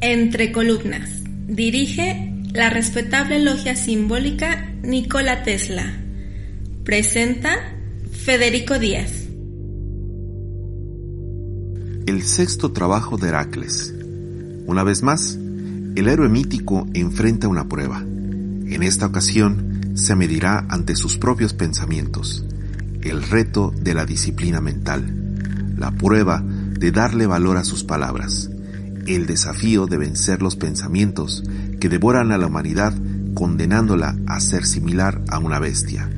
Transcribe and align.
Entre 0.00 0.52
columnas. 0.52 1.10
Dirige 1.48 2.32
la 2.54 2.70
respetable 2.70 3.40
logia 3.40 3.76
simbólica 3.76 4.72
Nikola 4.82 5.42
Tesla. 5.42 5.84
Presenta 6.84 7.50
Federico 8.10 8.78
Díaz. 8.78 9.28
El 12.06 12.22
sexto 12.22 12.72
trabajo 12.72 13.18
de 13.18 13.28
Heracles. 13.28 13.94
Una 14.66 14.82
vez 14.82 15.02
más, 15.02 15.34
el 15.96 16.08
héroe 16.08 16.30
mítico 16.30 16.86
enfrenta 16.94 17.46
una 17.46 17.68
prueba. 17.68 18.02
En 18.70 18.84
esta 18.84 19.06
ocasión 19.06 19.90
se 19.94 20.14
medirá 20.14 20.64
ante 20.68 20.94
sus 20.94 21.18
propios 21.18 21.54
pensamientos, 21.54 22.44
el 23.02 23.24
reto 23.24 23.74
de 23.76 23.94
la 23.94 24.06
disciplina 24.06 24.60
mental, 24.60 25.74
la 25.76 25.90
prueba 25.90 26.40
de 26.40 26.92
darle 26.92 27.26
valor 27.26 27.56
a 27.56 27.64
sus 27.64 27.82
palabras, 27.82 28.48
el 29.08 29.26
desafío 29.26 29.86
de 29.86 29.96
vencer 29.98 30.40
los 30.40 30.54
pensamientos 30.54 31.42
que 31.80 31.88
devoran 31.88 32.30
a 32.30 32.38
la 32.38 32.46
humanidad 32.46 32.94
condenándola 33.34 34.16
a 34.28 34.38
ser 34.38 34.64
similar 34.64 35.20
a 35.28 35.40
una 35.40 35.58
bestia. 35.58 36.08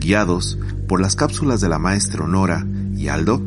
Guiados 0.00 0.58
por 0.88 1.00
las 1.00 1.14
cápsulas 1.14 1.60
de 1.60 1.68
la 1.68 1.78
maestra 1.78 2.24
Honora 2.24 2.66
y 2.96 3.06
Aldo, 3.06 3.40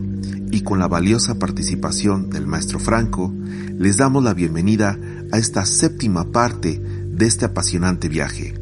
y 0.49 0.61
con 0.61 0.79
la 0.79 0.87
valiosa 0.87 1.39
participación 1.39 2.29
del 2.29 2.47
maestro 2.47 2.79
Franco, 2.79 3.33
les 3.77 3.97
damos 3.97 4.23
la 4.23 4.33
bienvenida 4.33 4.97
a 5.33 5.37
esta 5.37 5.65
séptima 5.65 6.31
parte 6.31 6.81
de 7.17 7.25
este 7.25 7.45
apasionante 7.45 8.09
viaje, 8.09 8.53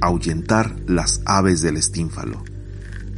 ahuyentar 0.00 0.74
las 0.88 1.22
aves 1.26 1.62
del 1.62 1.76
estínfalo. 1.76 2.42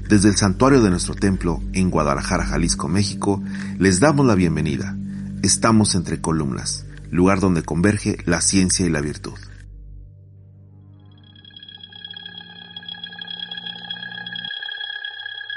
Desde 0.06 0.28
el 0.28 0.36
santuario 0.36 0.82
de 0.82 0.90
nuestro 0.90 1.14
templo 1.14 1.62
en 1.72 1.90
Guadalajara, 1.90 2.44
Jalisco, 2.44 2.86
México, 2.86 3.42
les 3.78 4.00
damos 4.00 4.26
la 4.26 4.34
bienvenida. 4.34 4.94
Estamos 5.42 5.94
entre 5.94 6.20
columnas, 6.20 6.84
lugar 7.10 7.40
donde 7.40 7.62
converge 7.62 8.18
la 8.26 8.42
ciencia 8.42 8.84
y 8.84 8.90
la 8.90 9.00
virtud. 9.00 9.32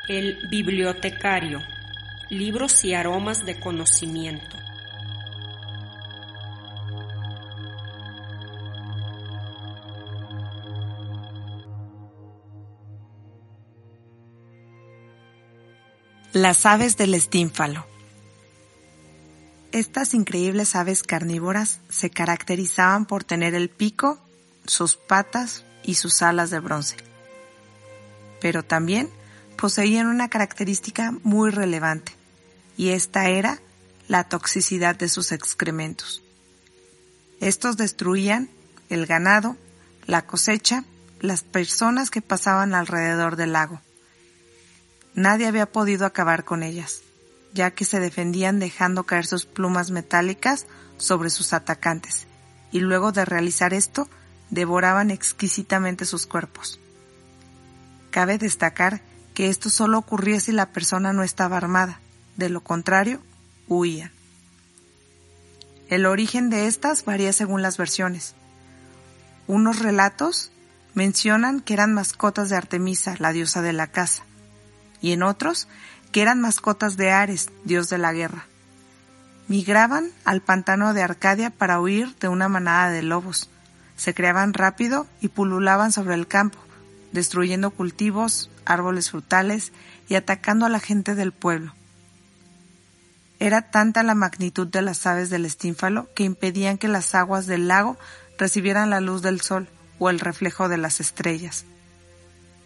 El 0.07 0.37
bibliotecario. 0.49 1.59
Libros 2.29 2.85
y 2.85 2.93
aromas 2.93 3.45
de 3.45 3.59
conocimiento. 3.59 4.58
Las 16.41 16.65
aves 16.65 16.95
del 16.95 17.15
estínfalo. 17.15 17.85
Estas 19.73 20.13
increíbles 20.13 20.73
aves 20.73 21.03
carnívoras 21.03 21.81
se 21.89 22.11
caracterizaban 22.11 23.05
por 23.05 23.25
tener 23.25 23.55
el 23.55 23.69
pico, 23.69 24.17
sus 24.65 24.95
patas 24.95 25.65
y 25.83 25.95
sus 25.95 26.21
alas 26.21 26.49
de 26.49 26.61
bronce. 26.61 26.95
Pero 28.39 28.63
también 28.63 29.09
poseían 29.57 30.07
una 30.07 30.29
característica 30.29 31.13
muy 31.23 31.51
relevante, 31.51 32.13
y 32.77 32.91
esta 32.91 33.27
era 33.27 33.59
la 34.07 34.23
toxicidad 34.23 34.95
de 34.95 35.09
sus 35.09 35.33
excrementos. 35.33 36.23
Estos 37.41 37.75
destruían 37.75 38.49
el 38.87 39.07
ganado, 39.07 39.57
la 40.05 40.25
cosecha, 40.25 40.85
las 41.19 41.43
personas 41.43 42.09
que 42.09 42.21
pasaban 42.21 42.75
alrededor 42.75 43.35
del 43.35 43.51
lago. 43.51 43.81
Nadie 45.19 45.47
había 45.47 45.65
podido 45.65 46.05
acabar 46.05 46.45
con 46.45 46.63
ellas, 46.63 47.01
ya 47.53 47.71
que 47.71 47.83
se 47.83 47.99
defendían 47.99 48.57
dejando 48.57 49.03
caer 49.03 49.25
sus 49.25 49.45
plumas 49.45 49.91
metálicas 49.91 50.65
sobre 50.95 51.29
sus 51.29 51.51
atacantes, 51.51 52.25
y 52.71 52.79
luego 52.79 53.11
de 53.11 53.25
realizar 53.25 53.73
esto, 53.73 54.07
devoraban 54.49 55.11
exquisitamente 55.11 56.05
sus 56.05 56.25
cuerpos. 56.25 56.79
Cabe 58.11 58.37
destacar 58.37 59.01
que 59.33 59.49
esto 59.49 59.69
solo 59.69 59.97
ocurría 59.97 60.39
si 60.39 60.53
la 60.53 60.67
persona 60.67 61.11
no 61.11 61.23
estaba 61.23 61.57
armada, 61.57 61.99
de 62.37 62.47
lo 62.47 62.61
contrario, 62.61 63.19
huían. 63.67 64.13
El 65.89 66.05
origen 66.05 66.49
de 66.49 66.65
estas 66.67 67.03
varía 67.03 67.33
según 67.33 67.61
las 67.61 67.75
versiones. 67.75 68.35
Unos 69.47 69.79
relatos 69.79 70.53
mencionan 70.93 71.59
que 71.59 71.73
eran 71.73 71.93
mascotas 71.93 72.47
de 72.47 72.55
Artemisa, 72.55 73.15
la 73.19 73.33
diosa 73.33 73.61
de 73.61 73.73
la 73.73 73.87
caza, 73.87 74.23
y 75.01 75.11
en 75.11 75.23
otros 75.23 75.67
que 76.11 76.21
eran 76.21 76.41
mascotas 76.41 76.97
de 76.97 77.11
Ares, 77.11 77.49
dios 77.63 77.89
de 77.89 77.97
la 77.97 78.13
guerra. 78.13 78.45
Migraban 79.47 80.11
al 80.25 80.41
pantano 80.41 80.93
de 80.93 81.01
Arcadia 81.01 81.49
para 81.49 81.79
huir 81.79 82.15
de 82.19 82.27
una 82.27 82.49
manada 82.49 82.89
de 82.91 83.01
lobos. 83.01 83.49
Se 83.95 84.13
creaban 84.13 84.53
rápido 84.53 85.07
y 85.21 85.29
pululaban 85.29 85.91
sobre 85.91 86.15
el 86.15 86.27
campo, 86.27 86.59
destruyendo 87.11 87.71
cultivos, 87.71 88.49
árboles 88.65 89.09
frutales 89.09 89.71
y 90.07 90.15
atacando 90.15 90.65
a 90.65 90.69
la 90.69 90.79
gente 90.79 91.15
del 91.15 91.31
pueblo. 91.31 91.73
Era 93.39 93.71
tanta 93.71 94.03
la 94.03 94.15
magnitud 94.15 94.67
de 94.67 94.81
las 94.81 95.05
aves 95.07 95.29
del 95.29 95.45
estínfalo 95.45 96.09
que 96.13 96.23
impedían 96.23 96.77
que 96.77 96.87
las 96.87 97.15
aguas 97.15 97.47
del 97.47 97.67
lago 97.67 97.97
recibieran 98.37 98.89
la 98.89 98.99
luz 98.99 99.21
del 99.21 99.41
sol 99.41 99.69
o 99.97 100.09
el 100.09 100.19
reflejo 100.19 100.69
de 100.69 100.77
las 100.77 100.99
estrellas. 100.99 101.65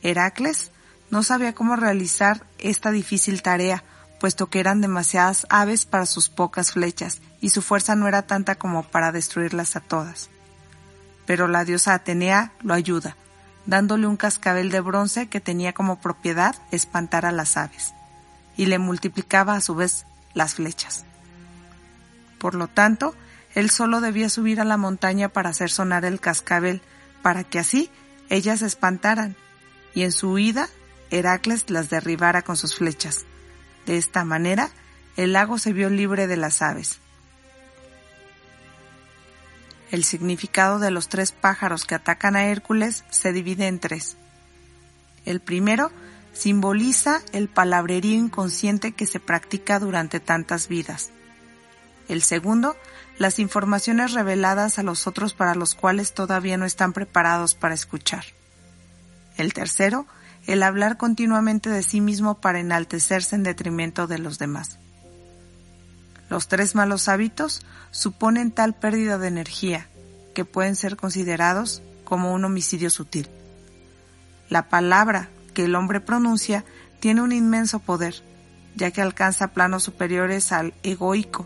Heracles 0.02 0.72
no 1.10 1.24
sabía 1.24 1.54
cómo 1.54 1.76
realizar 1.76 2.46
esta 2.60 2.92
difícil 2.92 3.42
tarea, 3.42 3.84
puesto 4.20 4.50
que 4.50 4.60
eran 4.60 4.82
demasiadas 4.82 5.46
aves 5.50 5.86
para 5.86 6.06
sus 6.06 6.30
pocas 6.30 6.72
flechas 6.72 7.22
y 7.42 7.50
su 7.50 7.62
fuerza 7.62 7.96
no 7.96 8.08
era 8.08 8.22
tanta 8.22 8.56
como 8.56 8.84
para 8.84 9.12
destruirlas 9.12 9.76
a 9.76 9.82
todas. 9.82 10.30
Pero 11.26 11.48
la 11.48 11.66
diosa 11.66 11.94
Atenea 11.94 12.54
lo 12.62 12.74
ayuda, 12.74 13.18
dándole 13.66 14.08
un 14.08 14.18
cascabel 14.18 14.72
de 14.72 14.80
bronce 14.80 15.28
que 15.28 15.42
tenía 15.42 15.74
como 15.74 16.00
propiedad 16.00 16.56
espantar 16.72 17.26
a 17.26 17.32
las 17.32 17.58
aves, 17.58 17.94
y 18.56 18.68
le 18.68 18.80
multiplicaba 18.80 19.56
a 19.56 19.62
su 19.62 19.76
vez 19.76 20.06
las 20.34 20.56
flechas. 20.56 21.06
Por 22.40 22.56
lo 22.56 22.68
tanto, 22.68 23.16
él 23.56 23.70
solo 23.70 24.02
debía 24.02 24.30
subir 24.30 24.60
a 24.60 24.66
la 24.66 24.78
montaña 24.78 25.30
para 25.30 25.50
hacer 25.50 25.70
sonar 25.70 26.06
el 26.06 26.20
cascabel, 26.20 26.82
para 27.22 27.44
que 27.44 27.60
así 27.60 27.90
ellas 28.30 28.60
se 28.60 28.66
espantaran, 28.66 29.36
y 29.94 30.04
en 30.04 30.12
su 30.12 30.32
huida 30.32 30.70
Heracles 31.14 31.70
las 31.70 31.90
derribara 31.90 32.42
con 32.42 32.58
sus 32.58 32.76
flechas. 32.76 33.26
De 33.86 33.98
esta 33.98 34.26
manera, 34.26 34.72
el 35.16 35.34
lago 35.34 35.60
se 35.60 35.72
vio 35.72 35.90
libre 35.90 36.26
de 36.26 36.38
las 36.38 36.62
aves. 36.62 37.00
El 39.92 40.04
significado 40.04 40.80
de 40.80 40.90
los 40.90 41.10
tres 41.10 41.32
pájaros 41.32 41.86
que 41.86 41.94
atacan 41.94 42.36
a 42.36 42.46
Hércules 42.46 43.04
se 43.12 43.32
divide 43.32 43.68
en 43.68 43.80
tres. 43.80 44.18
El 45.26 45.40
primero 45.40 45.92
simboliza 46.34 47.22
el 47.32 47.48
palabrerío 47.48 48.18
inconsciente 48.18 48.94
que 48.94 49.06
se 49.06 49.20
practica 49.20 49.78
durante 49.78 50.20
tantas 50.20 50.68
vidas. 50.68 51.12
El 52.10 52.24
segundo, 52.24 52.76
las 53.20 53.38
informaciones 53.38 54.14
reveladas 54.14 54.80
a 54.80 54.84
los 54.84 55.06
otros 55.06 55.36
para 55.36 55.54
los 55.54 55.76
cuales 55.76 56.16
todavía 56.16 56.58
no 56.58 56.66
están 56.66 56.92
preparados 56.92 57.54
para 57.54 57.76
escuchar. 57.76 58.26
El 59.38 59.54
tercero, 59.54 60.08
el 60.46 60.64
hablar 60.64 60.98
continuamente 60.98 61.70
de 61.70 61.84
sí 61.84 62.02
mismo 62.02 62.40
para 62.42 62.60
enaltecerse 62.60 63.36
en 63.36 63.44
detrimento 63.44 64.08
de 64.08 64.20
los 64.20 64.40
demás. 64.40 64.78
Los 66.30 66.48
tres 66.48 66.76
malos 66.76 67.08
hábitos 67.08 67.66
suponen 67.92 68.52
tal 68.52 68.74
pérdida 68.74 69.18
de 69.18 69.28
energía 69.28 69.88
que 70.34 70.46
pueden 70.46 70.76
ser 70.76 70.98
considerados 70.98 71.82
como 72.04 72.34
un 72.34 72.44
homicidio 72.44 72.90
sutil. 72.90 73.30
La 74.50 74.70
palabra 74.70 75.30
que 75.54 75.66
el 75.66 75.76
hombre 75.76 76.02
pronuncia 76.02 76.66
tiene 77.00 77.22
un 77.22 77.32
inmenso 77.32 77.80
poder, 77.80 78.16
ya 78.76 78.92
que 78.92 79.02
alcanza 79.02 79.54
planos 79.54 79.84
superiores 79.84 80.52
al 80.52 80.74
egoico 80.84 81.46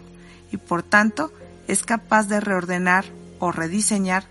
y 0.52 0.58
por 0.58 0.84
tanto 0.84 1.32
es 1.68 1.84
capaz 1.84 2.28
de 2.28 2.40
reordenar 2.40 3.06
o 3.40 3.52
rediseñar 3.52 4.24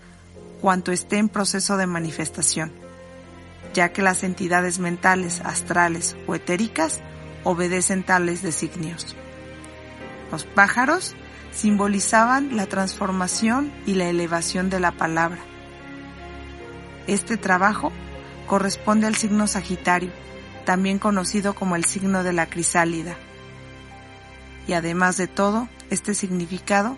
cuanto 0.61 0.91
esté 0.91 1.17
en 1.17 1.29
proceso 1.29 1.77
de 1.77 1.85
manifestación, 1.85 2.71
ya 3.77 3.93
que 3.93 4.01
las 4.01 4.23
entidades 4.23 4.79
mentales, 4.79 5.39
astrales 5.45 6.17
o 6.25 6.33
etéricas 6.33 6.99
obedecen 7.43 8.01
tales 8.01 8.41
designios. 8.41 9.15
Los 10.31 10.45
pájaros 10.45 11.15
simbolizaban 11.51 12.57
la 12.57 12.65
transformación 12.65 13.71
y 13.85 13.93
la 13.93 14.09
elevación 14.09 14.71
de 14.71 14.79
la 14.79 14.93
palabra. 14.93 15.37
Este 17.05 17.37
trabajo 17.37 17.91
corresponde 18.47 19.05
al 19.05 19.13
signo 19.13 19.45
Sagitario, 19.45 20.09
también 20.65 20.97
conocido 20.97 21.53
como 21.53 21.75
el 21.75 21.85
signo 21.85 22.23
de 22.23 22.33
la 22.33 22.47
crisálida. 22.47 23.15
Y 24.67 24.73
además 24.73 25.17
de 25.17 25.27
todo, 25.27 25.69
este 25.91 26.15
significado, 26.15 26.97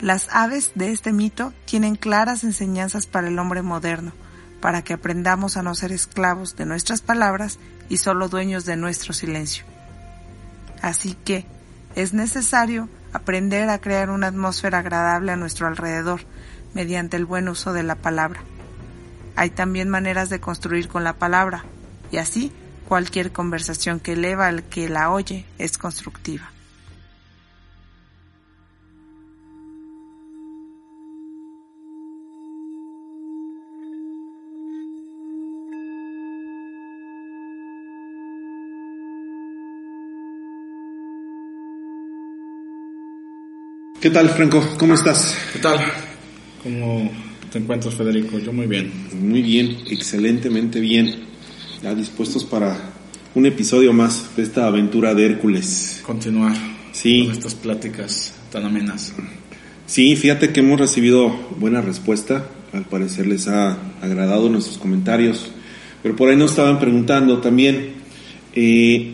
las 0.00 0.30
aves 0.30 0.72
de 0.74 0.92
este 0.92 1.12
mito 1.12 1.52
tienen 1.66 1.94
claras 1.94 2.42
enseñanzas 2.42 3.04
para 3.04 3.28
el 3.28 3.38
hombre 3.38 3.60
moderno, 3.60 4.14
para 4.60 4.82
que 4.82 4.94
aprendamos 4.94 5.56
a 5.56 5.62
no 5.62 5.74
ser 5.74 5.92
esclavos 5.92 6.56
de 6.56 6.66
nuestras 6.66 7.00
palabras 7.00 7.58
y 7.88 7.96
solo 7.96 8.28
dueños 8.28 8.64
de 8.64 8.76
nuestro 8.76 9.12
silencio. 9.12 9.64
Así 10.82 11.14
que 11.14 11.46
es 11.94 12.12
necesario 12.12 12.88
aprender 13.12 13.68
a 13.68 13.80
crear 13.80 14.10
una 14.10 14.28
atmósfera 14.28 14.78
agradable 14.78 15.32
a 15.32 15.36
nuestro 15.36 15.66
alrededor 15.66 16.20
mediante 16.74 17.16
el 17.16 17.24
buen 17.24 17.48
uso 17.48 17.72
de 17.72 17.82
la 17.82 17.96
palabra. 17.96 18.42
Hay 19.36 19.50
también 19.50 19.88
maneras 19.88 20.28
de 20.30 20.40
construir 20.40 20.88
con 20.88 21.04
la 21.04 21.14
palabra, 21.14 21.64
y 22.12 22.18
así 22.18 22.52
cualquier 22.88 23.32
conversación 23.32 24.00
que 24.00 24.12
eleva 24.12 24.46
al 24.46 24.64
que 24.64 24.88
la 24.88 25.10
oye 25.10 25.46
es 25.58 25.78
constructiva. 25.78 26.52
¿Qué 44.00 44.10
tal, 44.10 44.30
Franco? 44.30 44.62
¿Cómo 44.78 44.94
estás? 44.94 45.36
¿Qué 45.52 45.58
tal? 45.58 45.78
¿Cómo 46.62 47.10
te 47.52 47.58
encuentras, 47.58 47.94
Federico? 47.94 48.38
Yo 48.38 48.52
muy 48.52 48.66
bien. 48.66 48.90
Muy 49.20 49.42
bien, 49.42 49.76
excelentemente 49.88 50.80
bien. 50.80 51.16
Ya 51.82 51.94
dispuestos 51.94 52.44
para 52.44 52.76
un 53.34 53.46
episodio 53.46 53.92
más 53.92 54.36
de 54.36 54.42
esta 54.42 54.66
aventura 54.66 55.14
de 55.14 55.26
Hércules. 55.26 56.00
Continuar 56.04 56.54
Sí. 56.92 57.24
con 57.26 57.32
estas 57.32 57.54
pláticas 57.54 58.34
tan 58.50 58.64
amenas. 58.64 59.12
Sí, 59.86 60.16
fíjate 60.16 60.50
que 60.50 60.60
hemos 60.60 60.80
recibido 60.80 61.28
buena 61.58 61.80
respuesta. 61.80 62.46
Al 62.72 62.84
parecer 62.84 63.26
les 63.26 63.48
ha 63.48 63.76
agradado 64.00 64.48
nuestros 64.48 64.78
comentarios. 64.78 65.50
Pero 66.02 66.16
por 66.16 66.30
ahí 66.30 66.36
nos 66.36 66.50
estaban 66.52 66.78
preguntando 66.78 67.38
también. 67.38 68.00
eh, 68.52 69.12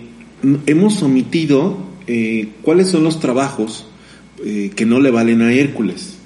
hemos 0.65 1.03
omitido 1.03 1.85
eh, 2.07 2.49
cuáles 2.63 2.89
son 2.89 3.05
los 3.05 3.21
trabajos 3.21 3.85
eh, 4.45 4.71
que 4.75 4.87
no 4.87 5.01
le 5.01 5.11
valen 5.11 5.43
a 5.43 5.53
Hércules. 5.53 6.17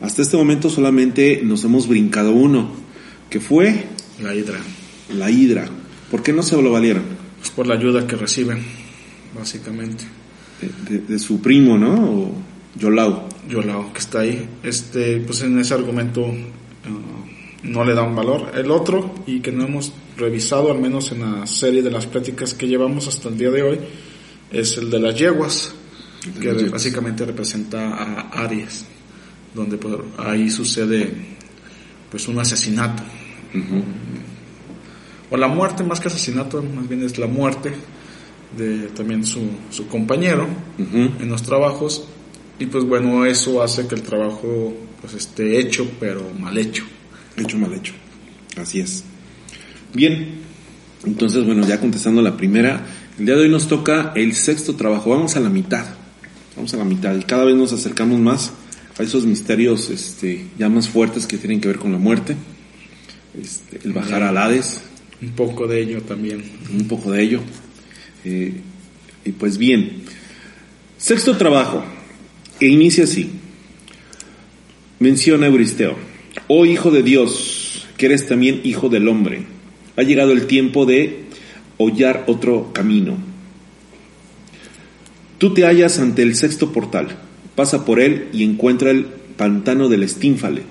Hasta 0.00 0.22
este 0.22 0.36
momento 0.36 0.70
solamente 0.70 1.40
nos 1.42 1.64
hemos 1.64 1.88
brincado 1.88 2.32
uno, 2.32 2.70
que 3.30 3.40
fue 3.40 3.86
La 4.22 4.34
hidra. 4.34 4.58
la 5.16 5.30
hidra. 5.30 5.68
¿Por 6.10 6.22
qué 6.22 6.32
no 6.32 6.42
se 6.42 6.60
lo 6.60 6.70
valieron? 6.72 7.02
Pues 7.38 7.50
por 7.50 7.66
la 7.66 7.74
ayuda 7.74 8.06
que 8.06 8.16
reciben, 8.16 8.62
básicamente. 9.36 10.04
De, 10.60 10.98
de- 10.98 11.04
de 11.06 11.18
su 11.18 11.40
primo, 11.40 11.76
¿no? 11.78 11.94
O 11.94 12.32
Yolao. 12.78 13.28
Yolao, 13.48 13.92
que 13.92 13.98
está 14.00 14.20
ahí. 14.20 14.48
Este, 14.62 15.18
pues 15.18 15.42
en 15.42 15.58
ese 15.58 15.74
argumento 15.74 16.26
eh, 16.26 16.36
no 17.64 17.84
le 17.84 17.94
da 17.94 18.02
un 18.02 18.14
valor. 18.16 18.52
El 18.54 18.70
otro, 18.70 19.14
y 19.26 19.40
que 19.40 19.52
no 19.52 19.64
hemos 19.64 19.92
revisado, 20.16 20.70
al 20.72 20.80
menos 20.80 21.12
en 21.12 21.20
la 21.20 21.46
serie 21.46 21.82
de 21.82 21.90
las 21.90 22.06
pláticas 22.06 22.54
que 22.54 22.66
llevamos 22.66 23.06
hasta 23.08 23.28
el 23.28 23.38
día 23.38 23.50
de 23.50 23.62
hoy, 23.62 23.78
es 24.50 24.76
el 24.78 24.90
de 24.90 24.98
las 25.00 25.16
yeguas, 25.16 25.74
que 26.40 26.52
básicamente 26.68 27.24
representa 27.24 27.94
a 27.94 28.44
Aries, 28.44 28.84
donde 29.54 29.76
pues, 29.76 29.94
ahí 30.18 30.50
sucede 30.50 31.12
pues 32.10 32.28
un 32.28 32.38
asesinato. 32.38 33.02
O 35.30 35.36
la 35.36 35.48
muerte, 35.48 35.84
más 35.84 36.00
que 36.00 36.08
asesinato, 36.08 36.62
más 36.62 36.88
bien 36.88 37.02
es 37.02 37.18
la 37.18 37.26
muerte 37.26 37.72
de 38.56 38.88
también 38.88 39.24
su, 39.24 39.40
su 39.70 39.86
compañero 39.88 40.46
en 40.78 41.28
los 41.28 41.42
trabajos 41.42 42.08
y 42.58 42.64
pues 42.66 42.84
bueno 42.84 43.26
eso 43.26 43.62
hace 43.62 43.86
que 43.86 43.94
el 43.94 44.02
trabajo 44.02 44.74
pues 45.02 45.12
esté 45.12 45.60
hecho 45.60 45.86
pero 46.00 46.24
mal 46.40 46.56
hecho 46.56 46.84
Hecho 47.38 47.58
mal 47.58 47.72
hecho. 47.72 47.92
Así 48.56 48.80
es. 48.80 49.04
Bien. 49.94 50.40
Entonces, 51.04 51.44
bueno, 51.46 51.66
ya 51.66 51.78
contestando 51.78 52.20
la 52.20 52.36
primera, 52.36 52.84
el 53.18 53.26
día 53.26 53.36
de 53.36 53.42
hoy 53.42 53.48
nos 53.48 53.68
toca 53.68 54.12
el 54.16 54.34
sexto 54.34 54.74
trabajo. 54.74 55.10
Vamos 55.10 55.36
a 55.36 55.40
la 55.40 55.48
mitad. 55.48 55.86
Vamos 56.58 56.74
a 56.74 56.78
la 56.78 56.84
mitad. 56.84 57.16
Y 57.16 57.22
cada 57.22 57.44
vez 57.44 57.54
nos 57.54 57.72
acercamos 57.72 58.18
más 58.18 58.52
a 58.98 59.04
esos 59.04 59.24
misterios 59.24 59.90
este, 59.90 60.44
ya 60.58 60.68
más 60.68 60.88
fuertes 60.88 61.24
que 61.24 61.38
tienen 61.38 61.60
que 61.60 61.68
ver 61.68 61.78
con 61.78 61.92
la 61.92 61.98
muerte. 61.98 62.34
Este, 63.40 63.78
el 63.86 63.92
bajar 63.92 64.24
al 64.24 64.36
Hades, 64.36 64.80
un 65.22 65.28
poco 65.30 65.68
de 65.68 65.80
ello 65.80 66.02
también 66.02 66.42
un 66.74 66.88
poco 66.88 67.12
de 67.12 67.22
ello. 67.22 67.40
Eh, 68.24 68.54
y 69.24 69.30
pues 69.30 69.56
bien. 69.56 70.02
Sexto 70.96 71.36
trabajo. 71.36 71.84
E 72.58 72.66
inicia 72.66 73.04
así. 73.04 73.30
Menciona 74.98 75.46
Euristeo. 75.46 75.96
Oh 76.48 76.66
Hijo 76.66 76.90
de 76.90 77.04
Dios, 77.04 77.86
que 77.96 78.06
eres 78.06 78.26
también 78.26 78.62
Hijo 78.64 78.88
del 78.88 79.06
Hombre, 79.06 79.44
ha 79.94 80.02
llegado 80.02 80.32
el 80.32 80.48
tiempo 80.48 80.86
de 80.86 81.26
hollar 81.76 82.24
otro 82.26 82.72
camino. 82.72 83.16
Tú 85.38 85.54
te 85.54 85.64
hallas 85.64 85.98
ante 85.98 86.22
el 86.22 86.34
sexto 86.34 86.72
portal, 86.72 87.08
pasa 87.54 87.84
por 87.84 88.00
él 88.00 88.28
y 88.32 88.42
encuentra 88.44 88.90
el 88.90 89.04
pantano 89.36 89.88
del 89.88 90.02
Estínfale, 90.02 90.62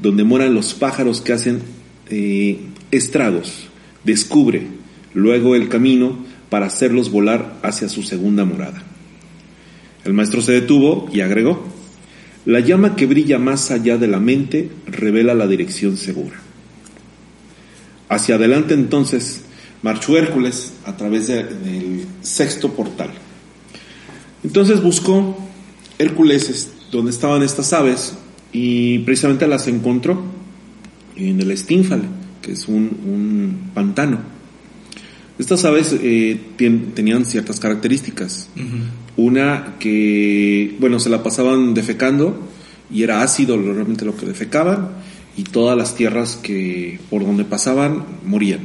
donde 0.00 0.24
moran 0.24 0.54
los 0.54 0.74
pájaros 0.74 1.20
que 1.22 1.32
hacen 1.32 1.60
eh, 2.10 2.58
estragos. 2.90 3.68
Descubre 4.04 4.66
luego 5.14 5.54
el 5.54 5.68
camino 5.68 6.18
para 6.50 6.66
hacerlos 6.66 7.10
volar 7.10 7.58
hacia 7.62 7.88
su 7.88 8.02
segunda 8.02 8.44
morada. 8.44 8.82
El 10.04 10.12
maestro 10.12 10.42
se 10.42 10.52
detuvo 10.52 11.08
y 11.12 11.20
agregó, 11.20 11.64
la 12.44 12.60
llama 12.60 12.94
que 12.96 13.06
brilla 13.06 13.38
más 13.38 13.70
allá 13.70 13.96
de 13.96 14.06
la 14.06 14.20
mente 14.20 14.68
revela 14.86 15.32
la 15.32 15.46
dirección 15.46 15.96
segura. 15.96 16.36
Hacia 18.10 18.34
adelante 18.34 18.74
entonces 18.74 19.44
marchó 19.82 20.18
Hércules 20.18 20.74
a 20.84 20.94
través 20.94 21.28
de- 21.28 21.44
del 21.44 22.04
sexto 22.20 22.72
portal. 22.74 23.08
Entonces 24.44 24.82
buscó 24.82 25.36
Hércules 25.98 26.50
es- 26.50 26.70
donde 26.92 27.10
estaban 27.10 27.42
estas 27.42 27.72
aves 27.72 28.14
y 28.52 29.00
precisamente 29.00 29.46
las 29.48 29.66
encontró 29.66 30.22
en 31.16 31.40
el 31.40 31.50
Estínfale, 31.50 32.04
que 32.42 32.52
es 32.52 32.68
un, 32.68 32.84
un 33.04 33.70
pantano. 33.74 34.18
Estas 35.38 35.64
aves 35.64 35.96
eh, 36.00 36.40
tenían 36.56 37.24
ciertas 37.24 37.58
características. 37.58 38.48
Una 39.16 39.74
que, 39.80 40.76
bueno, 40.78 41.00
se 41.00 41.10
la 41.10 41.22
pasaban 41.24 41.74
defecando 41.74 42.38
y 42.92 43.02
era 43.02 43.22
ácido 43.22 43.56
lo- 43.56 43.72
realmente 43.74 44.04
lo 44.04 44.16
que 44.16 44.26
defecaban 44.26 44.90
y 45.36 45.42
todas 45.42 45.76
las 45.76 45.96
tierras 45.96 46.36
que 46.36 47.00
por 47.10 47.24
donde 47.24 47.44
pasaban 47.44 48.04
morían. 48.24 48.60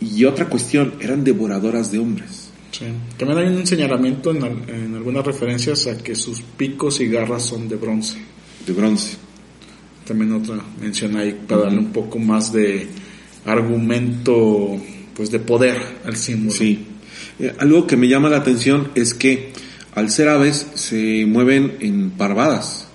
Y 0.00 0.24
otra 0.24 0.46
cuestión, 0.48 0.94
eran 1.00 1.24
devoradoras 1.24 1.90
de 1.92 1.98
hombres. 1.98 2.45
Sí. 2.78 2.84
también 3.16 3.38
hay 3.38 3.46
un 3.56 3.66
señalamiento 3.66 4.32
en, 4.32 4.44
en 4.68 4.94
algunas 4.94 5.24
referencias 5.24 5.86
a 5.86 5.96
que 5.96 6.14
sus 6.14 6.42
picos 6.42 7.00
y 7.00 7.06
garras 7.08 7.44
son 7.44 7.68
de 7.68 7.76
bronce 7.76 8.18
De 8.66 8.72
bronce. 8.72 9.16
también 10.06 10.32
otra 10.32 10.56
mención 10.80 11.16
ahí 11.16 11.32
para 11.46 11.62
darle 11.62 11.78
un 11.78 11.92
poco 11.92 12.18
más 12.18 12.52
de 12.52 12.86
argumento 13.44 14.76
pues 15.14 15.30
de 15.30 15.38
poder 15.38 15.78
al 16.04 16.16
símbolo 16.16 16.52
Sí. 16.52 16.84
Eh, 17.38 17.52
algo 17.58 17.86
que 17.86 17.96
me 17.96 18.08
llama 18.08 18.28
la 18.28 18.38
atención 18.38 18.88
es 18.94 19.14
que 19.14 19.52
al 19.94 20.10
ser 20.10 20.28
aves 20.28 20.66
se 20.74 21.24
mueven 21.26 21.76
en 21.80 22.10
parvadas. 22.10 22.86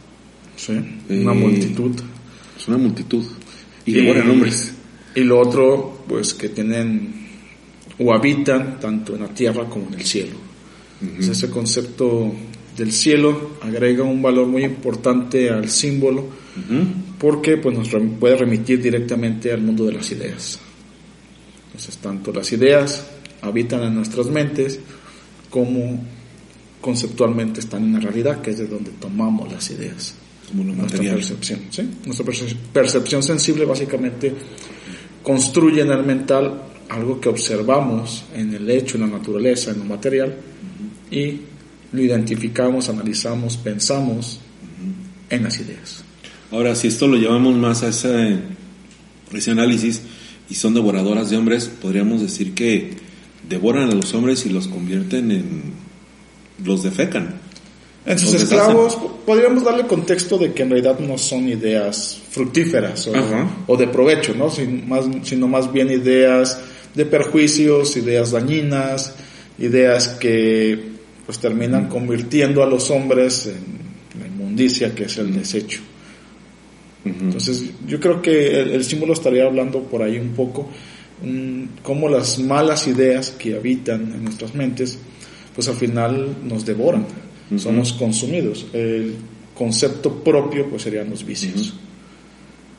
Sí, 0.55 0.73
una 1.09 1.31
Eh, 1.31 1.35
multitud 1.35 1.91
Es 2.57 2.67
una 2.67 2.77
multitud. 2.77 3.23
Y 3.85 3.93
devoran 3.93 4.29
hombres. 4.29 4.73
Y 5.15 5.21
lo 5.21 5.39
otro, 5.39 6.03
pues 6.07 6.33
que 6.35 6.49
tienen 6.49 7.20
o 8.03 8.13
habitan 8.13 8.79
tanto 8.79 9.15
en 9.15 9.21
la 9.21 9.27
tierra 9.29 9.65
como 9.65 9.87
en 9.87 9.95
el 9.95 10.05
cielo. 10.05 10.35
Entonces, 11.01 11.37
ese 11.37 11.49
concepto 11.49 12.31
del 12.77 12.91
cielo 12.91 13.51
agrega 13.61 14.03
un 14.03 14.21
valor 14.21 14.47
muy 14.47 14.63
importante 14.63 15.49
al 15.49 15.69
símbolo 15.69 16.25
porque 17.19 17.57
pues 17.57 17.77
nos 17.77 17.89
puede 18.19 18.35
remitir 18.37 18.81
directamente 18.81 19.51
al 19.51 19.61
mundo 19.61 19.85
de 19.85 19.93
las 19.93 20.11
ideas. 20.11 20.59
Entonces, 21.67 21.97
tanto 21.97 22.31
las 22.31 22.51
ideas 22.51 23.07
habitan 23.41 23.83
en 23.83 23.95
nuestras 23.95 24.27
mentes 24.27 24.79
como 25.49 26.03
conceptualmente 26.81 27.59
están 27.59 27.83
en 27.83 27.93
la 27.93 27.99
realidad, 27.99 28.41
que 28.41 28.51
es 28.51 28.57
de 28.59 28.67
donde 28.67 28.91
tomamos 28.91 29.51
las 29.51 29.69
ideas. 29.71 30.15
como 30.47 30.63
lo 30.63 30.73
nuestra 30.73 30.97
material. 30.97 31.15
percepción. 31.15 31.59
¿sí? 31.69 31.89
Nuestra 32.05 32.25
perce- 32.25 32.55
percepción 32.73 33.23
sensible 33.23 33.65
básicamente 33.65 34.33
construye 35.23 35.81
en 35.81 35.91
el 35.91 36.03
mental 36.03 36.61
algo 36.91 37.21
que 37.21 37.29
observamos 37.29 38.25
en 38.35 38.53
el 38.53 38.69
hecho, 38.69 38.97
en 38.97 39.01
la 39.01 39.17
naturaleza, 39.17 39.71
en 39.71 39.79
lo 39.79 39.85
material, 39.85 40.35
y 41.09 41.39
lo 41.93 42.01
identificamos, 42.01 42.89
analizamos, 42.89 43.55
pensamos 43.55 44.41
en 45.29 45.43
las 45.43 45.59
ideas. 45.59 46.03
Ahora, 46.51 46.75
si 46.75 46.89
esto 46.89 47.07
lo 47.07 47.15
llevamos 47.15 47.55
más 47.55 47.83
a 47.83 47.87
ese, 47.87 48.39
ese 49.31 49.51
análisis 49.51 50.01
y 50.49 50.55
son 50.55 50.73
devoradoras 50.73 51.29
de 51.29 51.37
hombres, 51.37 51.71
podríamos 51.81 52.21
decir 52.21 52.53
que 52.53 52.91
devoran 53.47 53.89
a 53.89 53.95
los 53.95 54.13
hombres 54.13 54.45
y 54.45 54.49
los 54.49 54.67
convierten 54.67 55.31
en... 55.31 55.73
los 56.65 56.83
defecan. 56.83 57.39
En 58.05 58.19
sus 58.19 58.33
esclavos 58.33 58.97
podríamos 59.25 59.63
darle 59.63 59.85
contexto 59.87 60.37
de 60.37 60.53
que 60.53 60.63
en 60.63 60.71
realidad 60.71 60.99
no 60.99 61.17
son 61.17 61.47
ideas 61.47 62.19
fructíferas 62.31 63.07
o, 63.07 63.13
o 63.67 63.77
de 63.77 63.87
provecho, 63.87 64.33
¿no? 64.33 64.49
Sin 64.49 64.89
más, 64.89 65.05
sino 65.23 65.47
más 65.47 65.71
bien 65.71 65.89
ideas 65.91 66.59
de 66.93 67.05
perjuicios, 67.05 67.95
ideas 67.97 68.31
dañinas, 68.31 69.15
ideas 69.59 70.09
que 70.09 70.91
pues 71.25 71.39
terminan 71.39 71.87
convirtiendo 71.87 72.63
a 72.63 72.65
los 72.65 72.89
hombres 72.91 73.47
en 73.47 74.19
la 74.19 74.27
inmundicia 74.27 74.93
que 74.93 75.05
es 75.05 75.17
el 75.17 75.33
desecho. 75.33 75.79
Entonces 77.03 77.63
yo 77.87 77.99
creo 77.99 78.21
que 78.21 78.61
el, 78.61 78.71
el 78.71 78.83
símbolo 78.83 79.13
estaría 79.13 79.45
hablando 79.45 79.81
por 79.83 80.03
ahí 80.03 80.19
un 80.19 80.29
poco 80.29 80.69
mm, 81.23 81.63
cómo 81.81 82.09
las 82.09 82.37
malas 82.39 82.87
ideas 82.87 83.31
que 83.31 83.55
habitan 83.55 84.01
en 84.13 84.23
nuestras 84.23 84.53
mentes 84.53 84.99
pues 85.55 85.67
al 85.67 85.75
final 85.75 86.35
nos 86.43 86.65
devoran, 86.65 87.05
somos 87.57 87.93
consumidos. 87.93 88.67
El 88.73 89.15
concepto 89.53 90.23
propio 90.23 90.69
pues 90.69 90.83
serían 90.83 91.09
los 91.09 91.25
vicios. 91.25 91.73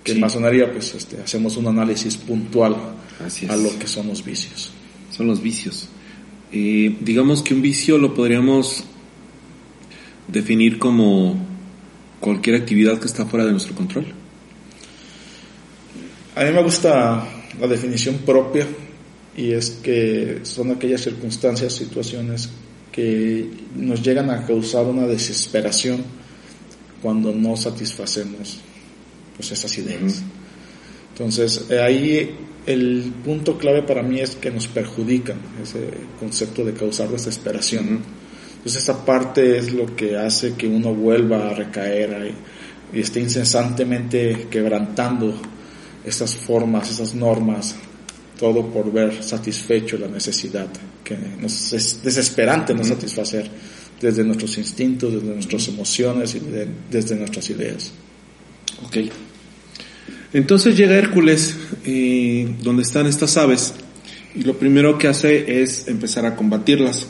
Que 0.04 0.12
en 0.12 0.20
masonería 0.20 0.72
pues 0.72 0.94
este, 0.94 1.20
hacemos 1.20 1.56
un 1.56 1.68
análisis 1.68 2.16
puntual 2.16 2.76
Así 3.24 3.46
a 3.48 3.56
lo 3.56 3.78
que 3.78 3.86
son 3.86 4.08
los 4.08 4.24
vicios. 4.24 4.72
Son 5.10 5.26
los 5.26 5.42
vicios. 5.42 5.88
Eh, 6.52 6.96
digamos 7.00 7.42
que 7.42 7.54
un 7.54 7.62
vicio 7.62 7.98
lo 7.98 8.14
podríamos 8.14 8.84
definir 10.28 10.78
como 10.78 11.36
cualquier 12.20 12.56
actividad 12.56 12.98
que 12.98 13.06
está 13.06 13.26
fuera 13.26 13.44
de 13.44 13.52
nuestro 13.52 13.74
control. 13.74 14.06
A 16.34 16.44
mí 16.44 16.52
me 16.52 16.62
gusta 16.62 17.26
la 17.60 17.66
definición 17.66 18.18
propia 18.18 18.66
y 19.36 19.52
es 19.52 19.70
que 19.82 20.40
son 20.42 20.70
aquellas 20.70 21.02
circunstancias, 21.02 21.74
situaciones 21.74 22.48
que 22.90 23.48
nos 23.76 24.02
llegan 24.02 24.30
a 24.30 24.46
causar 24.46 24.86
una 24.86 25.06
desesperación 25.06 26.02
cuando 27.02 27.32
no 27.32 27.56
satisfacemos 27.56 28.60
pues 29.36 29.50
esas 29.52 29.76
ideas. 29.78 30.22
Entonces 31.12 31.66
eh, 31.70 31.80
ahí 31.80 32.36
el 32.66 33.12
punto 33.24 33.58
clave 33.58 33.82
para 33.82 34.02
mí 34.02 34.20
es 34.20 34.36
que 34.36 34.50
nos 34.50 34.68
perjudican 34.68 35.36
ese 35.62 35.80
concepto 36.20 36.64
de 36.64 36.72
causar 36.74 37.08
desesperación. 37.08 38.00
Entonces 38.58 38.76
esta 38.82 39.04
parte 39.04 39.58
es 39.58 39.72
lo 39.72 39.94
que 39.96 40.16
hace 40.16 40.54
que 40.54 40.68
uno 40.68 40.94
vuelva 40.94 41.50
a 41.50 41.54
recaer 41.54 42.14
ahí 42.14 42.34
y 42.92 43.00
esté 43.00 43.20
incesantemente 43.20 44.46
quebrantando 44.50 45.34
estas 46.04 46.36
formas, 46.36 46.90
esas 46.90 47.14
normas, 47.14 47.74
todo 48.38 48.66
por 48.68 48.92
ver 48.92 49.22
satisfecho 49.22 49.96
la 49.98 50.08
necesidad 50.08 50.66
que 51.04 51.16
nos 51.40 51.72
es 51.72 52.02
desesperante 52.02 52.74
no 52.74 52.84
satisfacer 52.84 53.48
desde 54.00 54.24
nuestros 54.24 54.58
instintos, 54.58 55.12
desde 55.12 55.26
nuestras 55.34 55.68
emociones 55.68 56.34
y 56.34 56.40
de- 56.40 56.68
desde 56.90 57.14
nuestras 57.16 57.48
ideas. 57.50 57.92
Ok. 58.84 58.98
Entonces 60.32 60.76
llega 60.76 60.96
Hércules, 60.96 61.56
eh, 61.84 62.54
donde 62.62 62.82
están 62.82 63.06
estas 63.06 63.36
aves, 63.36 63.74
y 64.34 64.42
lo 64.42 64.58
primero 64.58 64.96
que 64.96 65.08
hace 65.08 65.62
es 65.62 65.88
empezar 65.88 66.24
a 66.24 66.36
combatirlas. 66.36 67.06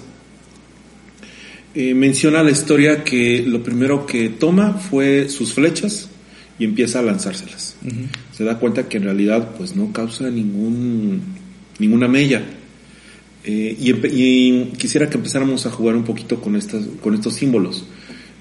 Eh, 1.75 1.95
menciona 1.95 2.43
la 2.43 2.51
historia 2.51 3.05
que 3.05 3.43
lo 3.47 3.63
primero 3.63 4.05
que 4.05 4.29
toma 4.29 4.75
fue 4.75 5.29
sus 5.29 5.55
flechas 5.55 6.09
y 6.59 6.65
empieza 6.65 6.99
a 6.99 7.03
lanzárselas. 7.03 7.77
Se 8.37 8.45
da 8.45 8.59
cuenta 8.59 8.89
que 8.89 8.99
en 8.99 9.05
realidad 9.05 9.55
pues 9.57 9.75
no 9.75 9.93
causa 9.93 10.29
ningún 10.29 11.23
ninguna 11.79 12.09
mella. 12.09 12.43
Eh, 13.45 13.77
y, 13.81 13.91
y 13.91 14.73
quisiera 14.77 15.09
que 15.09 15.17
empezáramos 15.17 15.65
a 15.65 15.71
jugar 15.71 15.97
un 15.97 16.05
poquito 16.05 16.41
con 16.41 16.57
estas 16.57 16.85
con 17.01 17.15
estos 17.15 17.35
símbolos. 17.35 17.87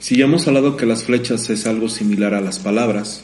Si 0.01 0.17
ya 0.17 0.25
hemos 0.25 0.47
hablado 0.47 0.77
que 0.77 0.87
las 0.87 1.03
flechas 1.03 1.47
es 1.51 1.67
algo 1.67 1.87
similar 1.87 2.33
a 2.33 2.41
las 2.41 2.57
palabras, 2.57 3.21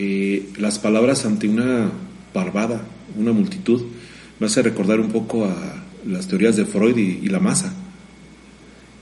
eh, 0.00 0.48
las 0.58 0.80
palabras 0.80 1.24
ante 1.24 1.48
una 1.48 1.92
barbada, 2.34 2.82
una 3.16 3.30
multitud, 3.30 3.82
me 4.40 4.46
hace 4.48 4.60
recordar 4.60 4.98
un 4.98 5.12
poco 5.12 5.44
a 5.44 5.84
las 6.04 6.26
teorías 6.26 6.56
de 6.56 6.66
Freud 6.66 6.96
y, 6.96 7.20
y 7.22 7.28
la 7.28 7.38
masa, 7.38 7.72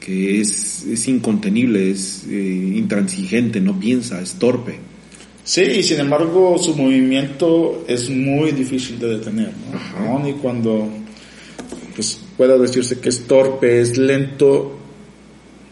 que 0.01 0.43
es, 0.43 0.85
es 0.85 1.09
incontenible, 1.09 1.91
es 1.91 2.27
eh, 2.29 2.73
intransigente, 2.77 3.59
no 3.63 3.81
piensa, 3.81 4.21
es 4.21 4.35
torpe. 4.35 4.79
Sí, 5.45 5.63
y 5.63 5.83
sin 5.83 6.01
embargo 6.01 6.59
su 6.59 6.77
movimiento 6.77 7.87
es 7.89 8.11
muy 8.11 8.53
difícil 8.53 8.99
de 8.99 9.17
detener, 9.17 9.53
¿no? 9.73 10.11
Aun 10.11 10.29
y 10.29 10.35
cuando 10.35 10.91
pues, 11.97 12.21
pueda 12.37 12.59
decirse 12.59 13.01
que 13.01 13.09
es 13.09 13.27
torpe, 13.27 13.81
es 13.81 13.97
lento, 13.97 14.78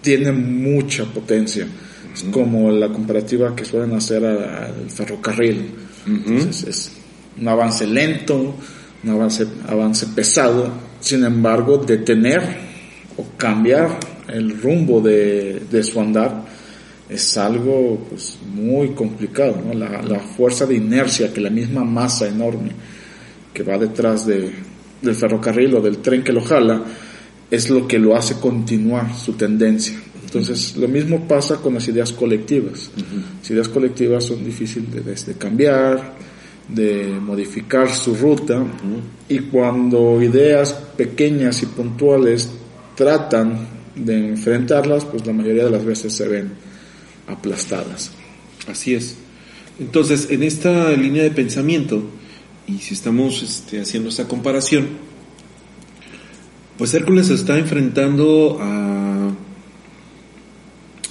tiene 0.07 0.31
mucha 0.31 1.05
potencia. 1.05 1.67
Es 2.15 2.23
como 2.31 2.71
la 2.71 2.93
comparativa 2.93 3.57
que 3.57 3.65
suelen 3.65 3.93
hacer 3.97 4.25
al 4.25 4.89
ferrocarril. 4.89 5.69
Entonces 6.07 6.63
es 6.63 6.93
un 7.41 7.49
avance 7.49 7.85
lento, 7.89 8.55
un 9.03 9.11
avance, 9.11 9.45
avance 9.67 10.07
pesado, 10.15 10.71
sin 11.01 11.25
embargo 11.25 11.79
detener 11.79 12.41
o 13.17 13.37
cambiar 13.37 13.99
el 14.29 14.63
rumbo 14.63 15.01
de, 15.01 15.65
de 15.69 15.83
su 15.83 16.01
andar 16.01 16.45
es 17.09 17.37
algo 17.37 18.07
pues 18.09 18.39
muy 18.55 18.91
complicado, 18.91 19.61
¿no? 19.65 19.75
La, 19.75 20.03
la 20.03 20.21
fuerza 20.21 20.67
de 20.67 20.77
inercia 20.77 21.33
que 21.33 21.41
la 21.41 21.51
misma 21.51 21.85
masa 21.85 22.29
enorme 22.29 22.71
que 23.53 23.65
va 23.65 23.77
detrás 23.77 24.25
de, 24.25 24.53
del 25.03 25.15
ferrocarril 25.17 25.75
o 25.75 25.81
del 25.81 25.99
tren 25.99 26.23
que 26.23 26.33
lo 26.33 26.43
jala 26.43 26.85
es 27.51 27.71
lo 27.71 27.87
que 27.87 27.99
lo 27.99 28.17
hace 28.17 28.35
continuar 28.35 29.17
su 29.17 29.35
tendencia. 29.35 30.01
Entonces, 30.25 30.77
lo 30.77 30.89
mismo 30.89 31.27
pasa 31.29 31.57
con 31.57 31.75
las 31.75 31.87
ideas 31.89 32.13
colectivas. 32.13 32.91
Las 33.41 33.51
ideas 33.51 33.69
colectivas 33.69 34.25
son 34.25 34.45
difíciles 34.45 34.93
de, 34.93 35.33
de 35.33 35.39
cambiar, 35.39 36.15
de 36.69 37.07
modificar 37.21 37.95
su 37.95 38.15
ruta, 38.15 38.65
y 39.29 39.39
cuando 39.39 40.21
ideas 40.21 40.73
pequeñas 40.97 41.63
y 41.63 41.67
puntuales 41.67 42.51
tratan 42.97 43.69
de 43.95 44.31
enfrentarlas, 44.31 45.05
pues 45.05 45.25
la 45.27 45.33
mayoría 45.33 45.65
de 45.65 45.71
las 45.71 45.85
veces 45.85 46.13
se 46.13 46.27
ven 46.27 46.51
aplastadas. 47.29 48.11
Así 48.67 48.95
es. 48.95 49.17
Entonces, 49.79 50.29
en 50.31 50.43
esta 50.43 50.91
línea 50.91 51.23
de 51.23 51.31
pensamiento, 51.31 52.03
y 52.67 52.79
si 52.79 52.95
estamos 52.95 53.43
este, 53.43 53.81
haciendo 53.81 54.09
esta 54.09 54.27
comparación, 54.27 54.89
pues 56.79 56.95
Hércules 56.95 57.31
está 57.31 57.59
enfrentando 57.59 58.59
a, 58.61 59.31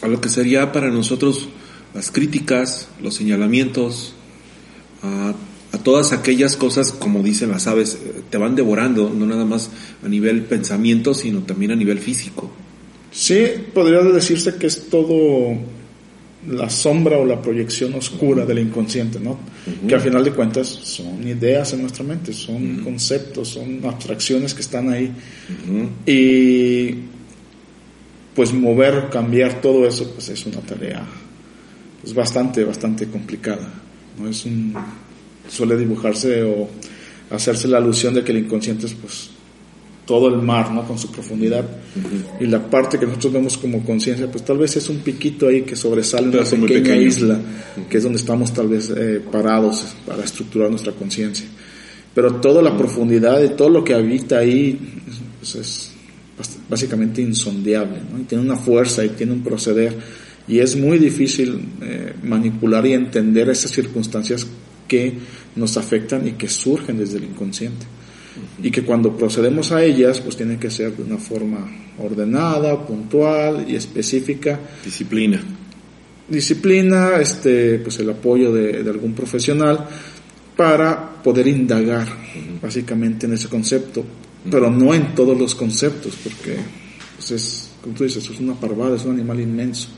a 0.02 0.08
lo 0.08 0.22
que 0.22 0.30
sería 0.30 0.72
para 0.72 0.90
nosotros 0.90 1.50
las 1.94 2.12
críticas, 2.12 2.90
los 3.02 3.16
señalamientos, 3.16 4.14
a, 5.02 5.34
a 5.72 5.78
todas 5.78 6.12
aquellas 6.12 6.56
cosas, 6.56 6.92
como 6.92 7.24
dicen 7.24 7.52
las 7.52 7.68
aves, 7.68 8.00
eh, 8.04 8.22
te 8.30 8.38
van 8.38 8.56
devorando, 8.56 9.10
no 9.10 9.26
nada 9.26 9.46
más 9.46 9.70
a 10.04 10.08
nivel 10.08 10.44
pensamiento, 10.44 11.14
sino 11.14 11.42
también 11.42 11.72
a 11.72 11.76
nivel 11.76 12.00
físico. 12.00 12.52
Sí, 13.12 13.46
podría 13.74 14.02
decirse 14.02 14.56
que 14.56 14.68
es 14.68 14.90
todo 14.90 15.58
la 16.48 16.70
sombra 16.70 17.18
o 17.18 17.26
la 17.26 17.42
proyección 17.42 17.94
oscura 17.96 18.46
del 18.46 18.60
inconsciente, 18.60 19.20
¿no? 19.20 19.40
Que 19.88 19.96
al 19.96 20.02
final 20.02 20.24
de 20.24 20.32
cuentas 20.32 20.68
son 20.68 21.28
ideas 21.28 21.74
en 21.74 21.82
nuestra 21.82 22.04
mente, 22.04 22.34
son 22.34 22.82
conceptos, 22.84 23.50
son 23.50 23.82
abstracciones 23.86 24.54
que 24.54 24.62
están 24.62 24.90
ahí. 24.90 25.12
Y 26.06 26.96
pues 28.36 28.54
mover, 28.54 29.10
cambiar 29.10 29.62
todo 29.62 29.88
eso, 29.88 30.12
pues 30.12 30.30
es 30.30 30.46
una 30.46 30.60
tarea 30.60 31.06
pues 32.02 32.14
bastante, 32.14 32.64
bastante 32.64 33.08
complicada. 33.08 33.68
¿no? 34.20 34.30
Es 34.30 34.46
un, 34.46 34.76
suele 35.48 35.76
dibujarse 35.78 36.44
o 36.44 36.70
hacerse 37.32 37.68
la 37.68 37.78
alusión 37.78 38.14
de 38.14 38.24
que 38.24 38.32
el 38.32 38.40
inconsciente 38.40 38.86
es 38.86 38.94
pues 38.94 39.32
todo 40.06 40.28
el 40.28 40.42
mar, 40.42 40.72
¿no? 40.72 40.88
Con 40.88 40.98
su 40.98 41.12
profundidad. 41.12 41.66
Y 42.40 42.46
la 42.46 42.70
parte 42.70 43.00
que 43.00 43.06
nosotros 43.06 43.34
vemos 43.34 43.58
como 43.58 43.84
conciencia, 43.84 44.30
pues 44.30 44.46
tal 44.46 44.58
vez 44.58 44.76
es 44.78 44.88
un 44.90 45.00
piquito 45.00 45.48
ahí 45.48 45.64
que 45.64 45.76
sobresale 45.76 46.28
una 46.28 46.38
Pedazo 46.38 46.58
muy 46.58 46.70
pequeña 46.70 46.98
isla, 46.98 47.40
que 47.90 47.98
es 47.98 48.04
donde 48.04 48.20
estamos 48.20 48.54
tal 48.54 48.68
vez 48.68 48.92
eh, 48.96 49.22
parados 49.32 49.96
para 50.06 50.24
estructurar 50.24 50.70
nuestra 50.70 50.94
conciencia. 50.94 51.48
Pero 52.14 52.36
toda 52.36 52.62
la 52.62 52.78
profundidad 52.78 53.40
de 53.40 53.50
todo 53.50 53.70
lo 53.70 53.84
que 53.84 53.94
habita 53.94 54.38
ahí, 54.38 54.80
pues 55.40 55.56
es 55.56 55.92
básicamente 56.70 57.22
insondiable, 57.22 58.00
¿no? 58.12 58.20
Y 58.20 58.24
tiene 58.24 58.44
una 58.44 58.56
fuerza 58.56 59.04
y 59.04 59.10
tiene 59.10 59.34
un 59.34 59.44
proceder 59.44 59.96
Y 60.48 60.60
es 60.60 60.76
muy 60.76 61.00
difícil 61.00 61.60
eh, 61.82 62.14
manipular 62.24 62.86
y 62.86 62.94
entender 62.94 63.50
esas 63.50 63.72
circunstancias 63.72 64.46
que 64.88 65.14
nos 65.56 65.76
afectan 65.78 66.28
y 66.28 66.34
que 66.34 66.48
surgen 66.48 67.00
desde 67.00 67.18
el 67.18 67.24
inconsciente. 67.24 67.86
Y 68.62 68.72
que 68.72 68.84
cuando 68.84 69.16
procedemos 69.16 69.72
a 69.72 69.84
ellas, 69.84 70.22
pues 70.22 70.38
tiene 70.38 70.58
que 70.58 70.70
ser 70.72 70.96
de 70.96 71.04
una 71.04 71.18
forma 71.18 71.70
ordenada, 72.00 72.86
puntual 72.86 73.66
y 73.68 73.76
específica. 73.76 74.60
Disciplina. 74.84 75.42
Disciplina, 76.28 77.18
este, 77.20 77.80
pues 77.80 78.00
el 78.00 78.10
apoyo 78.10 78.52
de, 78.54 78.84
de 78.84 78.90
algún 78.90 79.14
profesional 79.14 79.88
para 80.56 81.22
poder 81.22 81.48
indagar 81.48 82.08
básicamente 82.62 83.26
en 83.26 83.34
ese 83.34 83.50
concepto, 83.50 84.04
pero 84.50 84.72
no 84.72 84.94
en 84.94 85.14
todos 85.14 85.38
los 85.38 85.54
conceptos, 85.54 86.16
porque 86.24 86.56
pues 87.16 87.32
es, 87.32 87.72
como 87.82 87.96
tú 87.96 88.04
dices, 88.04 88.30
es 88.30 88.40
una 88.40 88.54
parvada, 88.54 88.96
es 88.96 89.06
un 89.06 89.14
animal 89.14 89.40
inmenso. 89.40 89.90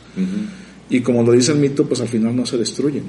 Y 0.90 1.02
como 1.02 1.24
lo 1.24 1.34
dice 1.34 1.52
el 1.52 1.60
mito, 1.60 1.86
pues 1.86 2.02
al 2.02 2.08
final 2.08 2.36
no 2.36 2.46
se 2.46 2.58
destruyen. 2.58 3.04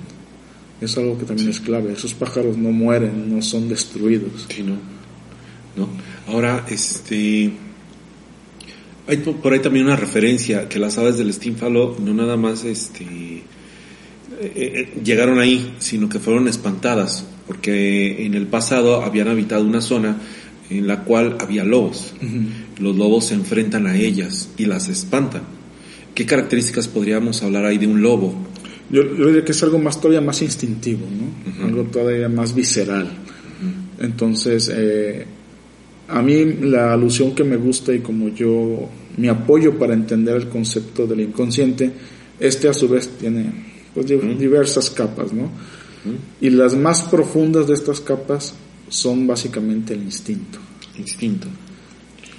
Es 0.80 0.96
algo 0.98 1.18
que 1.18 1.24
también 1.24 1.48
es 1.48 1.60
clave. 1.60 1.92
Esos 1.92 2.14
pájaros 2.14 2.56
no 2.56 2.70
mueren, 2.70 3.34
no 3.34 3.42
son 3.42 3.68
destruidos. 3.68 4.46
Sí, 4.48 4.62
no. 4.62 4.76
¿No? 5.78 5.88
Ahora, 6.26 6.64
este. 6.68 7.50
Hay 9.06 9.16
po- 9.18 9.36
por 9.36 9.52
ahí 9.52 9.60
también 9.60 9.86
una 9.86 9.96
referencia 9.96 10.68
que 10.68 10.78
las 10.78 10.98
aves 10.98 11.16
del 11.16 11.30
estínfalo 11.30 11.96
no 11.98 12.12
nada 12.12 12.36
más 12.36 12.64
este, 12.64 13.04
eh, 13.04 13.42
eh, 14.40 15.00
llegaron 15.02 15.38
ahí, 15.38 15.74
sino 15.78 16.08
que 16.10 16.18
fueron 16.18 16.46
espantadas, 16.46 17.24
porque 17.46 18.26
en 18.26 18.34
el 18.34 18.46
pasado 18.46 19.02
habían 19.02 19.28
habitado 19.28 19.64
una 19.64 19.80
zona 19.80 20.18
en 20.68 20.86
la 20.86 21.04
cual 21.04 21.38
había 21.40 21.64
lobos. 21.64 22.12
Los 22.78 22.96
lobos 22.96 23.26
se 23.26 23.34
enfrentan 23.34 23.86
a 23.86 23.96
ellas 23.96 24.50
y 24.58 24.66
las 24.66 24.88
espantan. 24.88 25.42
¿Qué 26.14 26.26
características 26.26 26.88
podríamos 26.88 27.42
hablar 27.42 27.64
ahí 27.64 27.78
de 27.78 27.86
un 27.86 28.02
lobo? 28.02 28.34
Yo, 28.90 29.02
yo 29.16 29.26
diría 29.28 29.44
que 29.44 29.52
es 29.52 29.62
algo 29.62 29.78
más 29.78 29.98
todavía 30.00 30.20
más 30.20 30.42
instintivo, 30.42 31.06
¿no? 31.06 31.64
Algo 31.64 31.84
todavía 31.84 32.28
más 32.28 32.54
visceral. 32.54 33.08
Entonces, 34.00 34.70
eh, 34.74 35.24
a 36.08 36.22
mí 36.22 36.44
la 36.62 36.92
alusión 36.94 37.34
que 37.34 37.44
me 37.44 37.56
gusta 37.56 37.94
y 37.94 38.00
como 38.00 38.28
yo, 38.28 38.88
mi 39.16 39.28
apoyo 39.28 39.78
para 39.78 39.94
entender 39.94 40.36
el 40.36 40.48
concepto 40.48 41.06
del 41.06 41.20
inconsciente, 41.20 41.90
este 42.40 42.68
a 42.68 42.74
su 42.74 42.88
vez 42.88 43.08
tiene 43.18 43.52
pues, 43.94 44.06
di- 44.06 44.16
diversas 44.16 44.90
capas, 44.90 45.32
¿no? 45.32 45.50
Y 46.40 46.50
las 46.50 46.74
más 46.74 47.02
profundas 47.02 47.66
de 47.66 47.74
estas 47.74 48.00
capas 48.00 48.54
son 48.88 49.26
básicamente 49.26 49.92
el 49.94 50.02
instinto. 50.02 50.58
Instinto. 50.96 51.48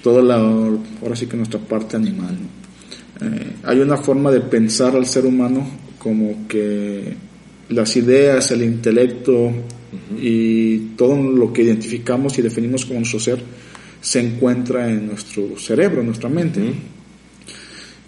Toda 0.02 0.22
la, 0.22 0.36
ahora 0.36 1.14
sí 1.14 1.26
que 1.26 1.36
nuestra 1.36 1.60
parte 1.60 1.96
animal. 1.96 2.36
¿no? 2.40 3.26
Eh, 3.26 3.52
hay 3.62 3.78
una 3.80 3.98
forma 3.98 4.30
de 4.32 4.40
pensar 4.40 4.96
al 4.96 5.06
ser 5.06 5.26
humano 5.26 5.68
como 5.98 6.48
que 6.48 7.14
las 7.68 7.94
ideas, 7.96 8.50
el 8.50 8.62
intelecto 8.62 9.52
y 10.20 10.78
todo 10.96 11.22
lo 11.22 11.52
que 11.52 11.62
identificamos 11.62 12.38
y 12.38 12.42
definimos 12.42 12.86
como 12.86 13.00
nuestro 13.00 13.20
ser 13.20 13.40
se 14.00 14.20
encuentra 14.20 14.88
en 14.90 15.06
nuestro 15.06 15.58
cerebro, 15.58 16.00
en 16.00 16.06
nuestra 16.06 16.28
mente. 16.28 16.72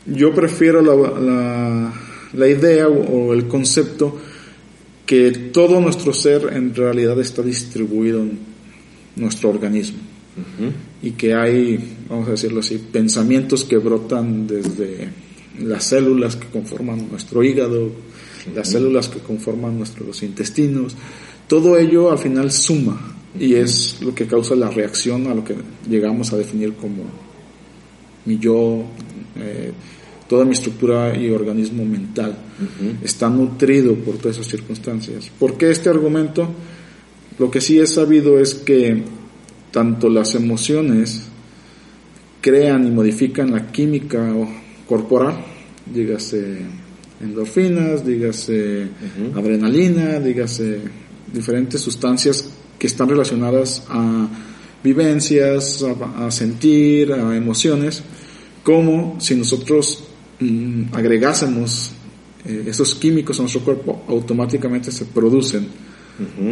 Yo 0.07 0.35
prefiero 0.35 0.81
la, 0.83 1.21
la, 1.21 1.93
la 2.33 2.49
idea 2.49 2.89
o, 2.89 3.29
o 3.29 3.33
el 3.35 3.47
concepto 3.47 4.19
que 5.07 5.31
todo 5.53 5.81
nuestro 5.81 6.13
ser 6.13 6.51
en 6.53 6.75
realidad 6.75 7.21
está 7.21 7.43
distribuido 7.43 8.23
en 8.23 8.39
nuestro 9.17 9.51
organismo. 9.51 9.99
Y 11.03 11.11
que 11.11 11.35
hay, 11.35 11.97
vamos 12.09 12.29
a 12.29 12.31
decirlo 12.31 12.61
así, 12.61 12.79
pensamientos 12.79 13.65
que 13.65 13.77
brotan 13.77 14.47
desde 14.47 15.09
las 15.61 15.85
células 15.85 16.37
que 16.37 16.47
conforman 16.47 17.11
nuestro 17.11 17.45
hígado, 17.45 17.91
las 18.55 18.71
células 18.71 19.09
que 19.09 19.19
conforman 19.19 19.77
nuestros 19.77 20.23
intestinos, 20.23 20.97
todo 21.47 21.77
ello 21.77 22.11
al 22.11 22.19
final 22.19 22.51
suma 22.51 23.19
y 23.39 23.55
es 23.55 23.99
lo 24.01 24.15
que 24.15 24.27
causa 24.27 24.55
la 24.55 24.71
reacción 24.71 25.27
a 25.27 25.35
lo 25.35 25.45
que 25.45 25.55
llegamos 25.89 26.33
a 26.33 26.37
definir 26.37 26.75
como 26.75 27.05
mi 28.25 28.39
yo, 28.39 28.85
eh, 29.37 29.73
toda 30.29 30.45
mi 30.45 30.53
estructura 30.53 31.17
y 31.17 31.31
organismo 31.31 31.85
mental 31.85 32.37
está 33.03 33.29
nutrido 33.29 33.95
por 33.97 34.19
todas 34.19 34.37
esas 34.37 34.51
circunstancias. 34.51 35.31
¿Por 35.39 35.57
qué 35.57 35.71
este 35.71 35.89
argumento? 35.89 36.49
Lo 37.39 37.51
que 37.51 37.61
sí 37.61 37.81
he 37.81 37.87
sabido 37.87 38.39
es 38.39 38.55
que 38.55 39.03
tanto 39.71 40.09
las 40.09 40.35
emociones 40.35 41.23
crean 42.41 42.87
y 42.87 42.91
modifican 42.91 43.53
la 43.53 43.73
química 43.73 44.33
corporal, 44.87 45.37
dígase 45.87 46.59
endorfinas, 47.21 48.05
dígase 48.05 48.89
adrenalina, 49.35 50.21
dígase 50.21 50.81
diferentes 51.33 51.81
sustancias 51.81 52.52
que 52.83 52.89
están 52.89 53.09
relacionadas 53.09 53.85
a 53.91 54.27
vivencias, 54.83 55.85
a, 55.85 56.27
a 56.27 56.31
sentir, 56.33 57.13
a 57.13 57.37
emociones, 57.37 58.03
como 58.65 59.21
si 59.21 59.37
nosotros 59.37 60.03
mm, 60.41 60.87
agregásemos 60.91 61.93
eh, 62.45 62.65
esos 62.67 62.97
químicos 62.97 63.39
a 63.39 63.43
nuestro 63.43 63.61
cuerpo, 63.61 64.03
automáticamente 64.09 64.91
se 64.91 65.05
producen 65.05 65.69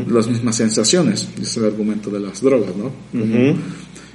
las 0.09 0.29
mismas 0.29 0.55
sensaciones, 0.55 1.29
es 1.43 1.57
el 1.57 1.65
argumento 1.65 2.11
de 2.11 2.21
las 2.21 2.41
drogas, 2.41 2.77
¿no? 2.77 2.93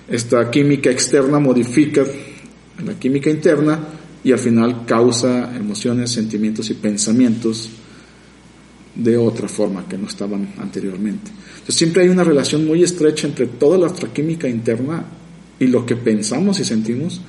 Esta 0.08 0.50
química 0.50 0.90
externa 0.90 1.38
modifica 1.38 2.06
la 2.86 2.98
química 2.98 3.30
interna 3.30 3.80
y 4.24 4.32
al 4.32 4.40
final 4.40 4.86
causa 4.86 5.54
emociones, 5.54 6.12
sentimientos 6.12 6.70
y 6.70 6.76
pensamientos 6.76 7.70
de 8.96 9.18
otra 9.18 9.48
forma 9.48 9.88
que 9.88 9.98
no 9.98 10.08
estaban 10.08 10.54
anteriormente. 10.58 11.32
Entonces 11.54 11.76
siempre 11.76 12.04
hay 12.04 12.10
una 12.10 12.24
relación 12.24 12.66
muy 12.66 12.84
estrecha 12.84 13.28
entre 13.28 13.48
toda 13.48 13.78
nuestra 13.78 14.12
química 14.12 14.48
interna 14.48 15.06
y 15.60 15.68
lo 15.68 15.86
que 15.86 15.96
pensamos 15.96 16.60
y 16.60 16.66
sentimos, 16.66 17.22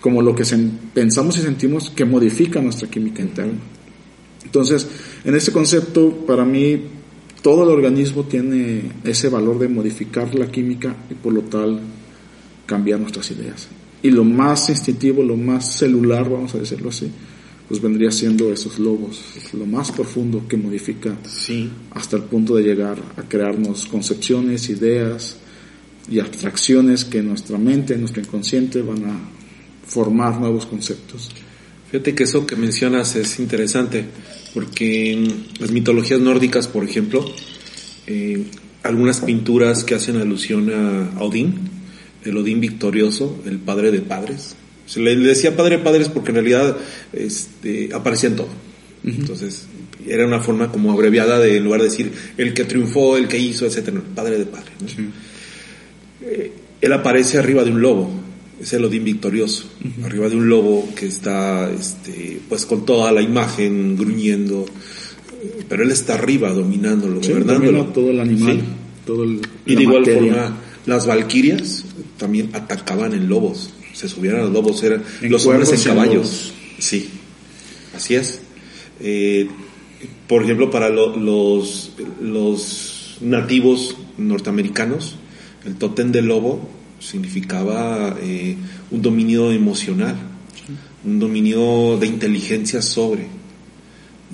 como 0.00 0.22
lo 0.22 0.34
que 0.34 0.44
pensamos 0.92 1.38
y 1.38 1.40
sentimos 1.40 1.90
que 1.90 2.04
modifica 2.04 2.60
nuestra 2.60 2.88
química 2.88 3.22
interna. 3.22 3.58
Entonces, 4.44 4.86
en 5.24 5.34
este 5.34 5.52
concepto, 5.52 6.24
para 6.26 6.44
mí, 6.44 6.80
todo 7.42 7.64
el 7.64 7.70
organismo 7.70 8.24
tiene 8.24 8.82
ese 9.04 9.28
valor 9.28 9.58
de 9.58 9.68
modificar 9.68 10.34
la 10.34 10.50
química 10.50 10.94
y 11.10 11.14
por 11.14 11.32
lo 11.32 11.42
tal 11.42 11.80
cambiar 12.66 13.00
nuestras 13.00 13.30
ideas. 13.30 13.68
Y 14.02 14.10
lo 14.10 14.24
más 14.24 14.68
instintivo, 14.68 15.22
lo 15.22 15.36
más 15.36 15.72
celular, 15.78 16.28
vamos 16.28 16.54
a 16.54 16.58
decirlo 16.58 16.90
así, 16.90 17.10
pues 17.68 17.80
vendría 17.80 18.10
siendo 18.12 18.52
esos 18.52 18.78
lobos, 18.78 19.20
lo 19.52 19.66
más 19.66 19.90
profundo 19.90 20.46
que 20.48 20.56
modifica 20.56 21.16
Sí. 21.28 21.68
hasta 21.92 22.16
el 22.16 22.22
punto 22.24 22.54
de 22.54 22.62
llegar 22.62 22.98
a 23.16 23.22
crearnos 23.22 23.86
concepciones, 23.86 24.68
ideas 24.68 25.36
y 26.08 26.20
abstracciones 26.20 27.04
que 27.04 27.18
en 27.18 27.28
nuestra 27.28 27.58
mente, 27.58 27.94
en 27.94 28.00
nuestro 28.00 28.22
inconsciente 28.22 28.82
van 28.82 29.04
a 29.06 29.18
formar 29.86 30.38
nuevos 30.40 30.66
conceptos. 30.66 31.30
Fíjate 31.90 32.14
que 32.14 32.24
eso 32.24 32.46
que 32.46 32.56
mencionas 32.56 33.16
es 33.16 33.38
interesante, 33.38 34.04
porque 34.54 35.12
en 35.12 35.46
las 35.58 35.70
mitologías 35.72 36.20
nórdicas, 36.20 36.68
por 36.68 36.84
ejemplo, 36.84 37.24
eh, 38.06 38.44
algunas 38.82 39.20
pinturas 39.20 39.82
que 39.84 39.94
hacen 39.94 40.16
alusión 40.16 40.70
a 40.72 41.20
Odín, 41.20 41.54
el 42.24 42.36
Odín 42.36 42.60
victorioso, 42.60 43.40
el 43.46 43.58
padre 43.58 43.90
de 43.90 44.00
padres. 44.00 44.56
Se 44.86 45.00
le 45.00 45.16
decía 45.16 45.56
padre 45.56 45.78
de 45.78 45.82
padres 45.84 46.08
porque 46.08 46.30
en 46.30 46.36
realidad 46.36 46.76
este, 47.12 47.90
aparecía 47.92 48.30
en 48.30 48.36
todo. 48.36 48.48
Entonces, 49.04 49.66
era 50.06 50.26
una 50.26 50.40
forma 50.40 50.70
como 50.72 50.92
abreviada 50.92 51.38
de, 51.38 51.56
en 51.58 51.64
lugar 51.64 51.80
de 51.80 51.88
decir 51.88 52.12
el 52.36 52.54
que 52.54 52.64
triunfó, 52.64 53.16
el 53.16 53.28
que 53.28 53.38
hizo, 53.38 53.66
etcétera, 53.66 54.00
padre 54.14 54.38
de 54.38 54.46
padre. 54.46 54.70
¿no? 54.80 54.86
Eh, 56.28 56.52
él 56.80 56.92
aparece 56.92 57.38
arriba 57.38 57.64
de 57.64 57.70
un 57.70 57.80
lobo, 57.80 58.10
es 58.60 58.72
el 58.72 58.84
Odín 58.84 59.04
victorioso, 59.04 59.68
arriba 60.04 60.28
de 60.28 60.36
un 60.36 60.48
lobo 60.48 60.88
que 60.96 61.06
está, 61.06 61.70
este, 61.70 62.40
pues 62.48 62.66
con 62.66 62.84
toda 62.86 63.12
la 63.12 63.22
imagen 63.22 63.96
gruñendo, 63.96 64.66
pero 65.68 65.82
él 65.82 65.90
está 65.90 66.14
arriba 66.14 66.50
dominándolo, 66.52 67.22
Sí, 67.22 67.30
gobernándolo. 67.30 67.78
domina 67.78 67.92
todo 67.92 68.10
el 68.10 68.20
animal, 68.20 68.56
Sí. 68.56 68.62
todo 69.06 69.24
el, 69.24 69.40
Y 69.66 69.74
de 69.76 69.82
igual 69.82 70.00
materia. 70.00 70.32
forma, 70.32 70.56
las 70.86 71.06
valquirias 71.06 71.84
también 72.18 72.50
atacaban 72.54 73.12
en 73.14 73.28
lobos, 73.28 73.70
se 73.96 74.08
subían 74.08 74.36
a 74.36 74.40
los 74.42 74.52
lobos, 74.52 74.82
eran 74.82 75.02
los 75.22 75.46
hombres 75.46 75.70
en 75.70 75.76
caballos. 75.94 76.52
Sí, 76.78 77.08
así 77.94 78.14
es. 78.14 78.40
Eh, 79.00 79.48
por 80.28 80.42
ejemplo, 80.42 80.70
para 80.70 80.90
lo- 80.90 81.16
los, 81.16 81.92
los 82.20 83.16
nativos 83.22 83.96
norteamericanos, 84.18 85.16
el 85.64 85.76
tótem 85.76 86.12
del 86.12 86.26
lobo 86.26 86.68
significaba 87.00 88.16
eh, 88.20 88.56
un 88.90 89.00
dominio 89.02 89.50
emocional, 89.52 90.16
un 91.04 91.18
dominio 91.18 91.96
de 91.98 92.06
inteligencia 92.06 92.82
sobre. 92.82 93.26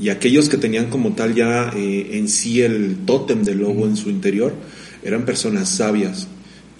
Y 0.00 0.08
aquellos 0.08 0.48
que 0.48 0.56
tenían 0.56 0.88
como 0.90 1.12
tal 1.12 1.34
ya 1.34 1.70
eh, 1.76 2.10
en 2.14 2.28
sí 2.28 2.62
el 2.62 2.96
tótem 3.06 3.42
del 3.44 3.58
lobo 3.58 3.86
en 3.86 3.96
su 3.96 4.10
interior, 4.10 4.52
eran 5.04 5.24
personas 5.24 5.68
sabias 5.68 6.26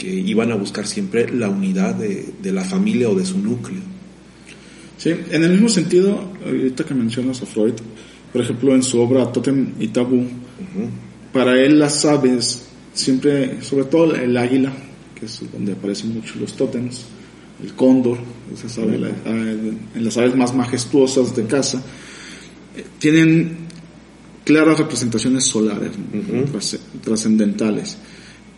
que 0.02 0.12
iban 0.12 0.50
a 0.50 0.56
buscar 0.56 0.84
siempre 0.84 1.30
la 1.32 1.48
unidad 1.48 1.94
de, 1.94 2.30
de 2.42 2.52
la 2.52 2.64
familia 2.64 3.08
o 3.08 3.14
de 3.14 3.24
su 3.24 3.38
núcleo. 3.38 3.78
Sí, 4.98 5.10
en 5.30 5.44
el 5.44 5.52
mismo 5.52 5.68
sentido, 5.68 6.20
ahorita 6.44 6.84
que 6.84 6.94
mencionas 6.94 7.40
a 7.40 7.46
Freud, 7.46 7.74
por 8.32 8.42
ejemplo, 8.42 8.74
en 8.74 8.82
su 8.82 9.00
obra 9.00 9.30
Totem 9.30 9.74
y 9.78 9.88
Tabú, 9.88 10.26
para 11.32 11.56
él 11.60 11.78
las 11.78 12.04
aves, 12.04 12.62
siempre, 12.94 13.62
sobre 13.62 13.84
todo 13.84 14.14
el 14.14 14.36
águila, 14.36 14.72
que 15.18 15.26
es 15.26 15.40
donde 15.52 15.72
aparecen 15.72 16.14
mucho 16.14 16.34
los 16.40 16.56
tótems, 16.56 17.04
el 17.62 17.72
cóndor, 17.74 18.18
esas 18.52 18.76
aves, 18.78 18.98
la- 19.00 19.08
en 19.24 20.04
las 20.04 20.16
aves 20.16 20.34
más 20.34 20.52
majestuosas 20.54 21.34
de 21.36 21.44
casa, 21.46 21.80
eh, 22.76 22.84
tienen 22.98 23.56
claras 24.44 24.78
representaciones 24.78 25.44
solares, 25.44 25.92
trasce- 26.52 26.80
trascendentales. 27.04 27.96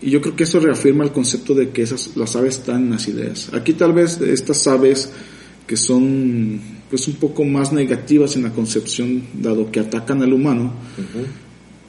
Y 0.05 0.11
yo 0.11 0.21
creo 0.21 0.37
que 0.37 0.43
eso 0.43 0.61
reafirma 0.61 1.03
el 1.03 1.12
concepto 1.12 1.55
de 1.55 1.71
que 1.71 1.81
esas, 1.81 2.14
las 2.14 2.37
aves 2.37 2.59
están 2.59 2.83
en 2.83 2.90
las 2.90 3.09
ideas. 3.09 3.51
Aquí 3.55 3.73
tal 3.73 3.95
vez 3.95 4.21
estas 4.21 4.67
aves 4.67 5.11
que 5.67 5.79
son 5.79 6.61
pues 6.90 7.09
un 7.09 7.14
poco 7.14 7.43
más 7.43 7.73
negativas 7.73 8.37
en 8.37 8.43
la 8.43 8.51
concepción, 8.51 9.23
dado 9.33 9.73
que 9.73 9.81
atacan 9.81 10.23
al 10.23 10.35
humano, 10.35 10.75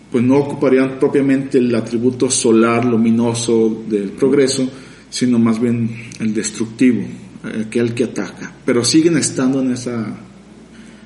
pues 0.10 0.23
no 0.23 0.38
ocuparían 0.38 0.97
propiamente 0.97 1.58
el 1.58 1.75
atributo 1.75 2.30
solar 2.32 2.86
luminoso 2.86 3.84
del 3.86 4.12
progreso, 4.12 4.65
sino 5.10 5.38
más 5.38 5.60
bien 5.60 5.89
el 6.21 6.34
destructivo, 6.34 7.04
aquel 7.43 7.93
que 7.93 8.06
ataca. 8.06 8.56
Pero 8.65 8.86
siguen 8.86 9.17
estando 9.17 9.60
en 9.60 9.73
esa, 9.73 10.17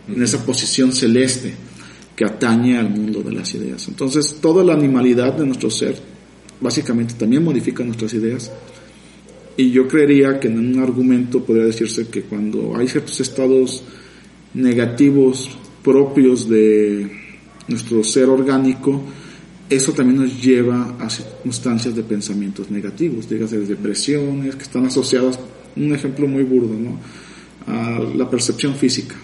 en 0.08 0.22
esa 0.22 0.46
posición 0.46 0.92
celeste 0.92 1.56
que 2.16 2.24
atañe 2.24 2.78
al 2.78 2.92
mundo 2.92 3.24
de 3.24 3.32
las 3.32 3.52
ideas. 3.56 3.88
Entonces, 3.88 4.38
toda 4.40 4.64
la 4.64 4.74
animalidad 4.74 5.34
de 5.34 5.48
nuestro 5.48 5.72
ser 5.72 6.19
básicamente 6.62 7.14
también 7.16 7.44
modifica 7.44 7.84
nuestras 7.84 8.14
ideas. 8.14 8.52
Y 9.58 9.72
yo 9.72 9.88
creería 9.88 10.40
que 10.40 10.48
en 10.48 10.58
un 10.58 10.80
argumento 10.80 11.44
podría 11.44 11.66
decirse 11.66 12.08
que 12.08 12.22
cuando 12.22 12.78
hay 12.78 12.88
ciertos 12.88 13.20
estados 13.20 13.84
negativos 14.54 15.50
propios 15.84 16.48
de 16.48 17.12
nuestro 17.68 18.04
ser 18.04 18.30
orgánico, 18.30 19.04
eso 19.70 19.92
también 19.92 20.22
nos 20.22 20.42
lleva 20.42 20.96
a 21.00 21.10
circunstancias 21.10 21.96
de 21.96 22.04
pensamientos 22.04 22.72
negativos, 22.72 23.30
dígase 23.30 23.60
depresiones 23.60 24.56
que 24.56 24.64
están 24.64 24.86
asociadas, 24.86 25.40
un 25.76 25.94
ejemplo 25.94 26.28
muy 26.28 26.44
burdo, 26.44 26.74
¿no? 26.74 27.00
A 27.68 28.00
la 28.00 28.30
percepción 28.30 28.76
física. 28.76 29.16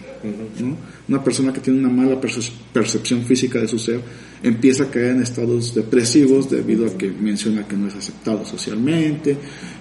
¿No? 0.62 0.78
Una 1.08 1.23
persona 1.23 1.51
que 1.54 1.60
tiene 1.60 1.80
una 1.80 1.89
mala 1.89 2.19
perce- 2.19 2.51
percepción 2.73 3.23
física 3.23 3.60
de 3.60 3.67
su 3.67 3.78
ser 3.80 4.01
empieza 4.43 4.84
a 4.84 4.89
caer 4.91 5.12
en 5.12 5.21
estados 5.23 5.73
depresivos 5.73 6.49
debido 6.49 6.86
a 6.86 6.97
que 6.97 7.10
menciona 7.12 7.67
que 7.67 7.75
no 7.75 7.88
es 7.88 7.95
aceptado 7.95 8.45
socialmente, 8.45 9.38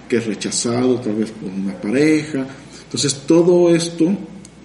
que 0.09 0.17
es 0.17 0.25
rechazado 0.25 0.99
tal 0.99 1.15
vez 1.15 1.31
por 1.31 1.49
una 1.51 1.73
pareja. 1.79 2.47
Entonces 2.83 3.13
todo 3.27 3.73
esto 3.73 4.15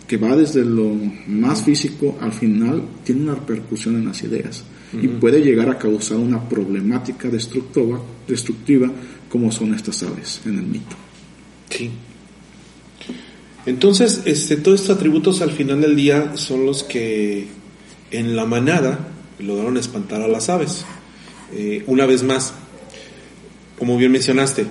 que 0.07 0.17
va 0.17 0.37
desde 0.37 0.65
lo 0.65 0.93
más 1.29 1.63
físico 1.63 2.19
al 2.21 2.33
final 2.33 2.83
tiene 3.05 3.23
una 3.23 3.35
repercusión 3.35 3.95
en 3.97 4.07
las 4.07 4.23
ideas 4.23 4.65
y 4.93 5.07
puede 5.07 5.41
llegar 5.41 5.71
a 5.71 5.79
causar 5.79 6.17
una 6.19 6.49
problemática 6.49 7.29
destructiva, 7.29 8.01
destructiva 8.27 8.91
como 9.29 9.53
son 9.53 9.73
estas 9.75 10.03
aves 10.03 10.41
en 10.45 10.59
el 10.59 10.65
mito. 10.67 10.97
Sí. 11.69 11.91
Entonces, 13.67 14.23
este, 14.25 14.57
todos 14.57 14.81
estos 14.81 14.97
atributos 14.97 15.43
al 15.43 15.53
final 15.53 15.81
del 15.81 15.97
día 15.97 16.37
son 16.37 16.65
los 16.65 16.83
que 16.83 17.47
en 18.11 18.35
la 18.35 18.47
manada 18.47 19.09
lograron 19.39 19.77
espantar 19.77 20.23
a 20.23 20.29
las 20.29 20.49
aves. 20.49 20.85
Eh, 21.53 21.85
una 21.87 22.07
vez 22.07 22.23
más, 22.23 22.55
como 23.79 23.97
bien 23.97 24.13
mencionaste, 24.13 24.67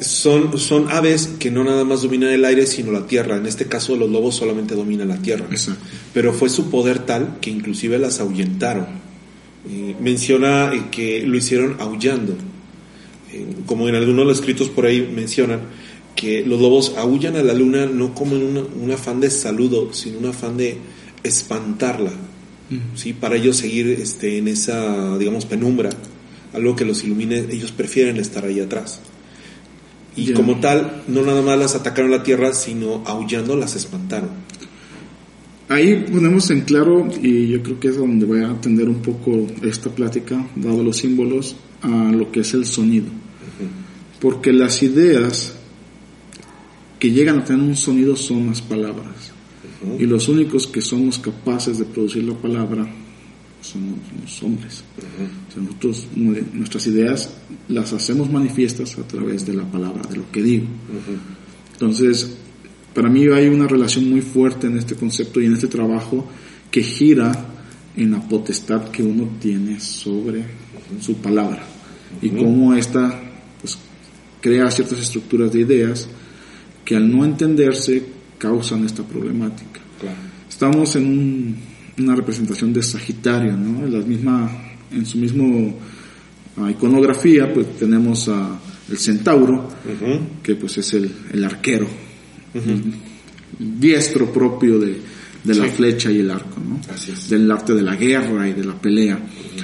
son, 0.00 0.58
son 0.58 0.90
aves 0.90 1.30
que 1.38 1.50
no 1.50 1.64
nada 1.64 1.84
más 1.84 2.02
dominan 2.02 2.30
el 2.30 2.44
aire, 2.44 2.66
sino 2.66 2.92
la 2.92 3.06
tierra. 3.06 3.36
En 3.36 3.46
este 3.46 3.66
caso, 3.66 3.96
los 3.96 4.10
lobos 4.10 4.34
solamente 4.36 4.74
dominan 4.74 5.08
la 5.08 5.18
tierra. 5.18 5.46
Exacto. 5.50 5.82
Pero 6.12 6.32
fue 6.32 6.48
su 6.48 6.70
poder 6.70 7.00
tal 7.00 7.38
que 7.40 7.50
inclusive 7.50 7.98
las 7.98 8.20
ahuyentaron. 8.20 8.86
Eh, 9.70 9.94
menciona 10.00 10.72
eh, 10.72 10.84
que 10.90 11.22
lo 11.26 11.36
hicieron 11.36 11.76
aullando. 11.80 12.34
Como 13.64 13.88
en 13.88 13.94
algunos 13.94 14.18
de 14.18 14.24
los 14.24 14.38
escritos 14.40 14.70
por 14.70 14.86
ahí 14.86 15.08
mencionan, 15.14 15.60
que 16.16 16.44
los 16.44 16.60
lobos 16.60 16.94
aullan 16.96 17.36
a 17.36 17.42
la 17.42 17.54
luna 17.54 17.86
no 17.86 18.14
como 18.14 18.36
en 18.36 18.42
una- 18.44 18.62
un 18.82 18.90
afán 18.90 19.20
de 19.20 19.30
saludo, 19.30 19.92
sino 19.92 20.18
un 20.18 20.26
afán 20.26 20.56
de 20.56 20.78
espantarla. 21.22 22.12
¿sí? 22.94 23.12
Para 23.12 23.36
ellos 23.36 23.56
seguir 23.56 23.88
este, 23.88 24.38
en 24.38 24.48
esa, 24.48 25.18
digamos, 25.18 25.44
penumbra, 25.46 25.90
algo 26.52 26.76
que 26.76 26.84
los 26.84 27.02
ilumine, 27.04 27.38
ellos 27.50 27.72
prefieren 27.72 28.16
estar 28.18 28.44
ahí 28.44 28.60
atrás. 28.60 29.00
Y 30.16 30.32
como 30.32 30.60
tal, 30.60 31.02
no 31.08 31.22
nada 31.22 31.40
más 31.42 31.58
las 31.58 31.74
atacaron 31.74 32.10
la 32.10 32.22
tierra, 32.22 32.52
sino 32.52 33.02
aullando 33.06 33.56
las 33.56 33.76
espantaron. 33.76 34.30
Ahí 35.68 36.04
ponemos 36.10 36.50
en 36.50 36.62
claro, 36.62 37.08
y 37.22 37.46
yo 37.48 37.62
creo 37.62 37.78
que 37.78 37.88
es 37.88 37.96
donde 37.96 38.26
voy 38.26 38.40
a 38.42 38.50
atender 38.50 38.88
un 38.88 39.02
poco 39.02 39.46
esta 39.62 39.88
plática, 39.90 40.44
dado 40.56 40.82
los 40.82 40.96
símbolos, 40.96 41.54
a 41.82 41.88
lo 42.10 42.30
que 42.32 42.40
es 42.40 42.52
el 42.54 42.66
sonido. 42.66 43.06
Porque 44.20 44.52
las 44.52 44.82
ideas 44.82 45.54
que 47.00 47.10
llegan 47.10 47.38
a 47.38 47.44
tener 47.44 47.62
un 47.62 47.76
sonido 47.76 48.14
son 48.14 48.46
las 48.48 48.60
palabras. 48.60 49.32
Y 49.98 50.04
los 50.04 50.28
únicos 50.28 50.66
que 50.66 50.82
somos 50.82 51.18
capaces 51.18 51.78
de 51.78 51.86
producir 51.86 52.22
la 52.22 52.34
palabra 52.34 52.86
somos 53.62 53.98
los 54.22 54.42
hombres. 54.42 54.84
O 55.48 55.52
sea, 55.52 55.62
nosotros, 55.62 56.06
nuestras 56.14 56.86
ideas 56.86 57.30
las 57.68 57.92
hacemos 57.94 58.30
manifiestas 58.30 58.98
a 58.98 59.02
través 59.08 59.46
de 59.46 59.54
la 59.54 59.64
palabra, 59.64 60.02
de 60.08 60.18
lo 60.18 60.30
que 60.30 60.42
digo. 60.42 60.66
Entonces, 61.72 62.36
para 62.94 63.08
mí 63.08 63.26
hay 63.28 63.48
una 63.48 63.66
relación 63.66 64.10
muy 64.10 64.20
fuerte 64.20 64.66
en 64.66 64.76
este 64.76 64.94
concepto 64.94 65.40
y 65.40 65.46
en 65.46 65.54
este 65.54 65.68
trabajo 65.68 66.28
que 66.70 66.82
gira 66.82 67.32
en 67.96 68.10
la 68.10 68.20
potestad 68.20 68.90
que 68.90 69.02
uno 69.02 69.28
tiene 69.40 69.80
sobre 69.80 70.44
su 71.00 71.14
palabra 71.14 71.62
y 72.20 72.28
cómo 72.30 72.74
esta 72.74 73.20
pues, 73.60 73.78
crea 74.40 74.70
ciertas 74.70 75.00
estructuras 75.00 75.52
de 75.52 75.60
ideas 75.60 76.08
que 76.84 76.96
al 76.96 77.10
no 77.10 77.24
entenderse 77.24 78.02
causan 78.38 78.84
esta 78.84 79.02
problemática. 79.02 79.80
Estamos 80.48 80.96
en 80.96 81.06
un- 81.06 81.56
una 81.98 82.14
representación 82.16 82.72
de 82.72 82.82
Sagitario, 82.82 83.56
¿no? 83.56 83.84
En 83.86 83.92
la 83.92 84.04
misma, 84.04 84.50
en 84.90 85.04
su 85.06 85.18
mismo 85.18 85.78
ah, 86.56 86.70
iconografía, 86.70 87.52
pues 87.52 87.76
tenemos 87.78 88.28
a 88.28 88.58
el 88.90 88.98
centauro, 88.98 89.68
que 90.42 90.54
pues 90.56 90.78
es 90.78 90.94
el, 90.94 91.10
el 91.32 91.44
arquero, 91.44 91.86
el 93.60 93.80
diestro 93.80 94.32
propio 94.32 94.78
de, 94.78 94.96
de 95.44 95.54
la 95.54 95.66
flecha 95.76 96.10
y 96.10 96.18
el 96.20 96.30
arco, 96.30 96.60
¿no? 96.66 96.80
Así 96.92 97.12
es. 97.12 97.28
Del 97.30 97.50
arte 97.50 97.74
de 97.74 97.82
la 97.82 97.94
guerra 97.96 98.48
y 98.48 98.52
de 98.52 98.64
la 98.64 98.74
pelea. 98.74 99.18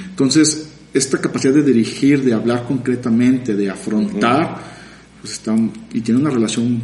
Entonces, 0.09 0.69
esta 0.93 1.19
capacidad 1.19 1.53
de 1.53 1.63
dirigir, 1.63 2.23
de 2.23 2.33
hablar 2.33 2.65
concretamente, 2.67 3.53
de 3.55 3.69
afrontar, 3.69 4.61
pues 5.21 5.33
está, 5.33 5.55
y 5.93 6.01
tiene 6.01 6.21
una 6.21 6.29
relación 6.29 6.81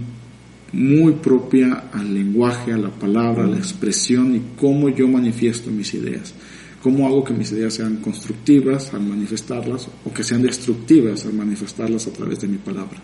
muy 0.73 1.13
propia 1.13 1.89
al 1.93 2.13
lenguaje, 2.13 2.73
a 2.73 2.77
la 2.77 2.89
palabra, 2.89 3.43
a 3.43 3.47
la 3.47 3.57
expresión 3.57 4.35
y 4.35 4.41
cómo 4.59 4.89
yo 4.89 5.07
manifiesto 5.07 5.69
mis 5.69 5.93
ideas. 5.93 6.33
Cómo 6.81 7.07
hago 7.07 7.23
que 7.23 7.33
mis 7.33 7.51
ideas 7.51 7.75
sean 7.75 7.97
constructivas 7.97 8.93
al 8.93 9.03
manifestarlas 9.03 9.87
o 10.03 10.13
que 10.13 10.23
sean 10.23 10.41
destructivas 10.41 11.25
al 11.25 11.33
manifestarlas 11.33 12.07
a 12.07 12.11
través 12.11 12.41
de 12.41 12.47
mi 12.47 12.57
palabra. 12.57 12.97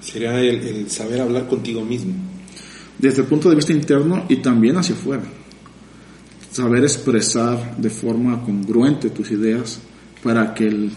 Sería 0.00 0.40
el, 0.40 0.60
el 0.60 0.90
saber 0.90 1.20
hablar 1.20 1.46
contigo 1.46 1.84
mismo. 1.84 2.14
Desde 2.98 3.22
el 3.22 3.28
punto 3.28 3.50
de 3.50 3.56
vista 3.56 3.72
interno 3.72 4.24
y 4.28 4.36
también 4.36 4.76
hacia 4.76 4.94
afuera. 4.94 5.24
Saber 6.50 6.82
expresar 6.82 7.76
de 7.76 7.90
forma 7.90 8.42
congruente 8.42 9.10
tus 9.10 9.30
ideas 9.30 9.80
para 10.22 10.54
que 10.54 10.68
el 10.68 10.90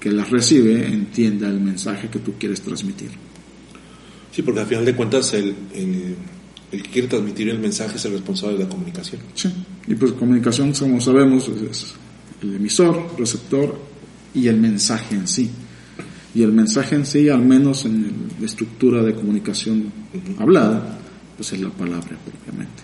que 0.00 0.12
las 0.12 0.30
recibe 0.30 0.86
entienda 0.86 1.48
el 1.48 1.60
mensaje 1.60 2.08
que 2.08 2.20
tú 2.20 2.34
quieres 2.38 2.60
transmitir. 2.62 3.10
Sí, 4.32 4.42
porque 4.42 4.60
al 4.60 4.66
final 4.66 4.84
de 4.84 4.94
cuentas 4.94 5.32
el, 5.34 5.54
el, 5.74 6.14
el 6.72 6.82
que 6.82 6.90
quiere 6.90 7.08
transmitir 7.08 7.48
el 7.48 7.58
mensaje 7.58 7.96
es 7.96 8.04
el 8.04 8.12
responsable 8.12 8.56
de 8.58 8.64
la 8.64 8.68
comunicación. 8.68 9.20
Sí. 9.34 9.50
Y 9.86 9.94
pues 9.94 10.12
comunicación, 10.12 10.72
como 10.72 11.00
sabemos, 11.00 11.48
es- 11.48 11.94
el 12.42 12.54
emisor, 12.54 13.14
receptor 13.18 13.76
y 14.34 14.46
el 14.46 14.58
mensaje 14.58 15.14
en 15.16 15.26
sí. 15.26 15.50
Y 16.34 16.42
el 16.42 16.52
mensaje 16.52 16.94
en 16.94 17.04
sí, 17.06 17.28
al 17.28 17.42
menos 17.42 17.84
en 17.84 18.04
el- 18.04 18.40
la 18.40 18.46
estructura 18.46 19.02
de 19.02 19.14
comunicación 19.14 19.92
hablada, 20.38 20.98
pues 21.36 21.52
es 21.52 21.60
la 21.60 21.70
palabra 21.70 22.16
propiamente. 22.24 22.82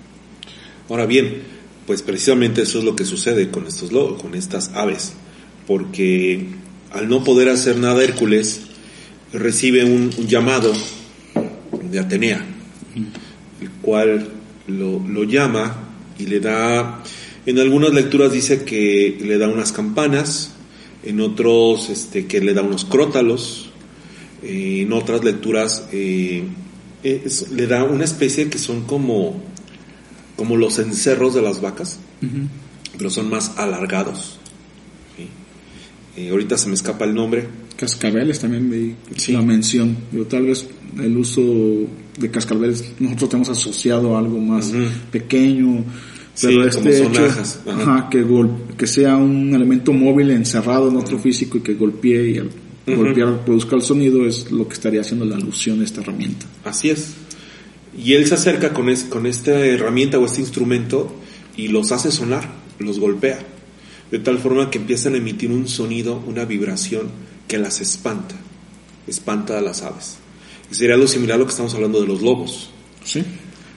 Ahora 0.88 1.06
bien, 1.06 1.42
pues 1.86 2.02
precisamente 2.02 2.62
eso 2.62 2.78
es 2.78 2.84
lo 2.84 2.96
que 2.96 3.04
sucede 3.04 3.50
con 3.50 3.66
estos 3.66 3.90
con 4.20 4.34
estas 4.34 4.70
aves, 4.74 5.12
porque 5.66 6.46
al 6.92 7.08
no 7.08 7.22
poder 7.22 7.48
hacer 7.50 7.76
nada 7.78 8.02
Hércules 8.02 8.62
recibe 9.32 9.84
un, 9.84 10.10
un 10.16 10.26
llamado 10.26 10.72
de 11.94 12.00
Atenea, 12.00 12.44
el 13.62 13.70
cual 13.82 14.28
lo, 14.66 14.98
lo 15.06 15.24
llama 15.24 15.76
y 16.18 16.26
le 16.26 16.40
da, 16.40 17.02
en 17.46 17.58
algunas 17.58 17.92
lecturas 17.94 18.32
dice 18.32 18.64
que 18.64 19.16
le 19.20 19.38
da 19.38 19.48
unas 19.48 19.72
campanas, 19.72 20.50
en 21.04 21.20
otros 21.20 21.90
este, 21.90 22.26
que 22.26 22.40
le 22.40 22.54
da 22.54 22.62
unos 22.62 22.84
crótalos, 22.84 23.70
eh, 24.42 24.80
en 24.82 24.92
otras 24.92 25.22
lecturas 25.24 25.86
eh, 25.92 26.42
es- 27.02 27.50
le 27.50 27.66
da 27.66 27.84
una 27.84 28.04
especie 28.04 28.48
que 28.48 28.58
son 28.58 28.82
como, 28.82 29.42
como 30.36 30.56
los 30.56 30.78
encerros 30.78 31.34
de 31.34 31.42
las 31.42 31.60
vacas, 31.60 31.98
pero 32.98 33.10
son 33.10 33.28
más 33.30 33.52
alargados. 33.58 34.38
¿sí? 35.16 35.28
Eh, 36.20 36.30
ahorita 36.30 36.56
se 36.58 36.68
me 36.68 36.74
escapa 36.74 37.04
el 37.04 37.14
nombre. 37.14 37.46
Cascabeles 37.76 38.38
también 38.38 38.70
vi 38.70 38.94
Sí. 39.16 39.32
la 39.32 39.42
mención. 39.42 39.96
Digo, 40.12 40.24
tal 40.26 40.46
vez 40.46 40.66
el 40.98 41.16
uso 41.16 41.42
de 42.18 42.30
cascabeles 42.30 42.92
nosotros 43.00 43.30
tenemos 43.30 43.48
asociado 43.50 44.16
a 44.16 44.20
algo 44.20 44.38
más 44.38 44.72
pequeño. 45.10 45.84
Sí, 46.34 46.48
Pero 46.48 46.58
como 46.70 46.88
este 46.88 47.04
hecho. 47.06 47.26
Ajá. 47.70 48.08
que, 48.76 48.86
sea 48.86 49.16
un 49.16 49.54
elemento 49.54 49.92
móvil 49.92 50.30
encerrado 50.30 50.88
en 50.88 50.96
otro 50.96 51.18
físico 51.18 51.58
y 51.58 51.60
que 51.60 51.74
golpee 51.74 52.30
y 52.30 52.38
al 52.38 52.50
golpear 52.86 53.44
produzca 53.44 53.76
el 53.76 53.82
sonido 53.82 54.26
es 54.26 54.50
lo 54.50 54.66
que 54.68 54.74
estaría 54.74 55.00
haciendo 55.00 55.24
la 55.24 55.36
alusión 55.36 55.80
a 55.80 55.84
esta 55.84 56.00
herramienta. 56.00 56.46
Así 56.64 56.90
es. 56.90 57.14
Y 57.96 58.14
él 58.14 58.26
se 58.26 58.34
acerca 58.34 58.72
con, 58.72 58.88
es- 58.88 59.04
con 59.04 59.26
esta 59.26 59.64
herramienta 59.64 60.18
o 60.18 60.26
este 60.26 60.40
instrumento 60.40 61.14
y 61.56 61.68
los 61.68 61.92
hace 61.92 62.10
sonar, 62.10 62.50
los 62.80 62.98
golpea. 62.98 63.38
De 64.10 64.18
tal 64.18 64.38
forma 64.38 64.70
que 64.70 64.78
empiezan 64.78 65.14
a 65.14 65.18
emitir 65.18 65.50
un 65.52 65.66
sonido, 65.68 66.20
una 66.26 66.44
vibración 66.44 67.06
que 67.48 67.58
las 67.58 67.80
espanta. 67.80 68.34
Espanta 69.06 69.58
a 69.58 69.60
las 69.60 69.82
aves. 69.82 70.16
Y 70.70 70.74
sería 70.74 70.94
algo 70.94 71.06
similar 71.06 71.36
a 71.36 71.38
lo 71.38 71.44
que 71.44 71.50
estamos 71.50 71.74
hablando 71.74 72.00
de 72.00 72.06
los 72.06 72.22
lobos. 72.22 72.70
Sí. 73.04 73.22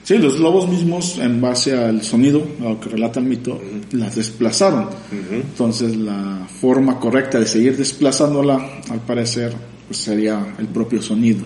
Sí, 0.08 0.16
los 0.16 0.38
lobos 0.38 0.66
mismos, 0.66 1.18
en 1.18 1.38
base 1.38 1.76
al 1.76 2.02
sonido, 2.02 2.42
a 2.60 2.70
lo 2.70 2.80
que 2.80 2.88
relata 2.88 3.20
el 3.20 3.26
mito, 3.26 3.60
las 3.92 4.16
desplazaron. 4.16 4.88
Entonces, 5.30 5.96
la 5.96 6.48
forma 6.60 6.98
correcta 6.98 7.38
de 7.38 7.46
seguir 7.46 7.76
desplazándola, 7.76 8.80
al 8.88 9.00
parecer, 9.00 9.52
pues 9.86 9.98
sería 10.00 10.54
el 10.58 10.66
propio 10.68 11.02
sonido. 11.02 11.44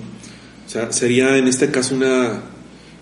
O 0.65 0.69
sea, 0.69 0.93
sería 0.93 1.37
en 1.37 1.49
este 1.49 1.73
caso 1.73 1.97
una 1.97 2.41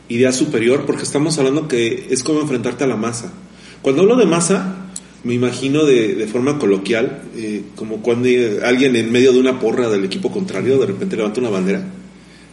idea 0.08 0.32
superior 0.32 0.86
porque 0.86 1.02
estamos 1.02 1.36
hablando 1.38 1.68
que 1.68 2.08
es 2.08 2.24
como 2.24 2.40
enfrentarte 2.40 2.84
a 2.84 2.86
la 2.86 2.96
masa. 2.96 3.30
Cuando 3.82 4.00
hablo 4.00 4.16
de 4.16 4.24
masa, 4.24 4.79
me 5.24 5.34
imagino 5.34 5.84
de, 5.84 6.14
de 6.14 6.26
forma 6.26 6.58
coloquial, 6.58 7.22
eh, 7.36 7.62
como 7.76 8.02
cuando 8.02 8.28
alguien 8.64 8.96
en 8.96 9.12
medio 9.12 9.32
de 9.32 9.40
una 9.40 9.58
porra 9.58 9.88
del 9.88 10.04
equipo 10.04 10.30
contrario 10.30 10.78
de 10.78 10.86
repente 10.86 11.16
levanta 11.16 11.40
una 11.40 11.50
bandera 11.50 11.84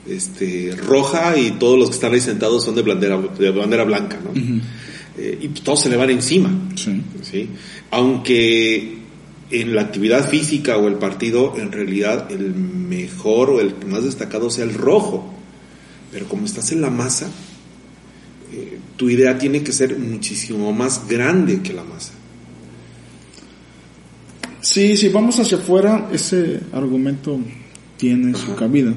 este, 0.08 0.75
roja 0.75 1.38
y 1.38 1.51
todos 1.51 1.77
los 1.77 1.89
que 1.89 1.95
están 1.95 2.13
ahí 2.13 2.21
sentados 2.21 2.63
son 2.63 2.75
de 2.75 2.82
bandera, 2.82 3.17
de 3.17 3.51
bandera 3.51 3.84
blanca, 3.84 4.19
¿no? 4.23 4.32
Eh, 5.17 5.39
y 5.41 5.47
todos 5.49 5.82
se 5.82 5.89
le 5.89 5.97
van 5.97 6.10
encima. 6.10 6.49
Sí. 6.75 7.01
¿sí? 7.23 7.49
Aunque 7.91 8.97
en 9.49 9.75
la 9.75 9.82
actividad 9.82 10.30
física 10.30 10.77
o 10.77 10.88
el 10.88 10.95
partido, 10.95 11.56
en 11.58 11.71
realidad 11.71 12.32
el 12.32 12.53
mejor 12.53 13.49
o 13.49 13.62
el 13.62 13.73
más 13.88 14.03
destacado 14.03 14.49
sea 14.49 14.65
el 14.65 14.73
rojo. 14.73 15.34
Pero 16.12 16.27
como 16.27 16.45
estás 16.45 16.71
en 16.71 16.82
la 16.82 16.89
masa, 16.89 17.30
eh, 18.53 18.77
tu 18.95 19.10
idea 19.10 19.38
tiene 19.38 19.63
que 19.63 19.71
ser 19.71 19.97
muchísimo 19.97 20.71
más 20.71 21.08
grande 21.08 21.62
que 21.62 21.73
la 21.73 21.84
masa. 21.84 22.13
Sí, 24.67 24.97
si 24.97 25.08
vamos 25.08 25.39
hacia 25.39 25.58
afuera, 25.58 26.10
ese 26.12 26.60
argumento 26.73 27.39
tiene 27.95 28.36
su 28.36 28.53
cabida. 28.53 28.93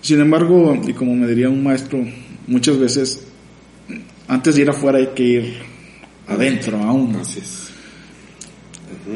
Sin 0.00 0.20
embargo, 0.20 0.80
y 0.86 0.92
como 0.92 1.16
me 1.16 1.26
diría 1.26 1.48
un 1.48 1.60
maestro, 1.60 2.06
muchas 2.46 2.78
veces, 2.78 3.24
antes 4.28 4.54
de 4.54 4.62
ir 4.62 4.70
afuera 4.70 4.98
hay 4.98 5.08
que 5.08 5.22
ir 5.24 5.54
adentro 6.28 6.78
aún. 6.78 7.16
Así 7.16 7.40
es. 7.40 7.70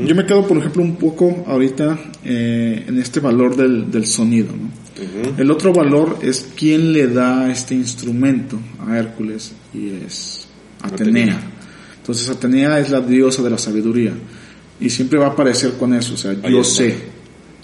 Yo 0.05 0.16
me 0.16 0.27
quedo, 0.27 0.44
por 0.44 0.59
ejemplo, 0.59 0.83
un 0.83 0.96
poco 0.96 1.44
ahorita 1.46 1.96
eh, 2.25 2.85
en 2.88 2.99
este 2.99 3.20
valor 3.20 3.55
del, 3.55 3.88
del 3.88 4.07
sonido. 4.07 4.49
¿no? 4.49 5.38
El 5.38 5.49
otro 5.53 5.72
valor 5.72 6.18
es 6.20 6.51
quién 6.57 6.92
le 6.92 7.07
da 7.07 7.49
este 7.49 7.77
instrumento 7.77 8.59
a 8.85 8.99
Hércules 8.99 9.55
y 9.72 9.90
es 10.05 10.49
Atenea. 10.83 11.35
Atenea. 11.35 11.51
Entonces 11.99 12.29
Atenea 12.29 12.81
es 12.81 12.90
la 12.90 13.01
diosa 13.01 13.40
de 13.44 13.51
la 13.51 13.59
sabiduría 13.59 14.14
y 14.80 14.90
siempre 14.90 15.18
va 15.18 15.26
a 15.26 15.30
aparecer 15.30 15.72
con 15.74 15.94
eso, 15.94 16.14
o 16.14 16.16
sea, 16.16 16.32
Ahí 16.42 16.52
yo 16.52 16.62
sé, 16.64 16.94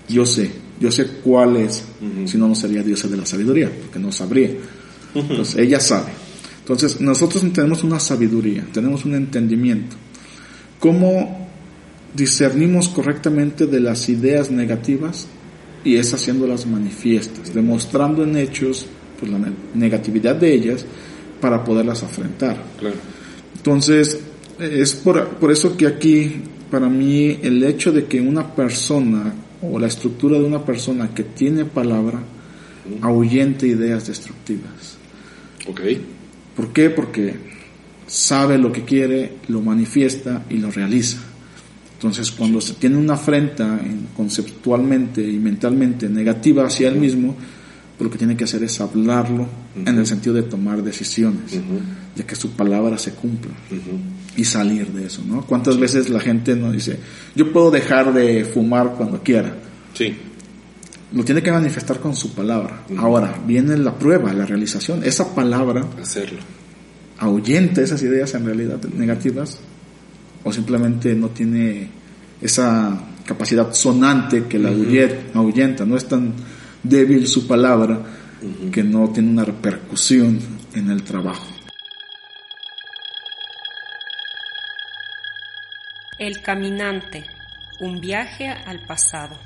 yo 0.09 0.25
sé, 0.27 0.51
yo 0.81 0.91
sé 0.91 1.07
cuál 1.23 1.57
es, 1.57 1.85
si 2.27 2.39
no, 2.39 2.49
no 2.49 2.55
sería 2.55 2.83
diosa 2.83 3.09
de 3.09 3.17
la 3.17 3.27
sabiduría, 3.27 3.71
porque 3.71 3.99
no 3.99 4.11
sabría. 4.13 4.51
Entonces 5.15 5.57
ella 5.57 5.79
sabe. 5.79 6.11
Entonces 6.61 7.01
nosotros 7.01 7.45
tenemos 7.53 7.85
una 7.85 8.01
sabiduría, 8.01 8.65
tenemos 8.73 9.05
un 9.05 9.15
entendimiento. 9.15 9.97
¿Cómo 10.81 11.49
discernimos 12.15 12.89
correctamente 12.89 13.67
de 13.67 13.81
las 13.81 14.09
ideas 14.09 14.51
negativas 14.51 15.27
y 15.85 15.97
es 15.97 16.13
haciéndolas 16.15 16.67
manifiestas, 16.67 17.53
demostrando 17.55 18.23
en 18.25 18.37
hechos 18.37 18.87
pues, 19.19 19.33
la 19.33 19.39
ne- 19.39 19.53
negatividad 19.75 20.37
de 20.37 20.53
ellas 20.55 20.85
para 21.41 21.65
poderlas 21.65 22.03
afrontar. 22.03 22.63
Claro. 22.79 22.97
Entonces, 23.57 24.21
es 24.61 24.95
por, 24.95 25.27
por 25.37 25.51
eso 25.51 25.77
que 25.77 25.87
aquí, 25.87 26.43
para 26.73 26.89
mí, 26.89 27.39
el 27.43 27.63
hecho 27.63 27.93
de 27.93 28.07
que 28.07 28.21
una 28.21 28.55
persona 28.55 29.33
o 29.63 29.79
la 29.79 29.87
estructura 29.87 30.39
de 30.39 30.45
una 30.45 30.65
persona 30.65 31.15
que 31.15 31.23
tiene 31.23 31.65
palabra 31.67 32.19
ahuyente 33.03 33.67
ideas 33.69 34.09
destructivas. 34.09 34.97
Ok. 35.69 35.81
¿Por 36.57 36.73
qué? 36.73 36.91
Porque 36.91 37.35
sabe 38.07 38.59
lo 38.59 38.73
que 38.73 38.83
quiere, 38.85 39.35
lo 39.49 39.61
manifiesta 39.61 40.45
y 40.51 40.57
lo 40.57 40.71
realiza. 40.71 41.19
Entonces, 41.95 42.33
cuando 42.33 42.61
se 42.61 42.75
tiene 42.75 42.97
una 42.97 43.15
afrenta 43.15 43.79
en- 43.81 44.09
conceptualmente 44.17 45.23
y 45.23 45.39
mentalmente 45.39 46.09
negativa 46.09 46.67
hacia 46.67 46.89
él 46.89 46.97
mismo, 46.97 47.37
lo 48.01 48.11
que 48.11 48.19
tiene 48.19 48.37
que 48.37 48.43
hacer 48.45 48.65
es 48.65 48.81
hablarlo 48.81 49.47
en 49.77 49.97
el 49.97 50.07
sentido 50.07 50.35
de 50.35 50.43
tomar 50.43 50.83
decisiones, 50.83 51.53
de 52.17 52.25
que 52.25 52.35
su 52.37 52.51
palabra 52.53 52.99
se 52.99 53.13
cumpla 53.15 53.51
y 54.37 54.45
salir 54.45 54.89
de 54.89 55.07
eso, 55.07 55.23
¿no? 55.27 55.43
¿Cuántas 55.47 55.79
veces 55.79 56.11
la 56.11 56.21
gente 56.21 56.55
nos 56.57 56.73
dice, 56.73 56.99
yo 57.35 57.53
puedo 57.53 57.71
dejar 57.71 58.13
de 58.13 58.45
fumar 58.45 58.95
cuando 58.97 59.23
quiera? 59.23 59.55
Sí. 59.95 60.15
Lo 61.13 61.25
tiene 61.25 61.43
que 61.43 61.53
manifestar 61.53 62.01
con 62.01 62.15
su 62.17 62.35
palabra. 62.35 62.85
Ahora, 62.97 63.39
viene 63.47 63.77
la 63.77 63.95
prueba, 63.99 64.33
la 64.33 64.47
realización. 64.47 65.03
Esa 65.05 65.35
palabra 65.35 65.85
Hacerlo. 66.01 66.39
ahuyenta 67.19 67.83
esas 67.83 68.03
ideas 68.03 68.33
en 68.35 68.47
realidad 68.47 68.83
negativas 68.97 69.59
o 70.45 70.53
simplemente 70.53 71.15
no 71.15 71.29
tiene 71.29 71.89
esa 72.41 72.99
capacidad 73.27 73.73
sonante 73.73 74.45
que 74.47 74.59
la 74.59 74.71
ahuye- 74.71 75.31
ahuyenta, 75.35 75.85
no 75.85 75.97
es 75.97 76.07
tan 76.09 76.33
débil 76.83 77.27
su 77.29 77.47
palabra 77.47 78.01
que 78.73 78.83
no 78.83 79.09
tiene 79.11 79.31
una 79.31 79.45
repercusión 79.45 80.39
en 80.75 80.91
el 80.91 81.03
trabajo. 81.05 81.47
El 86.23 86.41
caminante, 86.41 87.25
un 87.81 88.01
viaje 88.01 88.49
al 88.49 88.87
pasado. 88.87 89.37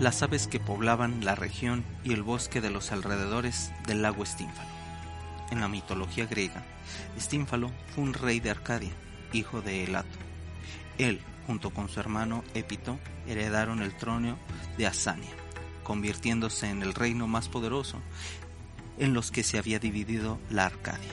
las 0.00 0.22
aves 0.22 0.46
que 0.46 0.60
poblaban 0.60 1.26
la 1.26 1.34
región 1.34 1.84
y 2.04 2.14
el 2.14 2.22
bosque 2.22 2.62
de 2.62 2.70
los 2.70 2.90
alrededores 2.90 3.70
del 3.86 4.00
lago 4.00 4.22
Estínfalo. 4.22 4.70
En 5.50 5.60
la 5.60 5.68
mitología 5.68 6.24
griega, 6.24 6.64
Estínfalo 7.18 7.70
fue 7.94 8.04
un 8.04 8.14
rey 8.14 8.40
de 8.40 8.48
Arcadia, 8.48 8.92
hijo 9.34 9.60
de 9.60 9.84
Elato. 9.84 10.18
Él, 10.96 11.20
junto 11.46 11.68
con 11.68 11.90
su 11.90 12.00
hermano 12.00 12.44
Épito, 12.54 12.98
heredaron 13.26 13.82
el 13.82 13.94
trono 13.94 14.38
de 14.78 14.86
Asania, 14.86 15.34
convirtiéndose 15.86 16.68
en 16.68 16.82
el 16.82 16.94
reino 16.94 17.28
más 17.28 17.48
poderoso 17.48 18.00
en 18.98 19.14
los 19.14 19.30
que 19.30 19.44
se 19.44 19.56
había 19.56 19.78
dividido 19.78 20.40
la 20.50 20.66
Arcadia, 20.66 21.12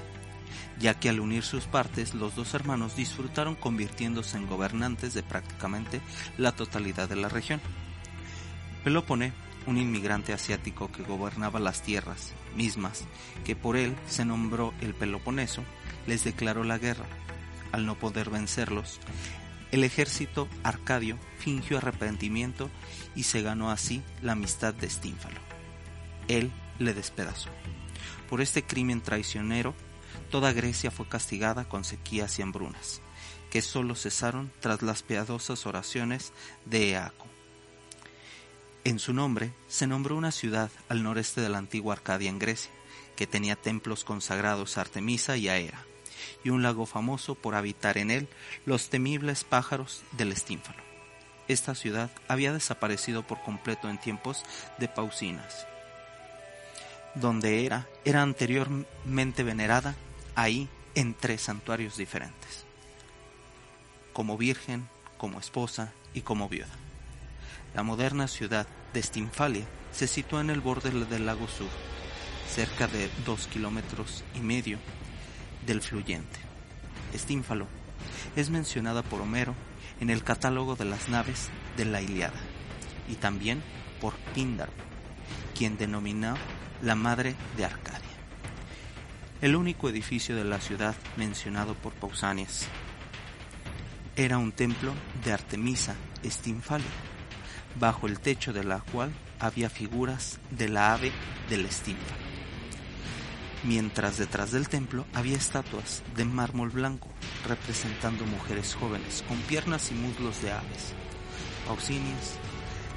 ya 0.79 0.99
que 0.99 1.09
al 1.09 1.19
unir 1.19 1.43
sus 1.43 1.65
partes 1.65 2.15
los 2.15 2.35
dos 2.35 2.55
hermanos 2.55 2.95
disfrutaron 2.95 3.53
convirtiéndose 3.53 4.35
en 4.35 4.47
gobernantes 4.47 5.13
de 5.13 5.21
prácticamente 5.21 6.01
la 6.39 6.53
totalidad 6.53 7.07
de 7.07 7.17
la 7.17 7.29
región. 7.29 7.61
Pelópone, 8.83 9.31
un 9.67 9.77
inmigrante 9.77 10.33
asiático 10.33 10.91
que 10.91 11.03
gobernaba 11.03 11.59
las 11.59 11.83
tierras 11.83 12.33
mismas 12.55 13.05
que 13.45 13.55
por 13.55 13.77
él 13.77 13.95
se 14.07 14.25
nombró 14.25 14.73
el 14.81 14.95
Peloponeso, 14.95 15.63
les 16.07 16.23
declaró 16.23 16.63
la 16.63 16.79
guerra. 16.79 17.05
Al 17.71 17.85
no 17.85 17.93
poder 17.93 18.31
vencerlos, 18.31 18.99
el 19.73 19.83
ejército 19.83 20.47
arcadio 20.61 21.17
fingió 21.39 21.79
arrepentimiento 21.79 22.69
y 23.15 23.23
se 23.23 23.41
ganó 23.41 23.71
así 23.71 24.03
la 24.21 24.33
amistad 24.33 24.71
de 24.71 24.85
Estínfalo. 24.85 25.39
Él 26.27 26.51
le 26.77 26.93
despedazó. 26.93 27.49
Por 28.29 28.41
este 28.41 28.61
crimen 28.61 29.01
traicionero, 29.01 29.73
toda 30.29 30.53
Grecia 30.53 30.91
fue 30.91 31.07
castigada 31.07 31.67
con 31.67 31.85
sequías 31.85 32.37
y 32.37 32.43
hambrunas, 32.43 33.01
que 33.49 33.63
sólo 33.63 33.95
cesaron 33.95 34.51
tras 34.59 34.83
las 34.83 35.01
piadosas 35.01 35.65
oraciones 35.65 36.33
de 36.65 36.91
Eaco. 36.91 37.25
En 38.83 38.99
su 38.99 39.11
nombre 39.11 39.55
se 39.67 39.87
nombró 39.87 40.15
una 40.15 40.31
ciudad 40.31 40.69
al 40.87 41.01
noreste 41.01 41.41
de 41.41 41.49
la 41.49 41.57
antigua 41.57 41.95
Arcadia 41.95 42.29
en 42.29 42.37
Grecia, 42.37 42.71
que 43.15 43.25
tenía 43.25 43.55
templos 43.55 44.03
consagrados 44.03 44.77
a 44.77 44.81
Artemisa 44.81 45.35
y 45.35 45.49
a 45.49 45.57
Hera, 45.57 45.83
y 46.43 46.49
un 46.49 46.63
lago 46.63 46.85
famoso 46.85 47.35
por 47.35 47.55
habitar 47.55 47.97
en 47.97 48.11
él 48.11 48.27
los 48.65 48.89
temibles 48.89 49.43
pájaros 49.43 50.03
del 50.11 50.31
Estínfalo. 50.31 50.81
Esta 51.47 51.75
ciudad 51.75 52.09
había 52.27 52.53
desaparecido 52.53 53.23
por 53.23 53.41
completo 53.41 53.89
en 53.89 53.99
tiempos 53.99 54.43
de 54.77 54.87
Pausinas, 54.87 55.67
donde 57.15 57.65
era, 57.65 57.87
era 58.05 58.21
anteriormente 58.21 59.43
venerada 59.43 59.95
ahí 60.35 60.69
en 60.95 61.13
tres 61.13 61.41
santuarios 61.41 61.97
diferentes, 61.97 62.65
como 64.13 64.37
virgen, 64.37 64.87
como 65.17 65.39
esposa 65.39 65.91
y 66.13 66.21
como 66.21 66.47
viuda. 66.47 66.67
La 67.75 67.83
moderna 67.83 68.27
ciudad 68.27 68.67
de 68.93 69.01
Stinfalia 69.01 69.65
se 69.91 70.07
sitúa 70.07 70.41
en 70.41 70.49
el 70.49 70.61
borde 70.61 70.91
del 70.91 71.25
lago 71.25 71.47
Sur, 71.47 71.69
cerca 72.47 72.87
de 72.87 73.09
dos 73.25 73.47
kilómetros 73.47 74.23
y 74.35 74.39
medio 74.39 74.77
del 75.65 75.81
fluyente. 75.81 76.39
Estínfalo 77.13 77.67
es 78.35 78.49
mencionada 78.49 79.03
por 79.03 79.21
Homero 79.21 79.55
en 79.99 80.09
el 80.09 80.23
catálogo 80.23 80.75
de 80.75 80.85
las 80.85 81.09
naves 81.09 81.49
de 81.77 81.85
la 81.85 82.01
Iliada 82.01 82.39
y 83.09 83.15
también 83.15 83.61
por 84.01 84.15
Píndaro, 84.33 84.71
quien 85.57 85.77
denominó 85.77 86.35
la 86.81 86.95
madre 86.95 87.35
de 87.57 87.65
Arcadia. 87.65 88.01
El 89.41 89.55
único 89.55 89.89
edificio 89.89 90.35
de 90.35 90.43
la 90.43 90.59
ciudad 90.59 90.95
mencionado 91.17 91.75
por 91.75 91.93
Pausanias 91.93 92.67
era 94.15 94.37
un 94.37 94.51
templo 94.51 94.93
de 95.23 95.33
Artemisa 95.33 95.95
Estinfalia, 96.23 96.85
bajo 97.79 98.07
el 98.07 98.19
techo 98.19 98.53
de 98.53 98.63
la 98.63 98.79
cual 98.79 99.11
había 99.39 99.69
figuras 99.69 100.39
de 100.51 100.69
la 100.69 100.93
ave 100.93 101.11
del 101.49 101.65
Estínfalo 101.65 102.22
mientras 103.63 104.17
detrás 104.17 104.51
del 104.51 104.69
templo 104.69 105.05
había 105.13 105.37
estatuas 105.37 106.03
de 106.15 106.25
mármol 106.25 106.69
blanco 106.69 107.07
representando 107.47 108.25
mujeres 108.25 108.75
jóvenes 108.75 109.23
con 109.27 109.37
piernas 109.39 109.91
y 109.91 109.95
muslos 109.95 110.41
de 110.41 110.51
aves. 110.51 110.93
Pausinias 111.67 112.33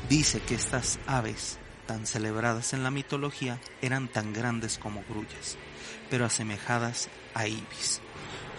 dice 0.08 0.40
que 0.40 0.54
estas 0.54 0.98
aves, 1.06 1.58
tan 1.86 2.06
celebradas 2.06 2.72
en 2.72 2.82
la 2.82 2.90
mitología, 2.90 3.60
eran 3.80 4.08
tan 4.08 4.32
grandes 4.32 4.78
como 4.78 5.04
grullas, 5.08 5.56
pero 6.10 6.24
asemejadas 6.24 7.08
a 7.34 7.46
ibis, 7.46 8.00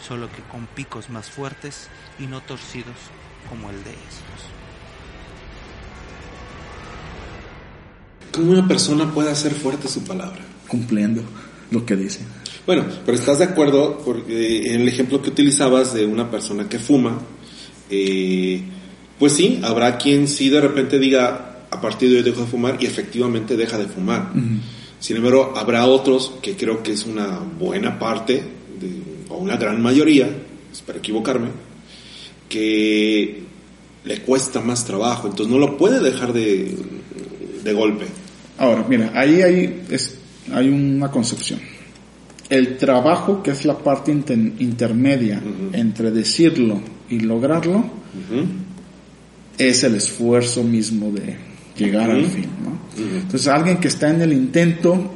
solo 0.06 0.32
que 0.32 0.42
con 0.44 0.66
picos 0.68 1.10
más 1.10 1.30
fuertes 1.30 1.90
y 2.20 2.28
no 2.28 2.42
torcidos 2.42 2.96
como 3.50 3.70
el 3.70 3.84
de 3.84 3.92
estos. 3.92 4.58
¿Cómo 8.32 8.52
una 8.52 8.68
persona 8.68 9.12
puede 9.12 9.32
hacer 9.32 9.54
fuerte 9.54 9.88
su 9.88 10.04
palabra? 10.04 10.42
Cumpliendo 10.68 11.24
lo 11.72 11.86
que 11.86 11.96
dice. 11.96 12.20
Bueno, 12.66 12.86
pero 13.06 13.18
estás 13.18 13.40
de 13.40 13.46
acuerdo 13.46 14.02
porque 14.04 14.74
en 14.74 14.82
el 14.82 14.88
ejemplo 14.88 15.22
que 15.22 15.30
utilizabas 15.30 15.94
de 15.94 16.06
una 16.06 16.30
persona 16.30 16.68
que 16.68 16.80
fuma, 16.80 17.20
eh, 17.90 18.62
pues 19.18 19.34
sí, 19.34 19.60
habrá 19.64 19.98
quien 19.98 20.28
sí 20.28 20.50
de 20.50 20.62
repente 20.62 21.00
diga 21.00 21.66
a 21.70 21.82
partir 21.82 22.10
de 22.10 22.18
hoy 22.18 22.24
dejo 22.24 22.42
de 22.42 22.48
fumar 22.48 22.78
y 22.80 22.86
efectivamente 22.86 23.56
deja 23.58 23.78
de 23.78 23.88
fumar. 23.88 24.32
Sin 25.00 25.18
embargo, 25.18 25.54
habrá 25.56 25.86
otros 25.86 26.34
que 26.42 26.56
creo 26.56 26.82
que 26.82 26.94
es 26.94 27.06
una 27.06 27.40
buena 27.40 28.00
parte, 28.00 28.44
o 29.30 29.38
una 29.38 29.58
gran 29.58 29.82
mayoría, 29.82 30.30
espero 30.72 31.00
equivocarme, 31.00 31.50
que 32.50 33.44
le 34.06 34.22
cuesta 34.22 34.62
más 34.62 34.86
trabajo, 34.86 35.28
entonces 35.28 35.54
no 35.54 35.60
lo 35.60 35.78
puede 35.78 36.00
dejar 36.00 36.34
de, 36.34 36.76
de 37.64 37.74
golpe. 37.74 38.06
Ahora, 38.58 38.86
mira, 38.88 39.12
ahí 39.14 39.42
hay, 39.42 39.84
es, 39.90 40.18
hay 40.54 40.70
una 40.70 41.10
concepción. 41.12 41.60
El 42.50 42.78
trabajo, 42.78 43.44
que 43.44 43.52
es 43.52 43.66
la 43.66 43.78
parte 43.78 44.12
intermedia 44.12 45.42
entre 45.74 46.12
decirlo 46.12 46.80
y 47.10 47.20
lograrlo, 47.20 47.84
es 49.58 49.84
el 49.84 49.96
esfuerzo 49.96 50.64
mismo 50.64 51.12
de 51.12 51.36
llegar 51.76 52.10
al 52.10 52.26
fin. 52.26 52.48
Entonces, 52.98 53.48
alguien 53.48 53.78
que 53.78 53.90
está 53.90 54.10
en 54.10 54.22
el 54.22 54.34
intento 54.34 55.12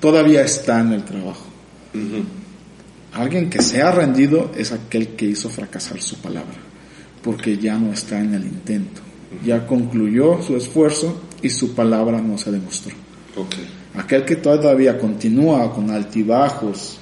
todavía 0.00 0.42
está 0.42 0.80
en 0.80 0.92
el 0.92 1.04
trabajo. 1.04 1.46
Alguien 3.12 3.48
que 3.48 3.62
se 3.62 3.82
ha 3.82 3.92
rendido 3.92 4.50
es 4.56 4.72
aquel 4.72 5.08
que 5.08 5.26
hizo 5.26 5.48
fracasar 5.48 6.00
su 6.00 6.16
palabra, 6.16 6.56
porque 7.22 7.56
ya 7.56 7.78
no 7.78 7.92
está 7.92 8.18
en 8.18 8.34
el 8.34 8.44
intento. 8.44 9.00
Ya 9.44 9.66
concluyó 9.66 10.42
su 10.42 10.56
esfuerzo 10.56 11.22
y 11.40 11.50
su 11.50 11.74
palabra 11.74 12.20
no 12.20 12.36
se 12.36 12.50
demostró. 12.50 12.94
Aquel 13.94 14.24
que 14.24 14.36
todavía 14.36 14.98
continúa 14.98 15.72
con 15.72 15.90
altibajos 15.90 16.98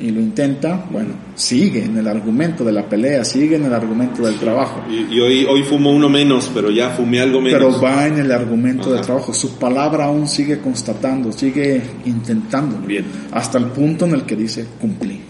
y 0.00 0.10
lo 0.10 0.20
intenta, 0.20 0.86
bueno, 0.90 1.10
sigue 1.34 1.84
en 1.84 1.98
el 1.98 2.08
argumento 2.08 2.64
de 2.64 2.72
la 2.72 2.88
pelea, 2.88 3.24
sigue 3.24 3.56
en 3.56 3.66
el 3.66 3.74
argumento 3.74 4.22
del 4.22 4.38
trabajo. 4.38 4.82
Y, 4.88 5.20
hoy, 5.20 5.44
hoy 5.44 5.62
fumo 5.62 5.92
uno 5.92 6.08
menos, 6.08 6.50
pero 6.54 6.70
ya 6.70 6.90
fumé 6.90 7.20
algo 7.20 7.40
menos. 7.40 7.58
Pero 7.58 7.80
va 7.80 8.06
en 8.06 8.18
el 8.18 8.32
argumento 8.32 8.92
del 8.92 9.02
trabajo. 9.02 9.34
Su 9.34 9.58
palabra 9.58 10.06
aún 10.06 10.26
sigue 10.26 10.58
constatando, 10.60 11.32
sigue 11.32 11.82
intentando. 12.06 12.78
Bien. 12.78 13.04
Hasta 13.32 13.58
el 13.58 13.66
punto 13.66 14.06
en 14.06 14.12
el 14.12 14.22
que 14.22 14.36
dice 14.36 14.66
cumplí. 14.80 15.20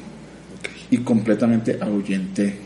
Y 0.90 0.98
completamente 0.98 1.78
ahuyenté 1.80 2.56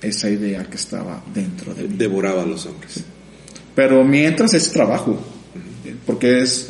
esa 0.00 0.30
idea 0.30 0.64
que 0.64 0.76
estaba 0.76 1.22
dentro 1.34 1.74
de 1.74 1.82
mí. 1.82 1.96
Devoraba 1.98 2.42
a 2.42 2.46
los 2.46 2.64
hombres. 2.64 3.04
Pero 3.74 4.04
mientras 4.04 4.54
es 4.54 4.72
trabajo 4.72 5.18
porque 6.04 6.40
es 6.40 6.68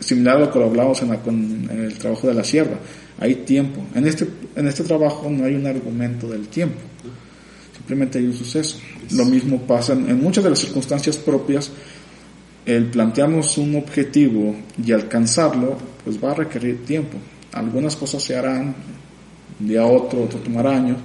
similar 0.00 0.36
a 0.36 0.40
lo 0.40 0.52
que 0.52 0.62
hablamos 0.62 1.02
en, 1.02 1.68
el 1.70 1.94
trabajo 1.98 2.26
de 2.28 2.34
la 2.34 2.44
sierva. 2.44 2.76
Hay 3.18 3.36
tiempo. 3.36 3.82
En 3.94 4.06
este, 4.06 4.26
en 4.56 4.66
este 4.66 4.84
trabajo 4.84 5.28
no 5.30 5.44
hay 5.44 5.54
un 5.54 5.66
argumento 5.66 6.28
del 6.28 6.48
tiempo, 6.48 6.78
simplemente 7.76 8.18
hay 8.18 8.26
un 8.26 8.34
suceso. 8.34 8.78
Lo 9.12 9.24
mismo 9.24 9.60
pasa 9.62 9.92
en, 9.92 10.22
muchas 10.22 10.44
de 10.44 10.50
las 10.50 10.58
circunstancias 10.58 11.16
propias. 11.16 11.70
El 12.66 12.86
plantearnos 12.86 13.56
un 13.58 13.74
objetivo 13.76 14.54
y 14.84 14.92
alcanzarlo, 14.92 15.76
pues 16.04 16.22
va 16.22 16.32
a 16.32 16.34
requerir 16.34 16.84
tiempo. 16.84 17.16
Algunas 17.52 17.96
cosas 17.96 18.22
se 18.22 18.36
harán 18.36 18.74
un 19.58 19.66
día 19.66 19.80
a 19.80 19.86
otro, 19.86 20.24
otro 20.24 20.38
tomará 20.40 20.76
años, 20.76 20.98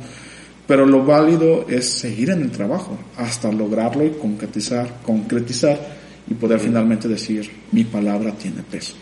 pero 0.67 0.85
lo 0.85 1.03
válido 1.05 1.65
es 1.69 1.89
seguir 1.89 2.29
en 2.29 2.41
el 2.41 2.51
trabajo 2.51 2.97
hasta 3.17 3.51
lograrlo 3.51 4.05
y 4.05 4.11
concretizar, 4.11 5.01
concretizar 5.03 5.94
y 6.27 6.33
poder 6.33 6.59
finalmente 6.59 7.07
decir 7.07 7.49
mi 7.71 7.83
palabra 7.83 8.31
tiene 8.31 8.63
peso. 8.63 8.95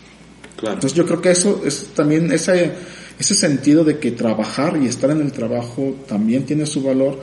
Entonces 0.58 0.94
yo 0.94 1.04
creo 1.04 1.20
que 1.20 1.30
eso 1.30 1.62
es 1.64 1.88
también 1.94 2.30
ese, 2.32 2.72
ese 3.18 3.34
sentido 3.34 3.84
de 3.84 3.98
que 3.98 4.12
trabajar 4.12 4.78
y 4.80 4.86
estar 4.86 5.10
en 5.10 5.20
el 5.20 5.32
trabajo 5.32 5.96
también 6.06 6.44
tiene 6.44 6.64
su 6.66 6.82
valor, 6.82 7.20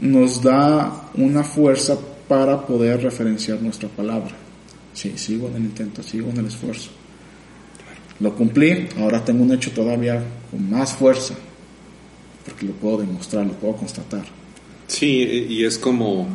nos 0.00 0.42
da 0.42 1.10
una 1.14 1.42
fuerza 1.42 1.98
para 2.28 2.64
poder 2.64 3.02
referenciar 3.02 3.60
nuestra 3.60 3.88
palabra. 3.88 4.32
Sí, 4.92 5.12
sigo 5.16 5.48
en 5.48 5.56
el 5.56 5.62
intento, 5.62 6.02
sigo 6.02 6.30
en 6.30 6.38
el 6.38 6.46
esfuerzo. 6.46 6.90
Lo 8.20 8.34
cumplí, 8.34 8.88
ahora 8.98 9.24
tengo 9.24 9.42
un 9.42 9.52
hecho 9.52 9.72
todavía 9.72 10.22
con 10.50 10.70
más 10.70 10.92
fuerza, 10.94 11.34
porque 12.44 12.66
lo 12.66 12.72
puedo 12.72 12.98
demostrar, 12.98 13.46
lo 13.46 13.54
puedo 13.54 13.76
constatar. 13.76 14.24
Sí, 14.86 15.46
y 15.48 15.64
es 15.64 15.78
como, 15.78 16.28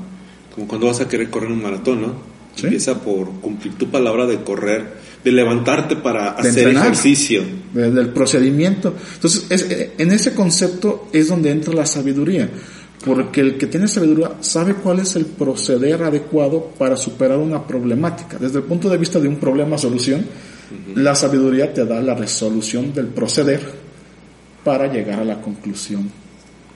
como 0.54 0.68
cuando 0.68 0.88
vas 0.88 1.02
a 1.02 1.08
querer 1.08 1.30
correr 1.30 1.52
un 1.52 1.62
maratón, 1.62 2.02
¿no? 2.02 2.35
Empieza 2.62 3.02
por 3.02 3.30
cumplir 3.42 3.76
tu 3.76 3.90
palabra 3.90 4.26
de 4.26 4.42
correr, 4.44 4.94
de 5.24 5.32
levantarte 5.32 5.96
para 5.96 6.32
hacer 6.32 6.70
ejercicio. 6.70 7.44
Del 7.74 8.10
procedimiento. 8.10 8.94
Entonces, 9.16 9.46
eh, 9.50 9.94
en 9.98 10.12
ese 10.12 10.34
concepto 10.34 11.10
es 11.12 11.28
donde 11.28 11.52
entra 11.52 11.74
la 11.74 11.86
sabiduría. 11.86 12.50
Porque 13.04 13.42
el 13.42 13.58
que 13.58 13.68
tiene 13.68 13.88
sabiduría 13.88 14.32
sabe 14.40 14.74
cuál 14.76 15.00
es 15.00 15.16
el 15.16 15.26
proceder 15.26 16.02
adecuado 16.04 16.72
para 16.78 16.96
superar 16.96 17.38
una 17.38 17.66
problemática. 17.66 18.38
Desde 18.40 18.60
el 18.60 18.64
punto 18.64 18.90
de 18.90 18.98
vista 18.98 19.20
de 19.20 19.28
un 19.28 19.36
problema-solución, 19.36 20.26
la 20.96 21.14
sabiduría 21.14 21.74
te 21.74 21.86
da 21.86 22.02
la 22.02 22.16
resolución 22.16 22.94
del 22.94 23.08
proceder 23.08 23.62
para 24.64 24.92
llegar 24.92 25.20
a 25.20 25.26
la 25.26 25.42
conclusión 25.42 26.10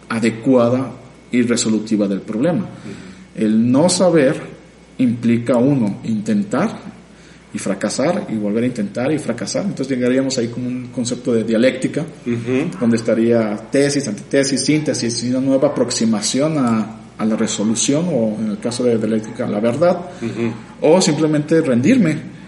adecuada 0.10 0.92
y 1.32 1.42
resolutiva 1.42 2.08
del 2.08 2.22
problema. 2.22 2.68
El 3.36 3.72
no 3.72 3.90
saber 3.90 4.59
implica 5.00 5.58
uno 5.58 6.00
intentar 6.04 7.00
y 7.54 7.58
fracasar 7.58 8.28
y 8.30 8.36
volver 8.36 8.64
a 8.64 8.68
intentar 8.68 9.12
y 9.12 9.18
fracasar. 9.18 9.66
Entonces 9.66 9.98
llegaríamos 9.98 10.38
ahí 10.38 10.50
con 10.50 10.66
un 10.66 10.88
concepto 10.88 11.34
de 11.34 11.44
dialéctica, 11.44 12.06
donde 12.80 12.98
estaría 12.98 13.56
tesis, 13.72 14.08
antitesis, 14.08 14.64
síntesis 14.64 15.24
y 15.24 15.32
una 15.32 15.42
nueva 15.42 15.70
aproximación 15.70 16.58
a, 16.58 17.00
a 17.18 17.26
la 17.26 17.36
resolución 17.36 18.06
o 18.10 18.38
en 18.40 18.52
el 18.52 18.60
caso 18.60 18.84
de 18.84 18.98
dialéctica 18.98 19.46
a 19.46 19.50
la 19.50 19.60
verdad, 19.60 20.00
o 20.82 21.02
simplemente 21.02 21.62
rendirme 21.62 22.40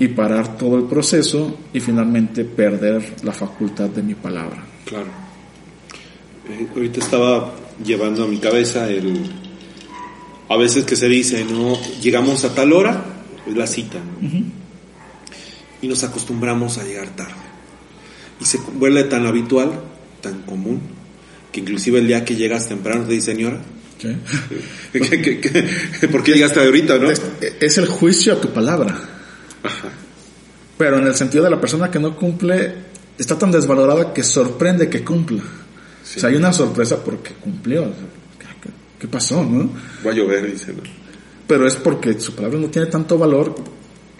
y 0.00 0.08
parar 0.08 0.56
todo 0.56 0.76
el 0.76 0.84
proceso 0.84 1.58
y 1.72 1.80
finalmente 1.80 2.44
perder 2.44 3.16
la 3.22 3.32
facultad 3.32 3.88
de 3.90 4.02
mi 4.02 4.14
palabra. 4.14 4.64
Claro. 4.84 5.08
Eh, 6.48 6.66
ahorita 6.74 7.00
estaba 7.00 7.52
llevando 7.84 8.24
a 8.24 8.26
mi 8.26 8.38
cabeza 8.38 8.88
el, 8.88 9.30
a 10.48 10.56
veces 10.56 10.84
que 10.84 10.96
se 10.96 11.08
dice, 11.08 11.44
¿no? 11.44 11.78
Llegamos 12.00 12.44
a 12.44 12.54
tal 12.54 12.72
hora, 12.72 13.04
es 13.46 13.56
la 13.56 13.66
cita, 13.66 13.98
Y 15.80 15.88
nos 15.88 16.02
acostumbramos 16.04 16.78
a 16.78 16.84
llegar 16.84 17.08
tarde. 17.14 17.34
Y 18.40 18.44
se 18.44 18.58
vuelve 18.74 19.04
tan 19.04 19.26
habitual, 19.26 19.80
tan 20.20 20.42
común, 20.42 20.80
que 21.52 21.60
inclusive 21.60 21.98
el 21.98 22.06
día 22.06 22.24
que 22.24 22.36
llegas 22.36 22.68
temprano 22.68 23.04
te 23.04 23.12
dice, 23.12 23.32
señora, 23.32 23.60
¿Qué? 23.98 24.16
¿Qué, 24.92 25.40
qué, 25.40 26.08
por 26.08 26.22
qué 26.22 26.32
llegaste 26.32 26.60
ahorita, 26.60 26.98
no? 26.98 27.10
Es, 27.10 27.20
es, 27.60 27.78
el 27.78 27.86
juicio 27.86 28.34
a 28.34 28.40
tu 28.40 28.52
palabra. 28.52 28.96
Ajá. 29.62 29.88
Pero 30.76 30.98
en 30.98 31.06
el 31.08 31.16
sentido 31.16 31.42
de 31.42 31.50
la 31.50 31.60
persona 31.60 31.90
que 31.90 31.98
no 31.98 32.14
cumple, 32.14 32.74
está 33.18 33.36
tan 33.36 33.50
desvalorada 33.50 34.14
que 34.14 34.22
sorprende 34.22 34.88
que 34.88 35.02
cumpla. 35.02 35.42
Sí. 36.04 36.18
O 36.18 36.20
sea, 36.20 36.30
hay 36.30 36.36
una 36.36 36.52
sorpresa 36.52 37.02
porque 37.02 37.32
cumplió. 37.32 37.92
¿Qué, 38.98 39.08
pasó, 39.08 39.44
no? 39.44 39.70
Va 40.06 40.10
a 40.10 40.14
llover, 40.14 40.50
dice. 40.50 40.74
Pero 41.46 41.66
es 41.66 41.76
porque 41.76 42.18
su 42.18 42.34
palabra 42.34 42.58
no 42.58 42.68
tiene 42.68 42.88
tanto 42.88 43.16
valor 43.16 43.54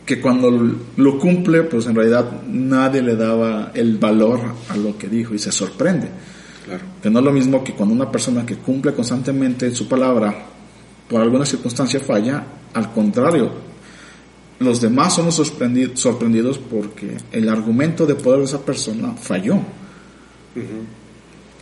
que 0.07 0.20
cuando 0.20 0.51
lo 0.97 1.18
cumple, 1.18 1.64
pues 1.64 1.87
en 1.87 1.95
realidad 1.95 2.43
nadie 2.47 3.03
le 3.03 3.14
daba 3.16 3.72
el 3.74 3.99
valor 3.99 4.41
a 4.68 4.76
lo 4.76 4.97
que 4.97 5.09
dijo 5.09 5.35
y 5.35 5.39
se 5.39 5.53
sorprende. 5.53 6.09
Claro. 6.64 6.85
Que 7.03 7.11
no 7.11 7.18
es 7.18 7.24
lo 7.24 7.33
mismo 7.33 7.62
que 7.62 7.74
cuando 7.74 7.95
una 7.95 8.11
persona 8.11 8.47
que 8.47 8.57
cumple 8.57 8.95
constantemente 8.95 9.70
su 9.70 9.87
palabra 9.87 10.47
por 11.09 11.20
alguna 11.20 11.45
circunstancia 11.45 12.01
falla, 12.01 12.45
al 12.72 12.93
contrario, 12.93 13.51
los 14.61 14.81
demás 14.81 15.14
son 15.14 15.31
sorprendidos, 15.31 16.01
sorprendidos 16.01 16.59
porque 16.59 17.16
el 17.33 17.49
argumento 17.49 18.07
de 18.07 18.14
poder 18.14 18.41
de 18.41 18.45
esa 18.47 18.64
persona 18.64 19.12
falló. 19.12 19.55
Uh 19.55 19.59
-huh. 20.57 20.97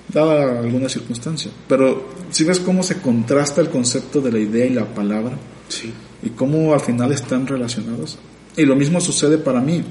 Dada 0.09 0.61
alguna 0.61 0.89
circunstancia. 0.89 1.51
Pero 1.69 2.09
si 2.31 2.45
ves 2.45 2.61
cómo 2.61 2.83
se 2.83 3.01
contrasta 3.01 3.61
el 3.61 3.71
concepto 3.71 4.21
de 4.21 4.33
la 4.33 4.39
idea 4.39 4.67
y 4.67 4.71
la 4.71 4.87
palabra, 4.87 5.37
sí. 5.69 5.93
y 6.23 6.31
cómo 6.31 6.75
al 6.75 6.81
final 6.81 7.13
están 7.13 7.47
relacionados. 7.47 8.19
Y 8.57 8.65
lo 8.65 8.77
mismo 8.77 9.01
sucede 9.01 9.39
para 9.39 9.61
mí. 9.61 9.83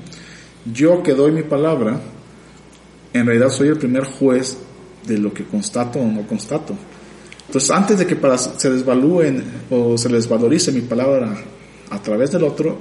Yo 0.74 1.04
que 1.04 1.14
doy 1.14 1.32
mi 1.32 1.44
palabra, 1.44 2.00
en 3.14 3.26
realidad 3.26 3.50
soy 3.50 3.68
el 3.68 3.78
primer 3.78 4.06
juez 4.06 4.58
de 5.06 5.18
lo 5.18 5.34
que 5.34 5.46
constato 5.46 6.00
o 6.00 6.08
no 6.08 6.26
constato. 6.28 6.76
Entonces, 7.48 7.70
antes 7.70 8.00
de 8.00 8.08
que 8.08 8.16
para, 8.16 8.38
se 8.38 8.70
desvalúen 8.72 9.44
o 9.70 9.98
se 9.98 10.10
les 10.10 10.28
valorice 10.28 10.72
mi 10.72 10.82
palabra 10.82 11.36
a 11.90 12.02
través 12.02 12.32
del 12.32 12.44
otro, 12.44 12.78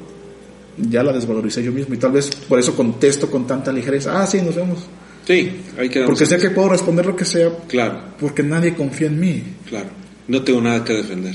ya 0.76 1.02
la 1.02 1.12
desvaloricé 1.12 1.62
yo 1.62 1.72
mismo 1.72 1.94
y 1.94 1.98
tal 1.98 2.12
vez 2.12 2.30
por 2.48 2.58
eso 2.58 2.74
contesto 2.74 3.30
con 3.30 3.46
tanta 3.46 3.72
ligereza. 3.72 4.20
Ah, 4.20 4.26
sí, 4.26 4.40
nos 4.40 4.56
vemos. 4.56 4.78
Sí, 5.26 5.52
hay 5.78 5.88
que 5.88 6.02
Porque 6.02 6.26
sé 6.26 6.36
que 6.38 6.50
puedo 6.50 6.68
responder 6.68 7.06
lo 7.06 7.16
que 7.16 7.24
sea. 7.24 7.50
Claro. 7.68 8.14
Porque 8.20 8.42
nadie 8.42 8.74
confía 8.74 9.06
en 9.06 9.18
mí. 9.18 9.42
Claro. 9.68 9.88
No 10.28 10.42
tengo 10.42 10.60
nada 10.60 10.84
que 10.84 10.92
defender. 10.92 11.34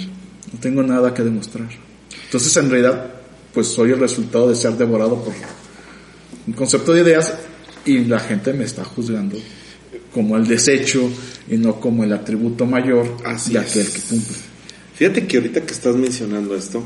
No 0.53 0.59
tengo 0.59 0.83
nada 0.83 1.13
que 1.13 1.23
demostrar. 1.23 1.67
Entonces, 2.25 2.55
en 2.57 2.69
realidad, 2.69 3.13
pues 3.53 3.67
soy 3.67 3.91
el 3.91 3.99
resultado 3.99 4.49
de 4.49 4.55
ser 4.55 4.73
devorado 4.73 5.23
por 5.23 5.33
un 6.47 6.53
concepto 6.53 6.93
de 6.93 7.01
ideas 7.01 7.33
y 7.85 7.99
la 8.05 8.19
gente 8.19 8.53
me 8.53 8.65
está 8.65 8.83
juzgando 8.83 9.37
como 10.13 10.37
el 10.37 10.47
desecho 10.47 11.09
y 11.49 11.57
no 11.57 11.79
como 11.79 12.03
el 12.03 12.13
atributo 12.13 12.65
mayor 12.65 13.17
Así 13.25 13.53
de 13.53 13.59
es. 13.59 13.65
aquel 13.69 13.91
que 13.91 14.01
cumple. 14.01 14.35
Fíjate 14.95 15.27
que 15.27 15.37
ahorita 15.37 15.61
que 15.61 15.73
estás 15.73 15.95
mencionando 15.95 16.55
esto, 16.55 16.83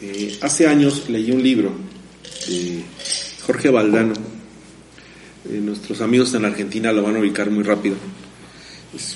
eh, 0.00 0.38
hace 0.42 0.66
años 0.66 1.08
leí 1.08 1.30
un 1.30 1.42
libro 1.42 1.72
de 2.46 2.82
Jorge 3.46 3.70
Valdano. 3.70 4.14
Eh, 5.50 5.60
nuestros 5.60 6.00
amigos 6.00 6.34
en 6.34 6.44
Argentina 6.44 6.92
lo 6.92 7.02
van 7.02 7.16
a 7.16 7.20
ubicar 7.20 7.50
muy 7.50 7.62
rápido. 7.62 7.96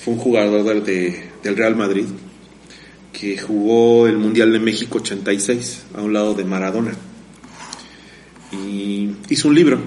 Fue 0.02 0.14
un 0.14 0.20
jugador 0.20 0.64
de, 0.64 0.80
de, 0.80 1.30
del 1.42 1.56
Real 1.56 1.76
Madrid 1.76 2.06
que 3.12 3.36
jugó 3.38 4.06
el 4.06 4.16
Mundial 4.16 4.52
de 4.52 4.58
México 4.58 4.98
86 4.98 5.84
a 5.94 6.02
un 6.02 6.12
lado 6.12 6.34
de 6.34 6.44
Maradona. 6.44 6.92
Y 8.52 9.10
hizo 9.28 9.48
un 9.48 9.54
libro 9.54 9.78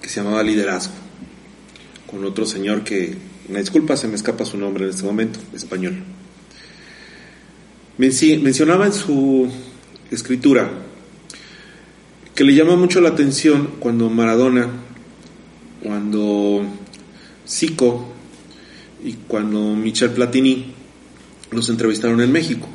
que 0.00 0.08
se 0.08 0.20
llamaba 0.20 0.42
Liderazgo 0.42 0.94
con 2.12 2.24
otro 2.24 2.44
señor 2.44 2.84
que, 2.84 3.16
una 3.48 3.60
disculpa, 3.60 3.96
se 3.96 4.06
me 4.06 4.16
escapa 4.16 4.44
su 4.44 4.58
nombre 4.58 4.84
en 4.84 4.90
este 4.90 5.04
momento, 5.04 5.40
español. 5.54 5.94
Mencionaba 7.96 8.86
en 8.86 8.92
su 8.92 9.50
escritura 10.10 10.70
que 12.34 12.44
le 12.44 12.54
llama 12.54 12.76
mucho 12.76 13.00
la 13.00 13.10
atención 13.10 13.68
cuando 13.78 14.08
Maradona, 14.08 14.68
cuando 15.82 16.64
Zico 17.46 18.12
y 19.04 19.14
cuando 19.26 19.74
Michel 19.74 20.10
Platini 20.10 20.72
los 21.50 21.68
entrevistaron 21.68 22.20
en 22.20 22.32
México. 22.32 22.68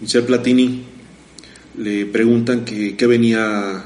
Michel 0.00 0.24
Platini 0.24 0.84
le 1.78 2.06
preguntan 2.06 2.64
que 2.64 2.96
qué 2.96 3.06
venía 3.06 3.78
a 3.78 3.84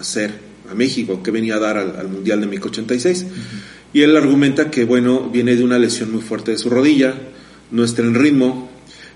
hacer 0.00 0.46
a 0.70 0.74
México, 0.74 1.22
qué 1.22 1.30
venía 1.30 1.56
a 1.56 1.58
dar 1.58 1.76
al, 1.76 1.96
al 1.96 2.08
Mundial 2.08 2.40
de 2.40 2.46
México 2.46 2.68
86. 2.68 3.22
Uh 3.22 3.26
-huh. 3.26 3.76
Y 3.92 4.02
él 4.02 4.16
argumenta 4.16 4.70
que, 4.70 4.84
bueno, 4.84 5.30
viene 5.30 5.56
de 5.56 5.64
una 5.64 5.78
lesión 5.78 6.12
muy 6.12 6.20
fuerte 6.20 6.50
de 6.50 6.58
su 6.58 6.68
rodilla, 6.70 7.14
no 7.70 7.84
está 7.84 8.02
en 8.02 8.14
ritmo, 8.14 8.70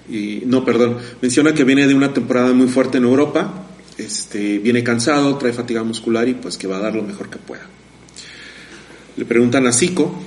y, 0.09 0.43
no, 0.47 0.65
perdón, 0.65 0.97
menciona 1.21 1.55
que 1.55 1.65
viene 1.65 1.87
de 1.87 1.95
una 1.95 2.13
temporada 2.13 2.53
muy 2.53 2.69
fuerte 2.69 2.99
en 2.99 3.05
Europa, 3.05 3.67
este, 4.05 4.59
viene 4.59 4.83
cansado, 4.83 5.37
trae 5.37 5.53
fatiga 5.53 5.83
muscular 5.85 6.29
y 6.29 6.35
pues 6.35 6.57
que 6.57 6.67
va 6.67 6.77
a 6.79 6.81
dar 6.81 6.95
lo 6.95 7.03
mejor 7.03 7.31
que 7.31 7.39
pueda. 7.39 7.67
Le 9.17 9.25
preguntan 9.25 9.67
a 9.67 9.73
Zico, 9.73 10.23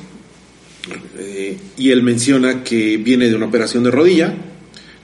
eh, 1.18 1.58
y 1.78 1.92
él 1.92 2.04
menciona 2.04 2.64
que 2.64 2.98
viene 2.98 3.30
de 3.30 3.36
una 3.36 3.46
operación 3.46 3.84
de 3.84 3.92
rodilla, 3.92 4.34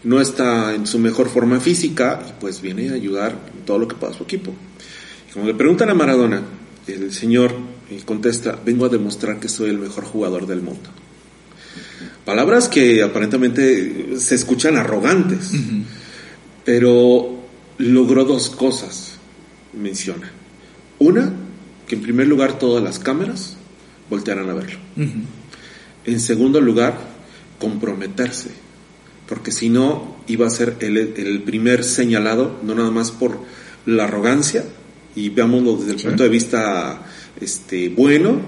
no 0.04 0.22
está 0.22 0.74
en 0.76 0.88
su 0.88 1.00
mejor 1.00 1.30
forma 1.30 1.60
física 1.60 2.24
y 2.28 2.34
pues 2.40 2.62
viene 2.62 2.90
a 2.90 2.94
ayudar 2.94 3.38
en 3.54 3.66
todo 3.66 3.80
lo 3.80 3.88
que 3.88 3.96
pueda 3.96 4.14
su 4.14 4.24
equipo. 4.24 4.54
Y 5.30 5.34
como 5.34 5.46
le 5.46 5.54
preguntan 5.54 5.90
a 5.90 5.94
Maradona, 5.94 6.42
el 6.88 7.12
señor 7.14 7.54
contesta, 8.06 8.58
vengo 8.64 8.86
a 8.86 8.90
demostrar 8.90 9.40
que 9.40 9.50
soy 9.50 9.70
el 9.70 9.78
mejor 9.78 10.04
jugador 10.06 10.46
del 10.46 10.62
mundo. 10.62 10.90
Palabras 12.26 12.68
que 12.68 13.02
aparentemente 13.02 14.18
se 14.18 14.36
escuchan 14.36 14.78
arrogantes, 14.78 15.54
uh 15.54 15.58
-huh. 15.58 15.84
pero 16.64 17.39
logró 17.80 18.26
dos 18.26 18.52
cosas, 18.52 19.18
menciona. 19.74 20.32
Una, 21.00 21.34
que 21.88 21.96
en 21.96 22.02
primer 22.02 22.28
lugar 22.28 22.60
todas 22.60 22.84
las 22.84 23.00
cámaras 23.00 23.58
voltearan 24.10 24.50
a 24.50 24.54
verlo. 24.54 24.80
Uh 24.96 25.02
-huh. 25.02 25.24
En 26.06 26.20
segundo 26.20 26.62
lugar, 26.62 27.00
comprometerse, 27.58 28.52
porque 29.28 29.52
si 29.52 29.70
no 29.70 30.18
iba 30.28 30.46
a 30.46 30.50
ser 30.50 30.76
el, 30.82 30.98
el 30.98 31.42
primer 31.42 31.84
señalado, 31.84 32.60
no 32.64 32.76
nada 32.76 32.92
más 32.92 33.12
por 33.12 33.40
la 33.86 34.04
arrogancia, 34.04 34.66
y 35.16 35.30
veámoslo 35.30 35.78
desde 35.78 35.94
el 35.94 36.00
sí. 36.00 36.08
punto 36.08 36.24
de 36.24 36.30
vista 36.30 37.02
este, 37.40 37.90
bueno 37.90 38.42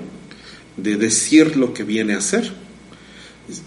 de 0.77 0.97
decir 0.97 1.57
lo 1.57 1.73
que 1.73 1.84
viene 1.84 2.13
a 2.13 2.17
hacer, 2.17 2.51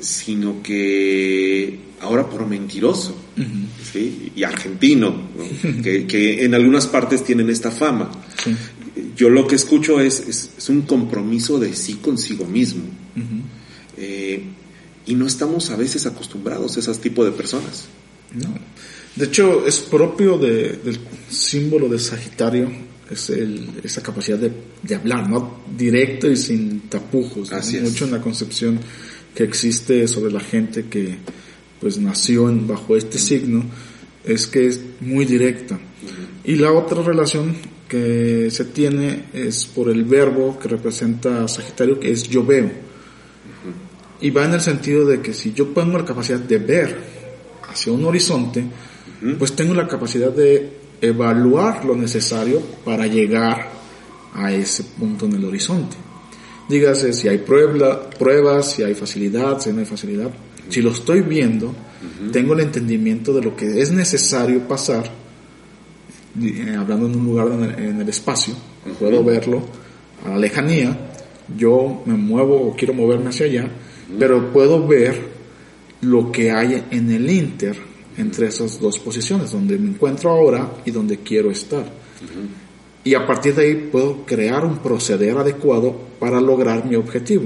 sino 0.00 0.62
que 0.62 1.78
ahora 2.00 2.28
por 2.28 2.46
mentiroso 2.46 3.16
uh 3.36 3.40
-huh. 3.40 3.63
¿Sí? 3.94 4.32
y 4.34 4.42
argentino, 4.42 5.10
¿no? 5.10 5.82
que, 5.82 6.06
que, 6.06 6.44
en 6.44 6.54
algunas 6.54 6.86
partes 6.86 7.24
tienen 7.24 7.48
esta 7.48 7.70
fama. 7.70 8.10
Sí. 8.42 8.54
Yo 9.16 9.30
lo 9.30 9.46
que 9.46 9.54
escucho 9.54 10.00
es, 10.00 10.20
es, 10.20 10.50
es, 10.58 10.68
un 10.68 10.82
compromiso 10.82 11.58
de 11.58 11.74
sí 11.74 11.94
consigo 11.94 12.44
mismo. 12.44 12.84
Uh 13.16 13.20
-huh. 13.20 13.42
eh, 13.98 14.42
y 15.06 15.14
no 15.14 15.26
estamos 15.26 15.70
a 15.70 15.76
veces 15.76 16.06
acostumbrados 16.06 16.76
a 16.76 16.80
ese 16.80 16.94
tipo 16.94 17.24
de 17.24 17.30
personas. 17.30 17.86
No. 18.32 18.54
De 19.14 19.26
hecho, 19.26 19.66
es 19.66 19.78
propio 19.80 20.38
de, 20.38 20.80
del 20.84 20.98
símbolo 21.30 21.88
de 21.88 21.98
Sagitario 21.98 22.70
es 23.10 23.30
el, 23.30 23.68
esa 23.84 24.02
capacidad 24.02 24.38
de, 24.38 24.50
de, 24.82 24.94
hablar, 24.94 25.28
¿no? 25.28 25.60
Directo 25.76 26.30
y 26.30 26.36
sin 26.36 26.80
tapujos. 26.88 27.52
Así 27.52 27.76
¿no? 27.76 27.82
Mucho 27.82 28.06
en 28.06 28.12
la 28.12 28.20
concepción 28.20 28.80
que 29.34 29.44
existe 29.44 30.08
sobre 30.08 30.32
la 30.32 30.40
gente 30.40 30.86
que 30.86 31.18
pues 31.84 31.98
nació 31.98 32.48
en, 32.48 32.66
bajo 32.66 32.96
este 32.96 33.18
signo 33.18 33.62
es 34.24 34.46
que 34.46 34.68
es 34.68 34.80
muy 35.02 35.26
directa. 35.26 35.78
Y 36.42 36.56
la 36.56 36.72
otra 36.72 37.02
relación 37.02 37.54
que 37.86 38.48
se 38.50 38.64
tiene 38.64 39.26
es 39.34 39.66
por 39.66 39.90
el 39.90 40.04
verbo 40.04 40.58
que 40.58 40.66
representa 40.66 41.46
Sagitario, 41.46 42.00
que 42.00 42.10
es 42.10 42.22
yo 42.22 42.42
veo. 42.42 42.70
Y 44.22 44.30
va 44.30 44.46
en 44.46 44.54
el 44.54 44.62
sentido 44.62 45.04
de 45.04 45.20
que 45.20 45.34
si 45.34 45.52
yo 45.52 45.66
tengo 45.66 45.98
la 45.98 46.06
capacidad 46.06 46.38
de 46.38 46.56
ver 46.56 46.96
hacia 47.68 47.92
un 47.92 48.06
horizonte, 48.06 48.64
pues 49.38 49.54
tengo 49.54 49.74
la 49.74 49.86
capacidad 49.86 50.32
de 50.32 50.78
evaluar 51.02 51.84
lo 51.84 51.94
necesario 51.94 52.62
para 52.82 53.06
llegar 53.06 53.72
a 54.32 54.50
ese 54.54 54.84
punto 54.84 55.26
en 55.26 55.34
el 55.34 55.44
horizonte. 55.44 55.96
Dígase 56.66 57.12
si 57.12 57.28
hay 57.28 57.36
prueba, 57.36 58.08
pruebas, 58.08 58.72
si 58.72 58.82
hay 58.82 58.94
facilidad, 58.94 59.60
si 59.60 59.70
no 59.70 59.80
hay 59.80 59.84
facilidad. 59.84 60.30
Si 60.68 60.82
lo 60.82 60.90
estoy 60.90 61.20
viendo, 61.20 61.68
uh 61.68 61.72
-huh. 61.72 62.30
tengo 62.32 62.54
el 62.54 62.60
entendimiento 62.60 63.32
de 63.32 63.42
lo 63.42 63.56
que 63.56 63.80
es 63.80 63.90
necesario 63.90 64.66
pasar, 64.66 65.10
eh, 66.40 66.74
hablando 66.76 67.06
en 67.06 67.16
un 67.16 67.24
lugar 67.24 67.48
en 67.48 67.62
el, 67.64 67.84
en 67.90 68.00
el 68.00 68.08
espacio, 68.08 68.54
uh 68.54 68.88
-huh. 68.88 68.94
puedo 68.94 69.24
verlo 69.24 69.62
a 70.24 70.30
la 70.30 70.38
lejanía, 70.38 70.96
yo 71.56 72.02
me 72.06 72.14
muevo 72.14 72.68
o 72.68 72.76
quiero 72.76 72.94
moverme 72.94 73.28
hacia 73.28 73.46
allá, 73.46 73.64
uh 73.64 73.66
-huh. 73.66 74.18
pero 74.18 74.52
puedo 74.52 74.86
ver 74.86 75.34
lo 76.00 76.30
que 76.30 76.50
hay 76.50 76.84
en 76.90 77.10
el 77.10 77.28
inter 77.30 77.76
entre 78.16 78.46
esas 78.46 78.80
dos 78.80 78.98
posiciones, 78.98 79.50
donde 79.52 79.78
me 79.78 79.90
encuentro 79.90 80.30
ahora 80.30 80.70
y 80.84 80.90
donde 80.90 81.18
quiero 81.18 81.50
estar. 81.50 81.84
Y 83.02 83.14
a 83.14 83.26
partir 83.26 83.54
de 83.54 83.62
ahí 83.64 83.88
puedo 83.90 84.24
crear 84.24 84.64
un 84.64 84.78
proceder 84.78 85.36
adecuado 85.36 85.94
para 86.18 86.40
lograr 86.40 86.86
mi 86.86 86.96
objetivo. 86.96 87.44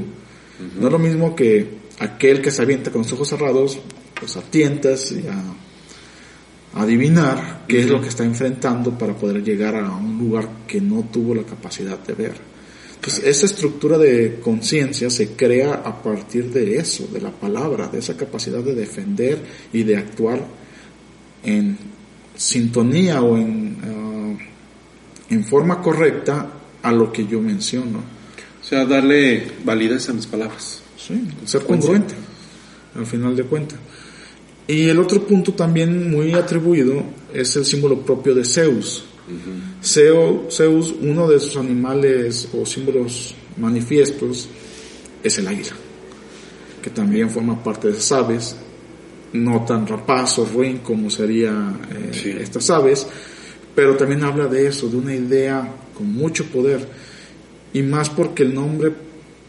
No 0.79 0.87
es 0.87 0.93
lo 0.93 0.99
mismo 0.99 1.35
que 1.35 1.79
aquel 1.99 2.41
que 2.41 2.51
se 2.51 2.63
avienta 2.63 2.91
con 2.91 3.03
los 3.03 3.13
ojos 3.13 3.29
cerrados, 3.29 3.79
pues 4.19 4.37
a 4.37 4.43
tientas 4.43 5.13
y 5.13 5.27
a, 5.27 6.79
a 6.79 6.83
adivinar 6.83 7.65
qué 7.67 7.81
es 7.81 7.89
lo 7.89 8.01
que 8.01 8.09
está 8.09 8.25
enfrentando 8.25 8.97
para 8.97 9.15
poder 9.15 9.43
llegar 9.43 9.77
a 9.77 9.91
un 9.97 10.19
lugar 10.19 10.49
que 10.67 10.81
no 10.81 11.09
tuvo 11.13 11.35
la 11.35 11.43
capacidad 11.43 11.99
de 11.99 12.15
ver. 12.15 12.59
Entonces, 12.95 13.25
esa 13.25 13.47
estructura 13.47 13.97
de 13.97 14.41
conciencia 14.43 15.09
se 15.09 15.31
crea 15.33 15.75
a 15.75 16.03
partir 16.03 16.51
de 16.51 16.79
eso, 16.79 17.07
de 17.07 17.21
la 17.21 17.31
palabra, 17.31 17.87
de 17.87 18.01
esa 18.01 18.17
capacidad 18.17 18.59
de 18.59 18.75
defender 18.75 19.39
y 19.73 19.85
de 19.85 19.97
actuar 19.97 20.45
en 21.45 21.79
sintonía 22.35 23.23
o 23.23 23.37
en, 23.37 23.77
ah, 23.85 24.45
en 25.31 25.45
forma 25.45 25.81
correcta 25.81 26.51
a 26.83 26.93
lo 26.93 27.13
que 27.13 27.25
yo 27.25 27.41
menciono. 27.41 27.99
O 28.61 28.65
sea, 28.65 28.85
darle 28.85 29.47
validez 29.65 30.09
a 30.09 30.13
mis 30.13 30.27
palabras. 30.27 30.83
Sí, 31.09 31.27
ser 31.47 31.65
congruente, 31.65 32.15
al 32.95 33.07
final 33.07 33.35
de 33.35 33.45
cuentas. 33.45 33.79
Y 34.67 34.91
el 34.91 34.99
otro 34.99 35.27
punto 35.27 35.55
también 35.55 36.11
muy 36.11 36.35
atribuido 36.35 37.03
es 37.33 37.57
el 37.57 37.65
símbolo 37.65 38.01
propio 38.01 38.35
de 38.35 38.45
Zeus. 38.45 39.05
Zeus, 39.83 40.95
uno 41.01 41.27
de 41.27 41.41
sus 41.41 41.57
animales 41.57 42.49
o 42.53 42.67
símbolos 42.67 43.35
manifiestos 43.57 44.49
es 45.23 45.39
el 45.39 45.49
águila, 45.49 45.73
que 46.83 46.91
también 46.91 47.31
forma 47.31 47.63
parte 47.63 47.89
de 47.89 47.95
esas 47.95 48.13
aves, 48.13 48.57
no 49.33 49.65
tan 49.65 49.87
rapaz 49.87 50.39
o 50.39 50.45
ruin 50.45 50.79
como 50.79 51.11
sería 51.11 51.75
eh, 51.91 52.39
estas 52.41 52.69
aves, 52.71 53.07
pero 53.75 53.97
también 53.97 54.23
habla 54.25 54.47
de 54.47 54.67
eso, 54.67 54.89
de 54.89 54.97
una 54.97 55.15
idea 55.15 55.75
con 55.95 56.13
mucho 56.13 56.45
poder, 56.47 56.87
y 57.73 57.83
más 57.83 58.11
porque 58.11 58.43
el 58.43 58.55
nombre 58.55 58.93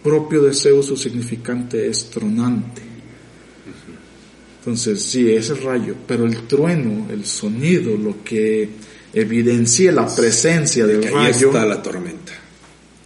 propio 0.04 0.44
de 0.44 0.54
Zeus, 0.54 0.88
su 0.88 0.98
significante 0.98 1.88
es 1.88 2.10
tronante. 2.10 2.82
Entonces, 4.60 5.02
sí, 5.02 5.32
es 5.32 5.64
rayo, 5.64 5.96
pero 6.06 6.26
el 6.26 6.48
trueno, 6.48 7.08
el 7.10 7.26
sonido, 7.26 7.96
lo 7.96 8.24
que 8.24 8.70
evidencia 9.14 9.92
la 9.92 10.14
presencia 10.14 10.86
del 10.86 11.04
ahí 11.06 11.14
rayo 11.14 11.48
está 11.48 11.66
la 11.66 11.82
tormenta. 11.82 12.34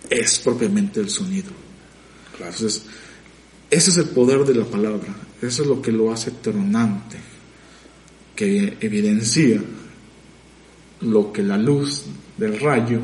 es 0.09 0.39
propiamente 0.39 0.99
el 0.99 1.09
sonido. 1.09 1.51
Entonces, 2.37 2.83
ese 3.69 3.89
es 3.91 3.97
el 3.97 4.09
poder 4.09 4.43
de 4.45 4.55
la 4.55 4.65
palabra, 4.65 5.15
eso 5.41 5.61
es 5.63 5.67
lo 5.67 5.81
que 5.81 5.91
lo 5.91 6.11
hace 6.11 6.31
tronante, 6.31 7.17
que 8.35 8.77
evidencia 8.81 9.61
lo 11.01 11.31
que 11.31 11.43
la 11.43 11.57
luz 11.57 12.05
del 12.37 12.59
rayo 12.59 12.99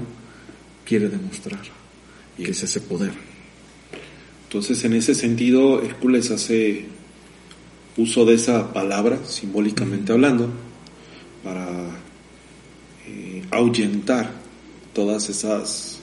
quiere 0.86 1.08
demostrar, 1.08 1.62
que 2.36 2.52
es 2.52 2.64
ese 2.64 2.82
poder. 2.82 3.29
Entonces, 4.50 4.84
en 4.84 4.94
ese 4.94 5.14
sentido, 5.14 5.84
Hércules 5.84 6.32
hace 6.32 6.88
uso 7.98 8.26
de 8.26 8.34
esa 8.34 8.74
palabra, 8.74 9.20
simbólicamente 9.24 10.12
hablando, 10.12 10.50
para 11.44 11.92
eh, 13.06 13.44
ahuyentar 13.52 14.32
todas 14.92 15.30
esas 15.30 16.00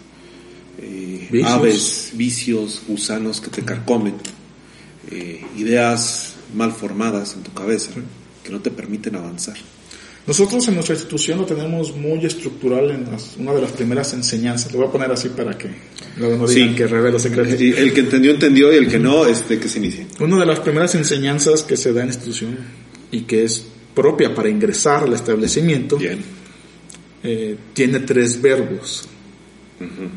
eh, 0.79 1.27
Vicios. 1.29 1.51
aves, 1.51 2.13
vicios, 2.15 2.83
gusanos 2.87 3.41
que 3.41 3.51
te 3.51 3.65
carcomen, 3.65 4.15
eh, 5.11 5.45
ideas 5.57 6.37
mal 6.55 6.71
formadas 6.71 7.35
en 7.35 7.43
tu 7.43 7.53
cabeza 7.53 7.91
que 8.45 8.53
no 8.53 8.61
te 8.61 8.71
permiten 8.71 9.17
avanzar. 9.17 9.57
Nosotros 10.27 10.67
en 10.67 10.75
nuestra 10.75 10.95
institución 10.97 11.39
lo 11.39 11.45
tenemos 11.47 11.95
muy 11.97 12.25
estructural 12.27 12.91
en 12.91 13.05
las- 13.13 13.37
una 13.39 13.53
de 13.55 13.61
las 13.63 13.71
primeras 13.71 14.13
enseñanzas. 14.13 14.73
Lo 14.73 14.79
voy 14.81 14.89
a 14.89 14.91
poner 14.91 15.11
así 15.13 15.29
para 15.29 15.57
que 15.57 15.69
luego 16.17 16.37
no 16.39 16.47
digan 16.49 16.71
Sí. 16.71 16.75
que 16.75 16.87
revelo 16.89 17.19
secretos. 17.19 17.61
Y 17.61 17.71
El 17.73 17.93
que 17.93 18.01
entendió, 18.01 18.33
entendió, 18.33 18.73
y 18.73 18.77
el 18.77 18.89
que 18.89 18.99
no, 18.99 19.25
este, 19.27 19.59
que 19.61 19.69
se 19.69 19.79
inicie. 19.79 20.07
Una 20.19 20.41
de 20.41 20.47
las 20.47 20.59
primeras 20.61 20.95
enseñanzas 20.97 21.63
que 21.63 21.77
se 21.77 21.93
da 21.93 22.01
en 22.01 22.09
la 22.09 22.15
institución 22.15 22.59
y 23.13 23.21
que 23.23 23.45
es 23.45 23.67
propia 23.95 24.35
para 24.35 24.49
ingresar 24.49 25.05
al 25.05 25.13
establecimiento 25.13 25.97
eh, 27.23 27.57
tiene 27.73 28.01
tres 28.01 28.41
verbos. 28.43 29.09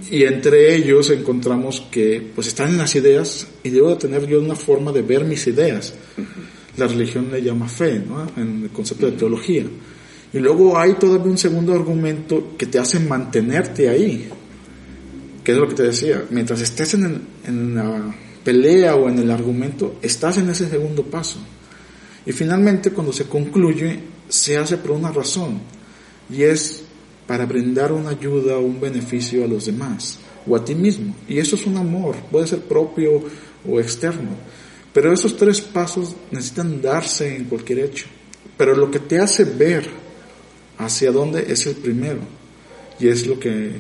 Y 0.09 0.23
entre 0.23 0.73
ellos 0.75 1.09
encontramos 1.11 1.83
que 1.91 2.31
pues 2.33 2.47
están 2.47 2.69
en 2.69 2.77
las 2.77 2.95
ideas 2.95 3.45
y 3.63 3.69
debo 3.69 3.89
de 3.89 3.95
tener 3.97 4.25
yo 4.25 4.39
una 4.41 4.55
forma 4.55 4.91
de 4.91 5.01
ver 5.01 5.23
mis 5.25 5.45
ideas. 5.47 5.93
La 6.77 6.87
religión 6.87 7.29
le 7.31 7.41
llama 7.41 7.67
fe, 7.67 7.99
¿no? 8.07 8.25
En 8.37 8.63
el 8.63 8.69
concepto 8.69 9.05
de 9.07 9.11
teología. 9.13 9.65
Y 10.31 10.39
luego 10.39 10.77
hay 10.77 10.93
todavía 10.93 11.31
un 11.31 11.37
segundo 11.37 11.73
argumento 11.73 12.55
que 12.57 12.65
te 12.65 12.79
hace 12.79 12.99
mantenerte 12.99 13.89
ahí. 13.89 14.29
Que 15.43 15.51
es 15.53 15.57
lo 15.57 15.67
que 15.67 15.75
te 15.75 15.83
decía. 15.83 16.25
Mientras 16.29 16.61
estés 16.61 16.93
en, 16.93 17.21
en 17.45 17.75
la 17.75 18.15
pelea 18.43 18.95
o 18.95 19.09
en 19.09 19.19
el 19.19 19.31
argumento, 19.31 19.97
estás 20.01 20.37
en 20.37 20.49
ese 20.49 20.69
segundo 20.69 21.03
paso. 21.03 21.39
Y 22.25 22.31
finalmente 22.31 22.91
cuando 22.91 23.11
se 23.11 23.25
concluye, 23.25 23.99
se 24.27 24.57
hace 24.57 24.77
por 24.77 24.91
una 24.91 25.11
razón. 25.11 25.59
Y 26.29 26.43
es 26.43 26.83
para 27.25 27.45
brindar 27.45 27.91
una 27.91 28.09
ayuda 28.09 28.57
o 28.57 28.61
un 28.61 28.79
beneficio 28.79 29.43
a 29.43 29.47
los 29.47 29.65
demás 29.65 30.19
o 30.47 30.55
a 30.55 30.65
ti 30.65 30.75
mismo. 30.75 31.15
Y 31.27 31.39
eso 31.39 31.55
es 31.55 31.65
un 31.65 31.77
amor, 31.77 32.15
puede 32.31 32.47
ser 32.47 32.59
propio 32.61 33.23
o 33.67 33.79
externo. 33.79 34.31
Pero 34.93 35.13
esos 35.13 35.37
tres 35.37 35.61
pasos 35.61 36.15
necesitan 36.31 36.81
darse 36.81 37.35
en 37.35 37.45
cualquier 37.45 37.79
hecho. 37.79 38.07
Pero 38.57 38.75
lo 38.75 38.89
que 38.89 38.99
te 38.99 39.19
hace 39.19 39.43
ver 39.43 39.87
hacia 40.79 41.11
dónde 41.11 41.45
es 41.51 41.67
el 41.67 41.75
primero. 41.75 42.19
Y 42.99 43.07
es 43.07 43.27
lo 43.27 43.39
que, 43.39 43.73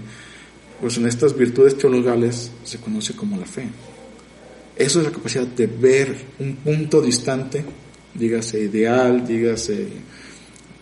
pues 0.79 0.97
en 0.97 1.07
estas 1.07 1.35
virtudes 1.35 1.77
teologales 1.77 2.51
se 2.63 2.77
conoce 2.77 3.15
como 3.15 3.37
la 3.37 3.45
fe. 3.45 3.67
Eso 4.75 4.99
es 4.99 5.05
la 5.05 5.11
capacidad 5.11 5.47
de 5.47 5.67
ver 5.67 6.15
un 6.39 6.57
punto 6.57 7.01
distante, 7.01 7.65
dígase 8.13 8.61
ideal, 8.61 9.25
dígase 9.27 9.87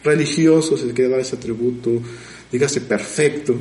religioso, 0.03 0.77
si 0.77 0.87
se 0.87 0.93
quiere 0.93 1.09
dar 1.09 1.19
ese 1.19 1.35
atributo, 1.35 2.01
dígase 2.51 2.81
perfecto, 2.81 3.55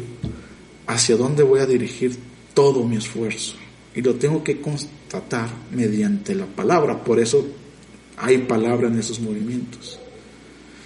hacia 0.86 1.16
dónde 1.16 1.42
voy 1.42 1.60
a 1.60 1.66
dirigir 1.66 2.16
todo 2.52 2.84
mi 2.84 2.96
esfuerzo. 2.96 3.54
Y 3.94 4.02
lo 4.02 4.14
tengo 4.16 4.44
que 4.44 4.60
constatar 4.60 5.48
mediante 5.72 6.34
la 6.34 6.46
palabra, 6.46 7.02
por 7.02 7.18
eso 7.18 7.46
hay 8.18 8.38
palabra 8.38 8.88
en 8.88 8.98
esos 8.98 9.20
movimientos. 9.20 9.98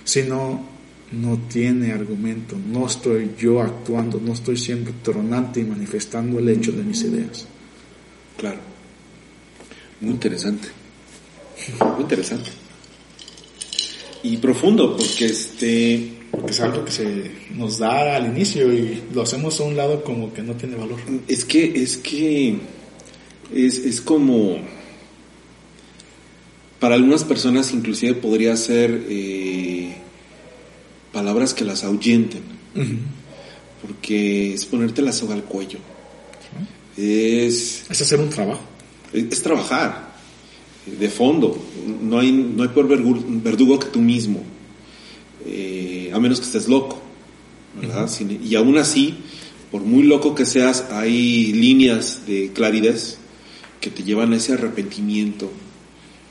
Si 0.05 0.23
no, 0.23 0.70
no 1.13 1.39
tiene 1.49 1.93
argumento, 1.93 2.57
no 2.57 2.87
estoy 2.87 3.33
yo 3.39 3.61
actuando, 3.61 4.21
no 4.25 4.33
estoy 4.33 4.57
siendo 4.57 4.93
tronante 5.03 5.61
y 5.61 5.65
manifestando 5.65 6.39
el 6.39 6.49
hecho 6.49 6.73
de 6.73 6.85
mis 6.85 7.03
ideas. 7.03 7.47
Claro. 8.37 8.59
Muy 10.01 10.13
interesante. 10.13 10.69
Muy 11.95 12.03
interesante. 12.03 12.51
Y 14.23 14.37
profundo, 14.37 14.97
porque 14.97 15.27
este. 15.27 16.13
Porque 16.31 16.53
es 16.53 16.61
algo 16.61 16.85
que 16.85 16.93
se 16.93 17.31
nos 17.57 17.79
da 17.79 18.15
al 18.17 18.27
inicio 18.27 18.73
y 18.73 19.03
lo 19.13 19.23
hacemos 19.23 19.59
a 19.61 19.65
un 19.65 19.77
lado 19.77 20.05
como 20.05 20.33
que 20.33 20.43
no 20.43 20.55
tiene 20.55 20.77
valor. 20.77 21.01
Es 21.27 21.45
que, 21.45 21.83
es 21.83 21.97
que. 21.97 22.57
Es, 23.53 23.79
es 23.79 24.01
como. 24.01 24.59
Para 26.79 26.95
algunas 26.95 27.25
personas, 27.25 27.73
inclusive, 27.73 28.15
podría 28.15 28.57
ser. 28.57 29.07
eh, 29.09 29.50
palabras 31.21 31.53
que 31.53 31.65
las 31.65 31.85
ahuyenten. 31.85 32.43
Porque 33.83 34.55
es 34.55 34.65
ponerte 34.65 35.03
la 35.03 35.13
soga 35.13 35.35
al 35.35 35.45
cuello. 35.45 35.79
Es. 36.97 37.85
Es 37.91 38.01
hacer 38.01 38.21
un 38.21 38.31
trabajo. 38.31 38.63
Es, 39.13 39.25
es 39.31 39.43
trabajar. 39.43 40.15
De 40.99 41.09
fondo. 41.09 41.63
No 42.03 42.19
hay, 42.19 42.33
no 42.33 42.63
hay 42.63 42.71
peor 42.71 42.89
verdugo 42.89 43.79
que 43.79 43.87
tú 43.89 44.01
mismo. 44.01 44.43
Eh, 45.47 46.11
a 46.15 46.19
menos 46.19 46.41
que 46.41 46.47
estés 46.47 46.69
loco. 46.69 46.99
¿verdad? 47.81 48.09
Sin- 48.09 48.41
y 48.45 48.55
aún 48.57 48.79
así, 48.79 49.15
por 49.71 49.83
muy 49.83 50.03
loco 50.03 50.35
que 50.35 50.45
seas, 50.47 50.87
hay 50.91 51.53
líneas 51.53 52.23
de 52.27 52.51
claridad 52.53 52.97
que 53.81 53.91
te 53.91 54.03
llevan 54.03 54.33
a 54.33 54.37
ese 54.37 54.55
arrepentimiento 54.55 55.51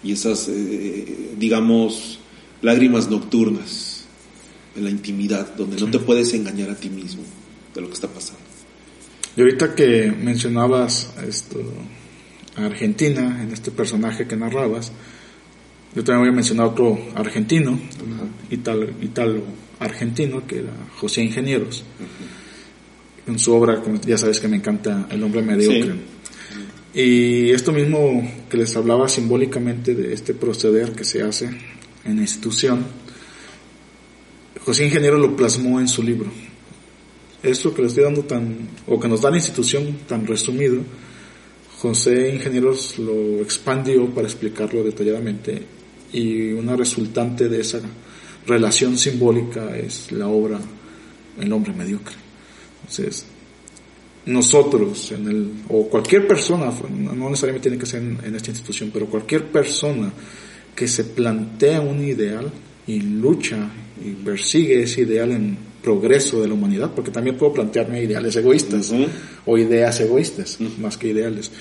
y 0.04 0.12
esas, 0.12 0.48
eh, 0.50 1.32
digamos, 1.38 2.20
lágrimas 2.62 3.10
nocturnas 3.10 3.89
en 4.80 4.86
la 4.86 4.90
intimidad, 4.90 5.56
donde 5.56 5.78
no 5.78 5.92
te 5.92 6.00
puedes 6.00 6.34
engañar 6.34 6.70
a 6.70 6.76
ti 6.76 6.90
mismo 6.90 7.22
de 7.74 7.82
lo 7.82 7.88
que 7.88 7.94
está 7.94 8.08
pasando. 8.08 8.42
Y 9.36 9.42
ahorita 9.42 9.76
que 9.76 10.12
mencionabas 10.12 11.14
esto, 11.28 11.62
a 12.56 12.66
Argentina, 12.66 13.44
en 13.44 13.52
este 13.52 13.72
personaje 13.72 14.28
que 14.28 14.36
narrabas, 14.36 14.92
yo 15.96 16.04
también 16.04 16.22
voy 16.22 16.30
a 16.30 16.36
mencionar 16.36 16.68
otro 16.68 17.00
argentino, 17.16 17.80
italo, 18.50 18.90
italo 19.02 19.44
argentino, 19.80 20.46
que 20.46 20.60
era 20.60 20.74
José 20.98 21.22
Ingenieros. 21.22 21.84
En 23.28 23.38
su 23.38 23.54
obra, 23.54 23.82
ya 24.06 24.18
sabes 24.18 24.40
que 24.40 24.48
me 24.48 24.58
encanta 24.58 25.08
El 25.10 25.24
hombre 25.24 25.42
mediocre. 25.42 25.94
Y 26.94 27.52
esto 27.52 27.72
mismo 27.72 28.28
que 28.50 28.58
les 28.58 28.76
hablaba 28.76 29.08
simbólicamente 29.08 29.94
de 29.94 30.14
este 30.14 30.34
proceder 30.34 30.94
que 30.94 31.06
se 31.06 31.22
hace 31.22 31.50
en 32.04 32.16
la 32.16 32.22
institución, 32.22 32.84
José 34.66 34.86
Ingeniero 34.86 35.18
lo 35.18 35.36
plasmó 35.36 35.80
en 35.80 35.88
su 35.88 36.04
libro. 36.04 36.30
Esto 37.42 37.74
que 37.74 37.82
le 37.82 37.88
estoy 37.88 38.04
dando 38.04 38.24
tan, 38.24 38.70
o 38.88 39.00
que 39.00 39.08
nos 39.08 39.22
da 39.22 39.30
la 39.30 39.38
institución 39.38 40.00
tan 40.08 40.28
resumido, 40.28 40.82
José 41.78 42.34
Ingenieros 42.36 43.00
lo 43.00 43.42
expandió 43.42 44.06
para 44.14 44.28
explicarlo 44.28 44.84
detalladamente 44.84 45.64
y 46.12 46.52
una 46.52 46.76
resultante 46.76 47.48
de 47.48 47.62
esa 47.62 47.80
relación 48.46 48.98
simbólica 48.98 49.78
es 49.78 50.12
la 50.12 50.28
obra 50.28 50.60
El 51.40 51.54
hombre 51.54 51.72
mediocre. 51.72 52.16
Entonces, 52.82 53.26
nosotros, 54.26 55.12
en 55.14 55.28
el, 55.28 55.52
o 55.70 55.88
cualquier 55.88 56.28
persona, 56.28 56.70
no 56.90 57.30
necesariamente 57.30 57.70
tiene 57.70 57.80
que 57.80 57.86
ser 57.86 58.02
en, 58.02 58.20
en 58.26 58.36
esta 58.36 58.52
institución, 58.52 58.92
pero 58.94 59.06
cualquier 59.06 59.46
persona 59.50 60.12
que 60.76 60.88
se 60.88 61.06
plantea 61.06 61.80
un 61.80 62.04
ideal 62.04 62.52
y 62.88 63.00
lucha 63.00 63.70
y 64.04 64.12
persigue 64.12 64.84
ese 64.84 65.02
ideal 65.02 65.32
en 65.32 65.58
progreso 65.82 66.42
de 66.42 66.48
la 66.48 66.54
humanidad, 66.54 66.92
porque 66.94 67.12
también 67.12 67.38
puedo 67.38 67.54
plantearme 67.54 68.04
ideales 68.04 68.36
egoístas 68.36 68.94
o 69.46 69.58
ideas 69.58 70.00
egoístas, 70.02 70.58
más 70.80 70.98
que 70.98 71.10
ideales. 71.10 71.52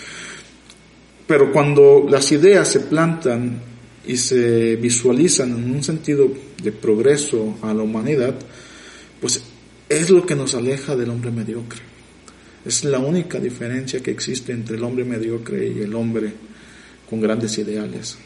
Pero 1.26 1.52
cuando 1.52 2.06
las 2.08 2.32
ideas 2.32 2.68
se 2.68 2.80
plantan 2.80 3.60
y 4.06 4.16
se 4.16 4.76
visualizan 4.76 5.50
en 5.50 5.70
un 5.70 5.84
sentido 5.84 6.28
de 6.62 6.72
progreso 6.72 7.58
a 7.62 7.74
la 7.74 7.82
humanidad, 7.82 8.34
pues 9.20 9.42
es 9.88 10.10
lo 10.10 10.24
que 10.24 10.34
nos 10.34 10.54
aleja 10.54 10.96
del 10.96 11.10
hombre 11.10 11.30
mediocre. 11.30 11.80
Es 12.64 12.84
la 12.84 12.98
única 12.98 13.38
diferencia 13.38 14.00
que 14.00 14.10
existe 14.10 14.52
entre 14.52 14.76
el 14.76 14.84
hombre 14.84 15.04
mediocre 15.04 15.68
y 15.68 15.80
el 15.80 15.94
hombre 15.94 16.32
con 17.08 17.20
grandes 17.20 17.56
ideales. 17.58 18.18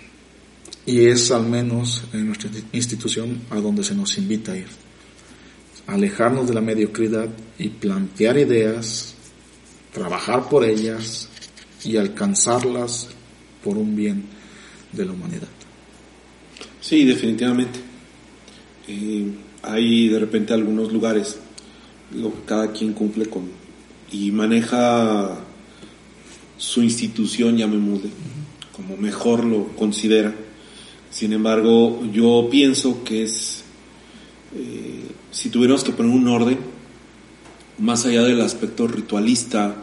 Y 0.85 1.07
es 1.07 1.31
al 1.31 1.47
menos 1.47 2.03
en 2.13 2.27
nuestra 2.27 2.51
institución 2.73 3.43
a 3.51 3.57
donde 3.57 3.85
se 3.85 3.95
nos 3.95 4.19
invita 4.19 4.53
a 4.53 4.57
ir. 4.57 4.67
Alejarnos 5.87 6.49
de 6.49 6.55
la 6.55 6.61
mediocridad 6.61 7.29
y 7.59 7.69
plantear 7.69 8.39
ideas, 8.39 9.15
trabajar 9.93 10.49
por 10.49 10.65
ellas 10.65 11.29
y 11.85 11.97
alcanzarlas 11.97 13.09
por 13.63 13.77
un 13.77 13.95
bien 13.95 14.25
de 14.93 15.05
la 15.05 15.13
humanidad. 15.13 15.49
Sí, 16.81 17.05
definitivamente. 17.05 17.79
Eh, 18.89 19.27
hay 19.63 20.09
de 20.09 20.19
repente 20.19 20.53
algunos 20.53 20.93
lugares, 20.93 21.39
digo, 22.11 22.35
cada 22.45 22.73
quien 22.73 22.93
cumple 22.93 23.27
con 23.27 23.63
y 24.11 24.31
maneja 24.31 25.39
su 26.59 26.83
institución, 26.83 27.57
llamémosle, 27.57 28.11
como 28.77 28.97
mejor 28.97 29.45
lo 29.45 29.69
considera. 29.69 30.35
Sin 31.13 31.35
embargo, 31.35 32.03
yo 32.11 32.49
pienso 32.51 33.05
que 33.05 33.25
es, 33.25 33.63
eh, 34.57 35.05
si 35.31 35.51
tuviéramos 35.51 35.85
que 35.85 35.93
poner 35.93 36.11
un 36.11 36.27
orden, 36.27 36.59
más 37.79 38.07
allá 38.07 38.23
del 38.23 38.41
aspecto 38.41 38.87
ritualista 38.87 39.77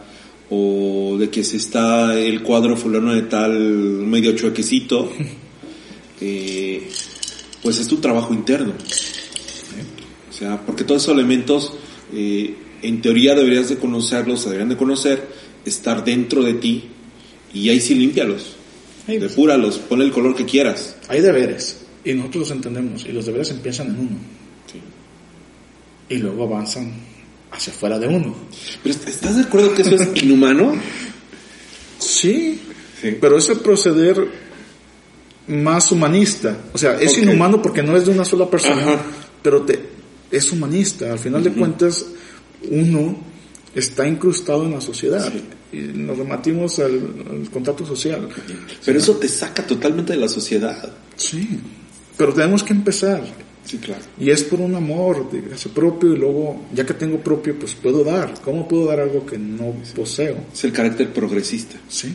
o 0.49 1.17
de 1.19 1.29
que 1.29 1.43
se 1.43 1.57
está 1.57 2.19
el 2.19 2.41
cuadro 2.41 2.75
fulano 2.75 3.13
de 3.13 3.21
tal 3.23 3.51
medio 3.59 4.35
chuequecito, 4.35 5.11
eh, 6.21 6.89
pues 7.61 7.77
es 7.79 7.87
tu 7.87 7.97
trabajo 7.97 8.33
interno. 8.33 8.73
O 10.29 10.33
sea, 10.33 10.65
porque 10.65 10.83
todos 10.83 11.03
esos 11.03 11.13
elementos, 11.13 11.73
eh, 12.13 12.55
en 12.81 13.01
teoría 13.01 13.35
deberías 13.35 13.69
de 13.69 13.77
conocerlos, 13.77 14.45
deberían 14.45 14.69
de 14.69 14.77
conocer, 14.77 15.27
estar 15.63 16.03
dentro 16.03 16.41
de 16.41 16.53
ti 16.55 16.85
y 17.53 17.69
ahí 17.69 17.79
sí 17.81 17.93
límpialos, 17.93 18.55
depúralos, 19.17 19.79
ponle 19.79 20.05
el 20.05 20.11
color 20.11 20.35
que 20.35 20.45
quieras. 20.45 20.95
Hay 21.07 21.21
deberes 21.21 21.77
y 22.03 22.13
nosotros 22.13 22.49
los 22.49 22.51
entendemos 22.51 23.05
y 23.05 23.11
los 23.11 23.25
deberes 23.25 23.51
empiezan 23.51 23.87
en 23.87 23.99
uno. 23.99 24.17
Y 26.09 26.17
luego 26.17 26.43
avanzan 26.43 26.91
hacia 27.51 27.73
afuera 27.73 27.99
de 27.99 28.07
uno. 28.07 28.35
Pero 28.83 28.95
¿estás 28.95 29.35
de 29.35 29.43
acuerdo 29.43 29.73
que 29.73 29.83
eso 29.83 29.95
es 29.95 30.23
inhumano? 30.23 30.75
Sí, 31.99 32.59
pero 33.19 33.37
ese 33.37 33.55
proceder 33.57 34.27
más 35.47 35.91
humanista, 35.91 36.57
o 36.73 36.77
sea, 36.77 36.99
es 36.99 37.17
inhumano 37.17 37.61
porque 37.61 37.83
no 37.83 37.95
es 37.97 38.05
de 38.05 38.11
una 38.11 38.25
sola 38.25 38.49
persona, 38.49 38.97
pero 39.41 39.63
te, 39.63 39.79
es 40.31 40.51
humanista. 40.51 41.11
Al 41.11 41.19
final 41.19 41.43
de 41.43 41.51
cuentas, 41.51 42.05
uno 42.69 43.17
está 43.75 44.07
incrustado 44.07 44.65
en 44.65 44.71
la 44.71 44.81
sociedad 44.81 45.31
y 45.71 45.77
nos 45.77 46.17
rematimos 46.17 46.79
al, 46.79 46.93
al 47.29 47.49
contrato 47.51 47.85
social. 47.85 48.27
Pero 48.85 48.97
eso 48.99 49.15
te 49.17 49.27
saca 49.27 49.65
totalmente 49.65 50.13
de 50.13 50.19
la 50.19 50.27
sociedad. 50.27 50.91
Sí, 51.15 51.59
pero 52.17 52.33
tenemos 52.33 52.63
que 52.63 52.73
empezar. 52.73 53.23
Sí, 53.65 53.77
claro. 53.77 54.01
Y 54.19 54.31
es 54.31 54.43
por 54.43 54.61
un 54.61 54.73
amor 54.73 55.29
propio 55.75 56.13
y 56.13 56.17
luego, 56.17 56.65
ya 56.73 56.85
que 56.85 56.95
tengo 56.95 57.19
propio, 57.19 57.57
pues 57.59 57.75
puedo 57.75 58.03
dar. 58.03 58.33
¿Cómo 58.43 58.67
puedo 58.67 58.87
dar 58.87 58.99
algo 58.99 59.25
que 59.25 59.37
no 59.37 59.75
poseo? 59.95 60.37
Es 60.51 60.63
el 60.63 60.73
carácter 60.73 61.13
progresista. 61.13 61.77
Sí. 61.87 62.11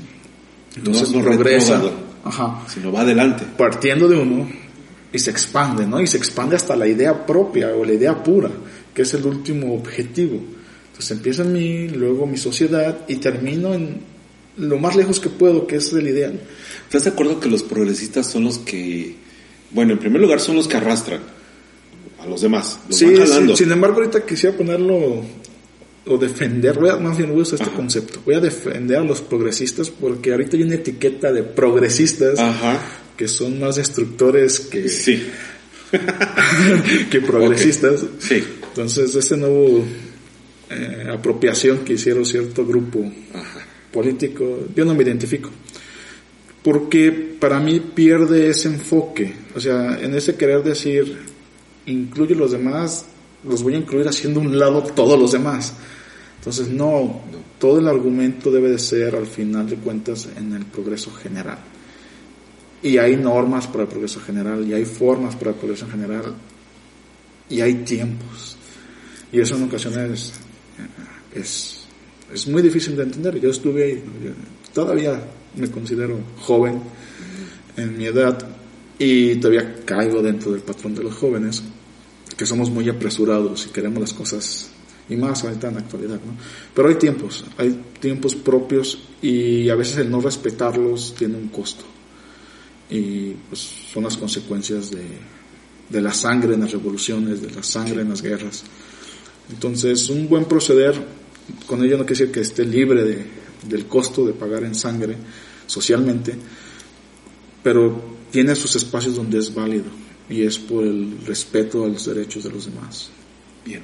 Entonces 0.76 1.12
no, 1.12 1.22
progresa. 1.22 1.74
retrógrado, 1.74 2.02
Ajá. 2.24 2.64
sino 2.68 2.90
va 2.90 3.02
adelante. 3.02 3.44
Partiendo 3.56 4.08
de 4.08 4.16
uno 4.16 4.48
y 5.12 5.18
se 5.20 5.30
expande, 5.30 5.86
¿no? 5.86 6.00
Y 6.00 6.08
se 6.08 6.16
expande 6.16 6.56
hasta 6.56 6.74
la 6.74 6.88
idea 6.88 7.24
propia 7.24 7.68
o 7.68 7.84
la 7.84 7.92
idea 7.92 8.20
pura, 8.20 8.50
que 8.92 9.02
es 9.02 9.14
el 9.14 9.24
último 9.24 9.74
objetivo. 9.74 10.40
Entonces 10.94 11.10
empieza 11.10 11.42
en 11.42 11.52
mí, 11.52 11.88
luego 11.88 12.24
mi 12.24 12.36
sociedad 12.36 13.00
y 13.08 13.16
termino 13.16 13.74
en 13.74 13.98
lo 14.56 14.78
más 14.78 14.94
lejos 14.94 15.18
que 15.18 15.28
puedo, 15.28 15.66
que 15.66 15.74
es 15.74 15.92
el 15.92 16.06
ideal. 16.06 16.38
¿Estás 16.84 17.02
de 17.02 17.10
acuerdo 17.10 17.40
que 17.40 17.48
los 17.48 17.64
progresistas 17.64 18.30
son 18.30 18.44
los 18.44 18.58
que, 18.58 19.16
bueno, 19.72 19.94
en 19.94 19.98
primer 19.98 20.22
lugar 20.22 20.38
son 20.38 20.54
los 20.54 20.68
que 20.68 20.76
arrastran 20.76 21.18
a 22.20 22.26
los 22.26 22.42
demás? 22.42 22.78
Los 22.88 22.96
Sí, 22.96 23.08
sin 23.56 23.72
embargo, 23.72 23.96
ahorita 23.96 24.24
quisiera 24.24 24.56
ponerlo 24.56 25.24
o 26.06 26.16
defender, 26.16 26.78
voy 26.78 26.90
a, 26.90 26.96
más 26.96 27.18
bien 27.18 27.30
voy 27.30 27.40
a 27.40 27.42
usar 27.42 27.60
este 27.60 27.74
concepto, 27.74 28.20
voy 28.24 28.36
a 28.36 28.40
defender 28.40 28.98
a 28.98 29.02
los 29.04 29.20
progresistas 29.20 29.90
porque 29.90 30.30
ahorita 30.30 30.56
hay 30.56 30.62
una 30.62 30.76
etiqueta 30.76 31.32
de 31.32 31.42
progresistas 31.42 32.38
Ajá. 32.38 32.78
que 33.16 33.26
son 33.26 33.58
más 33.58 33.74
destructores 33.74 34.60
que, 34.60 34.88
Sí. 34.88 35.26
que 37.10 37.20
progresistas. 37.20 38.04
Sí. 38.20 38.44
Entonces, 38.68 39.12
ese 39.14 39.36
nuevo 39.36 39.84
eh, 40.74 41.08
apropiación 41.12 41.78
que 41.84 41.94
hicieron 41.94 42.24
cierto 42.24 42.66
grupo 42.66 43.04
político, 43.92 44.66
yo 44.74 44.84
no 44.84 44.94
me 44.94 45.04
identifico. 45.04 45.50
Porque 46.62 47.12
para 47.12 47.60
mí 47.60 47.80
pierde 47.80 48.48
ese 48.48 48.68
enfoque. 48.68 49.34
O 49.54 49.60
sea, 49.60 49.98
en 50.00 50.14
ese 50.14 50.34
querer 50.34 50.62
decir, 50.62 51.18
incluyo 51.86 52.34
los 52.34 52.52
demás, 52.52 53.04
los 53.46 53.62
voy 53.62 53.74
a 53.74 53.78
incluir 53.78 54.08
haciendo 54.08 54.40
un 54.40 54.58
lado 54.58 54.82
todos 54.82 55.18
los 55.18 55.32
demás. 55.32 55.74
Entonces, 56.38 56.68
no, 56.68 57.22
todo 57.58 57.78
el 57.78 57.88
argumento 57.88 58.50
debe 58.50 58.70
de 58.70 58.78
ser, 58.78 59.14
al 59.14 59.26
final 59.26 59.68
de 59.68 59.76
cuentas, 59.76 60.28
en 60.36 60.52
el 60.52 60.64
progreso 60.66 61.10
general. 61.12 61.58
Y 62.82 62.98
hay 62.98 63.16
normas 63.16 63.66
para 63.66 63.84
el 63.84 63.88
progreso 63.88 64.20
general, 64.20 64.66
y 64.66 64.74
hay 64.74 64.84
formas 64.84 65.36
para 65.36 65.52
el 65.52 65.56
progreso 65.56 65.86
general, 65.86 66.34
y 67.48 67.60
hay 67.60 67.74
tiempos. 67.76 68.56
Y 69.32 69.40
eso 69.40 69.56
en 69.56 69.64
ocasiones 69.64 70.32
es, 71.34 71.80
es 72.32 72.46
muy 72.46 72.62
difícil 72.62 72.96
de 72.96 73.04
entender. 73.04 73.40
Yo 73.40 73.50
estuve 73.50 73.84
ahí, 73.84 74.04
yo 74.22 74.30
todavía 74.72 75.22
me 75.56 75.70
considero 75.70 76.18
joven 76.40 76.80
en 77.76 77.96
mi 77.96 78.06
edad 78.06 78.38
y 78.98 79.36
todavía 79.36 79.82
caigo 79.84 80.22
dentro 80.22 80.52
del 80.52 80.62
patrón 80.62 80.94
de 80.94 81.02
los 81.02 81.14
jóvenes, 81.14 81.62
que 82.36 82.46
somos 82.46 82.70
muy 82.70 82.88
apresurados 82.88 83.66
y 83.66 83.70
queremos 83.70 84.00
las 84.00 84.12
cosas, 84.12 84.70
y 85.08 85.16
más 85.16 85.44
ahorita 85.44 85.68
en 85.68 85.74
la 85.74 85.80
actualidad, 85.80 86.20
¿no? 86.24 86.36
Pero 86.74 86.88
hay 86.88 86.94
tiempos, 86.94 87.44
hay 87.58 87.78
tiempos 88.00 88.34
propios 88.34 88.98
y 89.20 89.68
a 89.68 89.74
veces 89.74 89.98
el 89.98 90.10
no 90.10 90.20
respetarlos 90.20 91.14
tiene 91.16 91.36
un 91.36 91.48
costo. 91.48 91.84
Y 92.88 93.30
pues 93.48 93.60
son 93.92 94.04
las 94.04 94.16
consecuencias 94.16 94.90
de, 94.90 95.04
de 95.88 96.00
la 96.00 96.12
sangre 96.12 96.54
en 96.54 96.60
las 96.60 96.72
revoluciones, 96.72 97.42
de 97.42 97.50
la 97.50 97.62
sangre 97.62 98.02
en 98.02 98.10
las 98.10 98.22
guerras. 98.22 98.64
Entonces, 99.50 100.08
un 100.08 100.28
buen 100.28 100.46
proceder, 100.46 100.94
con 101.66 101.84
ello 101.84 101.98
no 101.98 102.06
quiere 102.06 102.20
decir 102.20 102.32
que 102.32 102.40
esté 102.40 102.64
libre 102.64 103.04
de, 103.04 103.24
del 103.68 103.86
costo 103.86 104.26
de 104.26 104.32
pagar 104.32 104.64
en 104.64 104.74
sangre 104.74 105.16
socialmente, 105.66 106.34
pero 107.62 108.16
tiene 108.30 108.54
sus 108.54 108.76
espacios 108.76 109.14
donde 109.14 109.38
es 109.38 109.54
válido 109.54 109.86
y 110.28 110.42
es 110.42 110.58
por 110.58 110.84
el 110.84 111.18
respeto 111.26 111.84
a 111.84 111.88
los 111.88 112.06
derechos 112.06 112.44
de 112.44 112.50
los 112.50 112.66
demás. 112.66 113.10
Bien. 113.64 113.82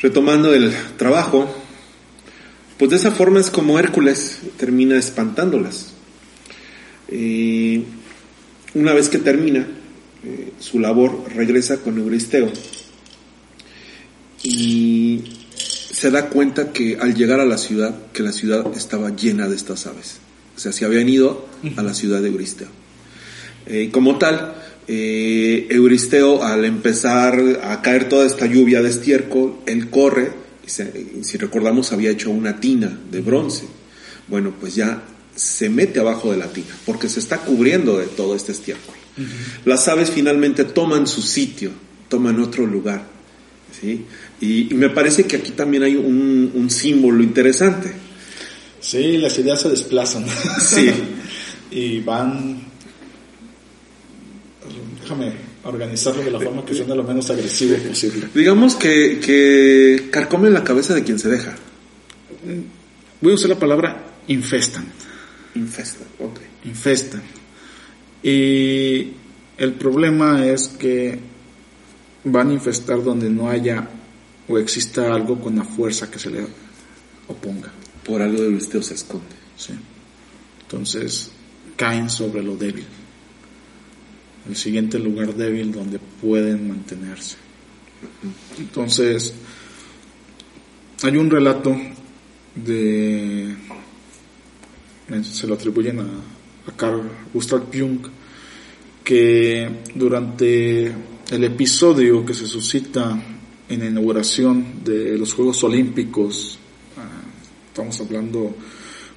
Retomando 0.00 0.52
el 0.52 0.72
trabajo, 0.96 1.48
pues 2.78 2.90
de 2.90 2.96
esa 2.96 3.10
forma 3.10 3.40
es 3.40 3.50
como 3.50 3.78
Hércules 3.78 4.40
termina 4.58 4.98
espantándolas. 4.98 5.92
Eh, 7.08 7.82
una 8.74 8.92
vez 8.92 9.08
que 9.08 9.18
termina 9.18 9.66
eh, 10.24 10.52
su 10.58 10.78
labor, 10.78 11.24
regresa 11.34 11.80
con 11.80 11.98
Euristeo 11.98 12.50
y 14.42 15.22
se 15.94 16.10
da 16.10 16.28
cuenta 16.28 16.72
que 16.72 16.98
al 17.00 17.14
llegar 17.14 17.38
a 17.40 17.44
la 17.44 17.56
ciudad, 17.56 17.94
que 18.12 18.22
la 18.22 18.32
ciudad 18.32 18.66
estaba 18.76 19.14
llena 19.14 19.48
de 19.48 19.54
estas 19.54 19.86
aves. 19.86 20.16
O 20.56 20.58
sea, 20.58 20.72
se 20.72 20.84
habían 20.84 21.08
ido 21.08 21.46
a 21.76 21.82
la 21.82 21.94
ciudad 21.94 22.20
de 22.20 22.28
Euristeo. 22.28 22.68
Eh, 23.66 23.90
como 23.92 24.18
tal, 24.18 24.54
eh, 24.88 25.66
Euristeo 25.70 26.42
al 26.42 26.64
empezar 26.64 27.40
a 27.62 27.80
caer 27.80 28.08
toda 28.08 28.26
esta 28.26 28.46
lluvia 28.46 28.82
de 28.82 28.90
estiércol, 28.90 29.56
él 29.66 29.88
corre, 29.88 30.32
y 30.66 30.70
se- 30.70 31.22
si 31.22 31.38
recordamos 31.38 31.92
había 31.92 32.10
hecho 32.10 32.30
una 32.30 32.58
tina 32.60 32.98
de 33.10 33.20
bronce, 33.20 33.64
bueno, 34.28 34.52
pues 34.58 34.74
ya 34.74 35.02
se 35.36 35.68
mete 35.68 36.00
abajo 36.00 36.30
de 36.32 36.38
la 36.38 36.48
tina, 36.48 36.74
porque 36.86 37.08
se 37.08 37.20
está 37.20 37.38
cubriendo 37.38 37.98
de 37.98 38.06
todo 38.06 38.34
este 38.34 38.52
estiércol. 38.52 38.94
Las 39.64 39.86
aves 39.88 40.10
finalmente 40.10 40.64
toman 40.64 41.06
su 41.06 41.22
sitio, 41.22 41.70
toman 42.08 42.40
otro 42.40 42.66
lugar. 42.66 43.14
¿sí? 43.80 44.04
Y, 44.44 44.68
y 44.70 44.74
me 44.74 44.90
parece 44.90 45.24
que 45.24 45.36
aquí 45.36 45.52
también 45.52 45.84
hay 45.84 45.96
un, 45.96 46.52
un 46.54 46.68
símbolo 46.68 47.22
interesante. 47.22 47.90
Sí, 48.78 49.16
las 49.16 49.38
ideas 49.38 49.62
se 49.62 49.70
desplazan. 49.70 50.26
Sí. 50.60 50.90
y 51.70 52.00
van. 52.00 52.62
Déjame 55.00 55.32
organizarlo 55.64 56.22
de 56.22 56.30
la 56.30 56.40
forma 56.40 56.64
que 56.64 56.74
suene 56.74 56.94
lo 56.94 57.04
menos 57.04 57.30
agresivo 57.30 57.76
posible. 57.76 58.28
Digamos 58.34 58.74
que, 58.74 59.18
que 59.18 60.08
carcomen 60.10 60.52
la 60.52 60.62
cabeza 60.62 60.94
de 60.94 61.02
quien 61.02 61.18
se 61.18 61.30
deja. 61.30 61.54
Voy 63.20 63.32
a 63.32 63.34
usar 63.34 63.48
la 63.48 63.58
palabra 63.58 64.04
infestan. 64.28 64.84
Infesta, 65.54 66.04
ok. 66.18 66.40
Infestan. 66.66 67.22
Y 68.22 69.12
el 69.56 69.72
problema 69.78 70.46
es 70.46 70.68
que 70.68 71.18
van 72.24 72.50
a 72.50 72.54
infestar 72.54 73.02
donde 73.02 73.30
no 73.30 73.48
haya 73.48 73.88
o 74.48 74.58
exista 74.58 75.14
algo 75.14 75.40
con 75.40 75.56
la 75.56 75.64
fuerza 75.64 76.10
que 76.10 76.18
se 76.18 76.30
le 76.30 76.46
oponga. 77.28 77.72
Por 78.04 78.20
algo 78.20 78.42
de 78.42 78.48
visteo 78.48 78.82
se 78.82 78.94
esconde. 78.94 79.34
Sí. 79.56 79.72
Entonces 80.62 81.30
caen 81.76 82.10
sobre 82.10 82.42
lo 82.42 82.56
débil. 82.56 82.86
El 84.48 84.56
siguiente 84.56 84.98
lugar 84.98 85.34
débil 85.34 85.72
donde 85.72 85.98
pueden 85.98 86.68
mantenerse. 86.68 87.36
Entonces, 88.58 89.32
hay 91.02 91.16
un 91.16 91.30
relato 91.30 91.74
de. 92.54 93.54
Se 95.22 95.46
lo 95.46 95.54
atribuyen 95.54 96.00
a, 96.00 96.04
a 96.66 96.76
Carl 96.76 97.02
Gustav 97.32 97.68
Jung, 97.72 98.00
que 99.02 99.70
durante 99.94 100.92
el 101.30 101.44
episodio 101.44 102.24
que 102.24 102.34
se 102.34 102.46
suscita 102.46 103.18
en 103.74 103.80
la 103.80 103.86
inauguración 103.86 104.84
de 104.84 105.18
los 105.18 105.34
Juegos 105.34 105.62
Olímpicos, 105.64 106.58
ah, 106.96 107.22
estamos 107.68 108.00
hablando 108.00 108.56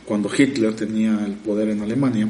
cuando 0.06 0.30
Hitler 0.36 0.74
tenía 0.76 1.26
el 1.26 1.34
poder 1.34 1.70
en 1.70 1.82
Alemania, 1.82 2.30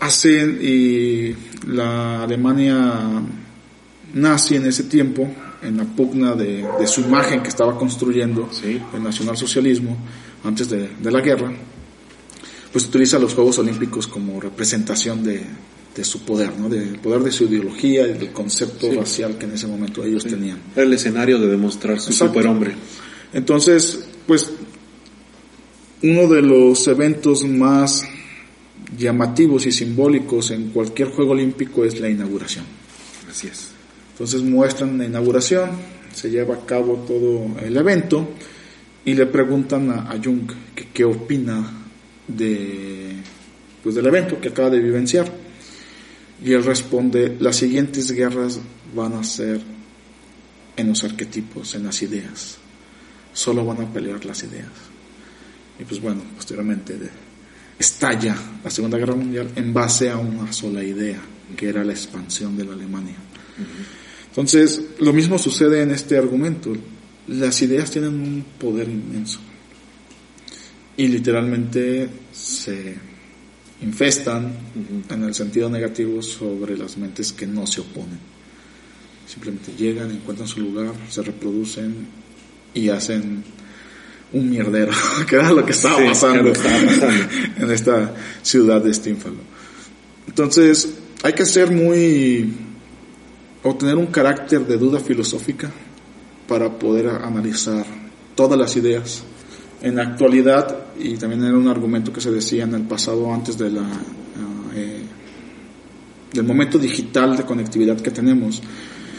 hacen 0.00 0.58
y 0.62 1.34
la 1.66 2.22
Alemania 2.22 3.22
nazi 4.14 4.56
en 4.56 4.66
ese 4.66 4.84
tiempo, 4.84 5.28
en 5.62 5.76
la 5.76 5.84
pugna 5.84 6.34
de, 6.34 6.66
de 6.78 6.86
su 6.86 7.02
imagen 7.02 7.42
que 7.42 7.48
estaba 7.48 7.76
construyendo 7.76 8.48
el 8.62 9.02
nacionalsocialismo 9.02 9.96
antes 10.44 10.70
de, 10.70 10.88
de 10.98 11.10
la 11.10 11.20
guerra, 11.20 11.52
pues 12.72 12.84
utiliza 12.86 13.18
los 13.18 13.34
Juegos 13.34 13.58
Olímpicos 13.58 14.06
como 14.06 14.40
representación 14.40 15.24
de, 15.24 15.42
de 15.94 16.04
su 16.04 16.20
poder, 16.20 16.56
¿no? 16.58 16.68
del 16.68 16.98
poder 16.98 17.22
de 17.22 17.32
su 17.32 17.44
ideología 17.44 18.06
y 18.06 18.12
del 18.12 18.32
concepto 18.32 18.90
racial 18.92 19.36
que 19.36 19.46
en 19.46 19.52
ese 19.52 19.66
momento 19.66 20.04
ellos 20.04 20.24
tenían. 20.24 20.58
Era 20.74 20.84
el 20.84 20.92
escenario 20.92 21.38
de 21.38 21.48
demostrar 21.48 22.00
su 22.00 22.10
Exacto. 22.10 22.34
superhombre. 22.34 22.74
Entonces, 23.32 24.04
pues, 24.26 24.50
uno 26.02 26.28
de 26.28 26.42
los 26.42 26.86
eventos 26.86 27.44
más 27.44 28.04
llamativos 28.96 29.66
y 29.66 29.72
simbólicos 29.72 30.50
en 30.50 30.70
cualquier 30.70 31.10
Juego 31.10 31.32
Olímpico 31.32 31.84
es 31.84 31.98
la 32.00 32.08
inauguración. 32.08 32.64
Así 33.28 33.48
es. 33.48 33.70
Entonces 34.12 34.42
muestran 34.42 34.98
la 34.98 35.04
inauguración, 35.04 35.70
se 36.12 36.30
lleva 36.30 36.54
a 36.54 36.66
cabo 36.66 37.04
todo 37.06 37.60
el 37.64 37.76
evento 37.76 38.28
y 39.04 39.14
le 39.14 39.26
preguntan 39.26 39.90
a, 39.90 40.10
a 40.10 40.18
Jung 40.22 40.50
que 40.74 40.88
qué 40.92 41.04
opina 41.04 41.77
de, 42.28 43.14
pues, 43.82 43.94
del 43.94 44.06
evento 44.06 44.40
que 44.40 44.48
acaba 44.48 44.70
de 44.70 44.80
vivenciar. 44.80 45.30
Y 46.44 46.52
él 46.52 46.62
responde, 46.64 47.36
las 47.40 47.56
siguientes 47.56 48.12
guerras 48.12 48.60
van 48.94 49.14
a 49.14 49.24
ser 49.24 49.60
en 50.76 50.86
los 50.88 51.02
arquetipos, 51.02 51.74
en 51.74 51.84
las 51.84 52.00
ideas. 52.02 52.58
Solo 53.32 53.64
van 53.64 53.80
a 53.82 53.92
pelear 53.92 54.24
las 54.24 54.42
ideas. 54.44 54.68
Y 55.80 55.84
pues 55.84 56.00
bueno, 56.00 56.22
posteriormente 56.36 56.96
de- 56.96 57.10
estalla 57.78 58.36
la 58.64 58.70
Segunda 58.70 58.98
Guerra 58.98 59.14
Mundial 59.14 59.50
en 59.56 59.72
base 59.72 60.10
a 60.10 60.16
una 60.16 60.52
sola 60.52 60.82
idea, 60.82 61.20
que 61.56 61.68
era 61.68 61.84
la 61.84 61.92
expansión 61.92 62.56
de 62.56 62.64
la 62.64 62.72
Alemania. 62.74 63.14
Entonces, 64.28 64.80
lo 65.00 65.12
mismo 65.12 65.38
sucede 65.38 65.82
en 65.82 65.90
este 65.90 66.16
argumento. 66.18 66.72
Las 67.28 67.60
ideas 67.62 67.90
tienen 67.90 68.10
un 68.14 68.44
poder 68.58 68.88
inmenso. 68.88 69.40
Y 70.98 71.08
literalmente 71.08 72.08
se 72.32 72.94
infestan 73.80 74.52
en 75.08 75.22
el 75.22 75.34
sentido 75.34 75.70
negativo 75.70 76.20
sobre 76.20 76.76
las 76.76 76.98
mentes 76.98 77.32
que 77.32 77.46
no 77.46 77.66
se 77.66 77.80
oponen. 77.80 78.18
Simplemente 79.26 79.72
llegan, 79.78 80.10
encuentran 80.10 80.48
su 80.48 80.60
lugar, 80.60 80.92
se 81.08 81.22
reproducen 81.22 82.06
y 82.74 82.88
hacen 82.88 83.42
un 84.32 84.50
mierdero, 84.50 84.92
que 85.28 85.36
era 85.36 85.52
lo 85.52 85.64
que 85.64 85.72
estaba 85.72 85.98
Sí, 85.98 86.04
pasando, 86.06 86.50
estaba 86.50 86.78
en 87.58 87.70
esta 87.70 88.14
ciudad 88.42 88.82
de 88.82 88.92
Stínfalo. 88.92 89.36
Entonces, 90.26 90.94
hay 91.22 91.32
que 91.32 91.46
ser 91.46 91.70
muy 91.70 92.52
o 93.62 93.74
tener 93.74 93.96
un 93.96 94.06
carácter 94.06 94.66
de 94.66 94.76
duda 94.76 95.00
filosófica 95.00 95.70
para 96.46 96.78
poder 96.78 97.08
analizar 97.08 97.84
todas 98.34 98.58
las 98.58 98.76
ideas. 98.76 99.24
En 99.80 99.96
la 99.96 100.02
actualidad, 100.02 100.76
y 100.98 101.16
también 101.16 101.44
era 101.44 101.56
un 101.56 101.68
argumento 101.68 102.12
que 102.12 102.20
se 102.20 102.30
decía 102.30 102.64
en 102.64 102.74
el 102.74 102.82
pasado 102.82 103.32
antes 103.32 103.56
de 103.56 103.70
la, 103.70 103.82
eh, 104.74 105.02
del 106.32 106.44
momento 106.44 106.78
digital 106.78 107.36
de 107.36 107.44
conectividad 107.44 108.00
que 108.00 108.10
tenemos, 108.10 108.60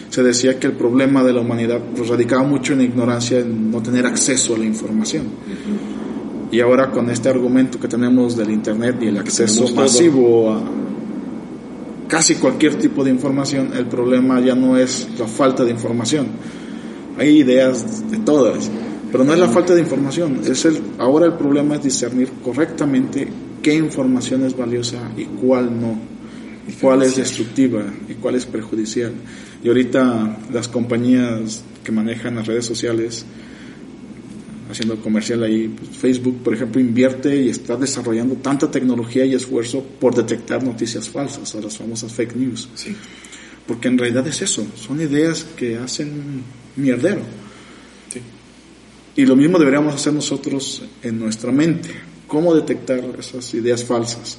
se 0.10 0.24
decía 0.24 0.60
que 0.60 0.68
el 0.68 0.74
problema 0.74 1.24
de 1.24 1.34
la 1.34 1.42
humanidad 1.42 1.80
pues, 1.96 2.10
radicaba 2.10 2.44
mucho 2.44 2.74
en 2.74 2.80
la 2.80 2.86
ignorancia, 2.86 3.40
en 3.40 3.72
no 3.72 3.82
tener 3.82 4.06
acceso 4.06 4.56
a 4.56 4.58
la 4.58 4.66
información. 4.66 5.28
Y 6.52 6.60
ahora 6.62 6.90
con 6.90 7.10
este 7.12 7.30
argumento 7.30 7.80
que 7.80 7.88
tenemos 7.88 8.36
del 8.36 8.50
Internet 8.50 8.98
y 9.02 9.08
el 9.08 9.18
acceso 9.18 9.66
Tenemos 9.66 9.84
masivo 9.84 10.52
a 10.52 10.62
casi 12.08 12.36
cualquier 12.36 12.76
tipo 12.76 13.04
de 13.04 13.12
información, 13.12 13.72
el 13.78 13.86
problema 13.86 14.42
ya 14.42 14.56
no 14.56 14.76
es 14.78 15.08
la 15.18 15.28
falta 15.28 15.64
de 15.64 15.72
información. 15.72 16.28
Hay 17.18 17.38
ideas 17.38 18.10
de 18.10 18.18
todas, 18.18 18.70
pero 19.12 19.24
no 19.24 19.34
es 19.34 19.40
la 19.40 19.50
falta 19.50 19.74
de 19.74 19.82
información. 19.82 20.42
Es 20.46 20.66
el, 20.66 20.80
ahora 20.98 21.26
el 21.26 21.34
problema 21.34 21.76
es 21.76 21.84
discernir 21.84 22.30
correctamente 22.44 23.28
qué 23.62 23.76
información 23.76 24.46
es 24.46 24.56
valiosa 24.56 25.12
y 25.18 25.26
cuál 25.26 25.80
no, 25.80 26.00
y 26.68 26.74
cuál 26.74 27.04
es 27.04 27.16
destructiva 27.16 27.84
y 28.08 28.14
cuál 28.16 28.36
es 28.36 28.46
perjudicial. 28.46 29.14
Y 29.64 29.68
ahorita 29.68 30.38
las 30.52 30.68
compañías 30.68 31.64
que 31.84 31.92
manejan 31.92 32.36
las 32.36 32.48
redes 32.48 32.66
sociales, 32.66 33.26
haciendo 34.70 34.98
comercial 34.98 35.44
ahí, 35.44 35.68
pues, 35.68 35.90
Facebook, 35.98 36.44
por 36.44 36.54
ejemplo, 36.54 36.80
invierte 36.80 37.36
y 37.36 37.50
está 37.50 37.76
desarrollando 37.76 38.36
tanta 38.36 38.70
tecnología 38.70 39.26
y 39.26 39.34
esfuerzo 39.34 39.84
por 40.00 40.16
detectar 40.16 40.64
noticias 40.64 41.10
falsas 41.10 41.54
o 41.56 41.62
las 41.62 41.78
famosas 41.78 42.14
fake 42.14 42.36
news. 42.36 42.70
Sí. 42.76 42.96
Porque 43.68 43.88
en 43.88 43.98
realidad 43.98 44.28
es 44.28 44.42
eso, 44.42 44.66
son 44.76 45.02
ideas 45.02 45.44
que 45.56 45.78
hacen 45.78 46.44
mierdero. 46.76 47.22
Y 49.20 49.26
lo 49.26 49.36
mismo 49.36 49.60
deberíamos 49.60 49.94
hacer 49.94 50.14
nosotros 50.14 50.82
en 51.04 51.20
nuestra 51.20 51.52
mente, 51.52 51.90
cómo 52.26 52.56
detectar 52.56 53.04
esas 53.20 53.54
ideas 53.54 53.84
falsas. 53.84 54.38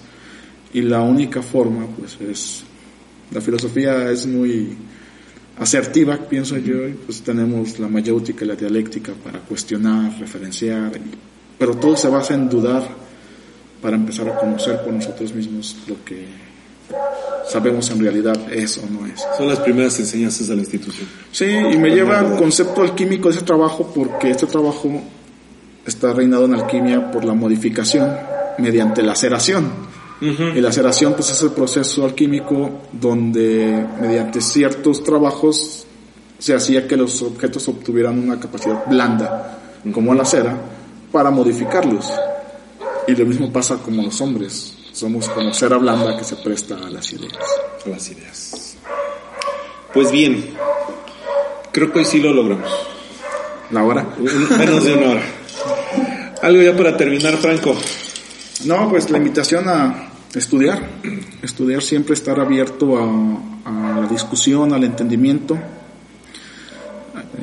Y 0.72 0.80
la 0.80 1.02
única 1.02 1.42
forma, 1.42 1.86
pues 1.86 2.16
es, 2.18 2.62
la 3.30 3.42
filosofía 3.42 4.10
es 4.10 4.26
muy 4.26 4.74
asertiva, 5.58 6.16
pienso 6.16 6.56
yo, 6.56 6.88
y 6.88 6.94
pues 6.94 7.20
tenemos 7.20 7.78
la 7.78 7.88
mayéutica 7.88 8.46
y 8.46 8.48
la 8.48 8.56
dialéctica 8.56 9.12
para 9.22 9.40
cuestionar, 9.40 10.18
referenciar, 10.18 10.92
pero 11.58 11.76
todo 11.76 11.94
se 11.94 12.08
basa 12.08 12.32
en 12.32 12.48
dudar 12.48 12.88
para 13.82 13.96
empezar 13.96 14.30
a 14.30 14.36
conocer 14.36 14.82
por 14.82 14.94
nosotros 14.94 15.34
mismos 15.34 15.76
lo 15.88 16.02
que 16.06 16.24
sabemos 17.48 17.90
en 17.90 18.00
realidad 18.00 18.36
es 18.52 18.78
o 18.78 18.86
no 18.86 19.06
es. 19.06 19.22
Son 19.36 19.48
las 19.48 19.60
primeras 19.60 19.98
enseñanzas 19.98 20.48
de 20.48 20.54
la 20.54 20.60
institución. 20.62 21.08
Sí, 21.32 21.46
y 21.46 21.76
me 21.78 21.90
lleva 21.90 22.18
al 22.18 22.36
concepto 22.36 22.82
alquímico 22.82 23.28
de 23.28 23.36
ese 23.36 23.44
trabajo 23.44 23.90
porque 23.94 24.30
este 24.30 24.46
trabajo 24.46 24.90
está 25.86 26.12
reinado 26.12 26.44
en 26.44 26.54
alquimia 26.54 27.10
por 27.10 27.24
la 27.24 27.34
modificación 27.34 28.10
mediante 28.58 29.02
la 29.02 29.12
aceración. 29.12 29.90
Y 30.20 30.60
la 30.60 30.68
aceración 30.68 31.14
pues 31.14 31.30
es 31.30 31.42
el 31.42 31.52
proceso 31.52 32.04
alquímico 32.04 32.82
donde 32.92 33.86
mediante 34.02 34.42
ciertos 34.42 35.02
trabajos 35.02 35.86
se 36.38 36.54
hacía 36.54 36.86
que 36.86 36.94
los 36.94 37.22
objetos 37.22 37.66
obtuvieran 37.68 38.18
una 38.18 38.38
capacidad 38.38 38.84
blanda, 38.86 39.58
como 39.92 40.12
la 40.14 40.26
cera, 40.26 40.58
para 41.10 41.30
modificarlos. 41.30 42.12
Y 43.08 43.14
lo 43.14 43.24
mismo 43.24 43.50
pasa 43.50 43.78
como 43.78 44.02
los 44.02 44.20
hombres. 44.20 44.76
Somos 44.92 45.28
como 45.28 45.52
cera 45.54 45.76
blanda 45.76 46.16
que 46.16 46.24
se 46.24 46.36
presta 46.36 46.76
a 46.76 46.90
las 46.90 47.12
ideas. 47.12 47.38
A 47.86 47.88
las 47.88 48.10
ideas. 48.10 48.76
Pues 49.94 50.10
bien, 50.12 50.54
creo 51.72 51.92
que 51.92 52.00
hoy 52.00 52.04
sí 52.04 52.20
lo 52.20 52.32
logramos. 52.32 52.70
La 53.70 53.84
hora. 53.84 54.06
Menos 54.58 54.84
de 54.84 54.94
una 54.94 55.10
hora. 55.10 55.22
Algo 56.42 56.62
ya 56.62 56.76
para 56.76 56.96
terminar, 56.96 57.36
Franco. 57.36 57.76
No, 58.64 58.88
pues 58.90 59.10
la 59.10 59.18
invitación 59.18 59.68
a 59.68 60.10
estudiar. 60.34 60.88
Estudiar 61.42 61.82
siempre 61.82 62.14
estar 62.14 62.40
abierto 62.40 62.98
a, 62.98 63.04
a 63.64 64.00
la 64.00 64.06
discusión, 64.08 64.72
al 64.72 64.84
entendimiento. 64.84 65.58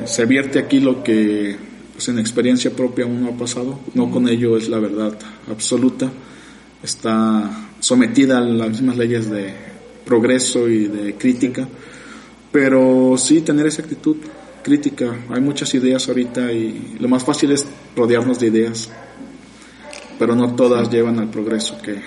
Se 0.06 0.26
vierte 0.26 0.60
aquí 0.60 0.80
lo 0.80 1.04
que 1.04 1.58
pues, 1.94 2.08
en 2.10 2.20
experiencia 2.20 2.72
propia 2.72 3.06
uno 3.06 3.30
ha 3.30 3.38
pasado. 3.38 3.80
No 3.94 4.12
con 4.12 4.28
ello 4.28 4.58
es 4.58 4.70
la 4.70 4.80
verdad 4.80 5.18
absoluta. 5.50 6.12
Está 6.84 7.70
sometida 7.80 8.38
a 8.38 8.42
las 8.42 8.70
mismas 8.70 8.98
leyes 8.98 9.30
de 9.30 9.54
progreso 10.06 10.68
y 10.70 10.86
de 10.86 11.16
crítica. 11.16 11.68
Pero 12.52 13.16
sí 13.18 13.42
tener 13.42 13.68
esa 13.68 13.82
actitud 13.82 14.18
crítica. 14.64 15.16
Hay 15.30 15.42
muchas 15.42 15.74
ideas 15.76 16.08
ahorita 16.08 16.52
y 16.52 16.98
lo 17.00 17.08
más 17.08 17.24
fácil 17.24 17.52
es 17.52 17.66
rodearnos 17.96 18.40
de 18.40 18.48
ideas, 18.48 18.90
pero 20.20 20.36
no 20.36 20.56
todas 20.56 20.92
llevan 20.92 21.20
al 21.20 21.30
progreso 21.30 21.82
que 21.82 22.02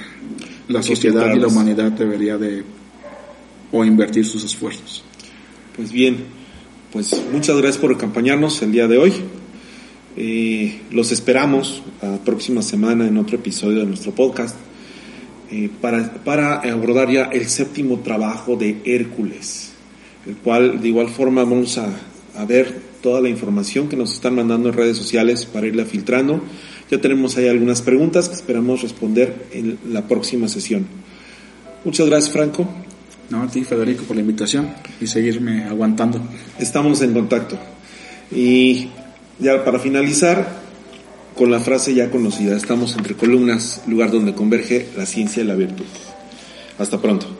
la 0.68 0.82
sociedad 0.82 1.34
y 1.34 1.38
la 1.38 1.46
humanidad 1.46 1.90
debería 1.92 2.36
de 2.36 2.62
o 3.72 3.84
invertir 3.84 4.26
sus 4.26 4.44
esfuerzos. 4.44 5.02
Pues 5.74 5.90
bien, 5.90 6.18
pues 6.92 7.18
muchas 7.32 7.56
gracias 7.56 7.78
por 7.78 7.94
acompañarnos 7.94 8.60
el 8.62 8.72
día 8.72 8.86
de 8.86 8.98
hoy. 8.98 9.12
Eh, 10.22 10.80
los 10.90 11.12
esperamos 11.12 11.82
la 12.02 12.18
próxima 12.18 12.60
semana 12.60 13.08
en 13.08 13.16
otro 13.16 13.36
episodio 13.36 13.78
de 13.78 13.86
nuestro 13.86 14.12
podcast 14.12 14.54
eh, 15.50 15.70
para, 15.80 16.12
para 16.12 16.56
abordar 16.56 17.10
ya 17.10 17.30
el 17.32 17.46
séptimo 17.46 18.00
trabajo 18.00 18.54
de 18.54 18.82
Hércules, 18.84 19.72
el 20.26 20.36
cual 20.36 20.82
de 20.82 20.88
igual 20.88 21.08
forma 21.08 21.42
vamos 21.44 21.78
a, 21.78 21.88
a 22.36 22.44
ver 22.44 22.82
toda 23.02 23.22
la 23.22 23.30
información 23.30 23.88
que 23.88 23.96
nos 23.96 24.12
están 24.12 24.34
mandando 24.34 24.68
en 24.68 24.74
redes 24.74 24.98
sociales 24.98 25.46
para 25.46 25.66
irla 25.66 25.86
filtrando. 25.86 26.42
Ya 26.90 27.00
tenemos 27.00 27.38
ahí 27.38 27.48
algunas 27.48 27.80
preguntas 27.80 28.28
que 28.28 28.34
esperamos 28.34 28.82
responder 28.82 29.46
en 29.52 29.78
la 29.88 30.06
próxima 30.06 30.48
sesión. 30.48 30.86
Muchas 31.82 32.06
gracias, 32.06 32.30
Franco. 32.30 32.68
No, 33.30 33.42
a 33.42 33.46
ti, 33.46 33.64
Federico, 33.64 34.04
por 34.04 34.16
la 34.16 34.20
invitación 34.20 34.68
y 35.00 35.06
seguirme 35.06 35.64
aguantando. 35.64 36.20
Estamos 36.58 37.00
en 37.00 37.14
contacto. 37.14 37.58
Y 38.30 38.90
ya 39.40 39.64
para 39.64 39.78
finalizar, 39.78 40.60
con 41.36 41.50
la 41.50 41.60
frase 41.60 41.94
ya 41.94 42.10
conocida, 42.10 42.56
estamos 42.56 42.96
entre 42.96 43.14
columnas, 43.14 43.82
lugar 43.86 44.10
donde 44.10 44.34
converge 44.34 44.88
la 44.96 45.06
ciencia 45.06 45.42
y 45.42 45.46
la 45.46 45.54
virtud. 45.54 45.86
Hasta 46.78 47.00
pronto. 47.00 47.39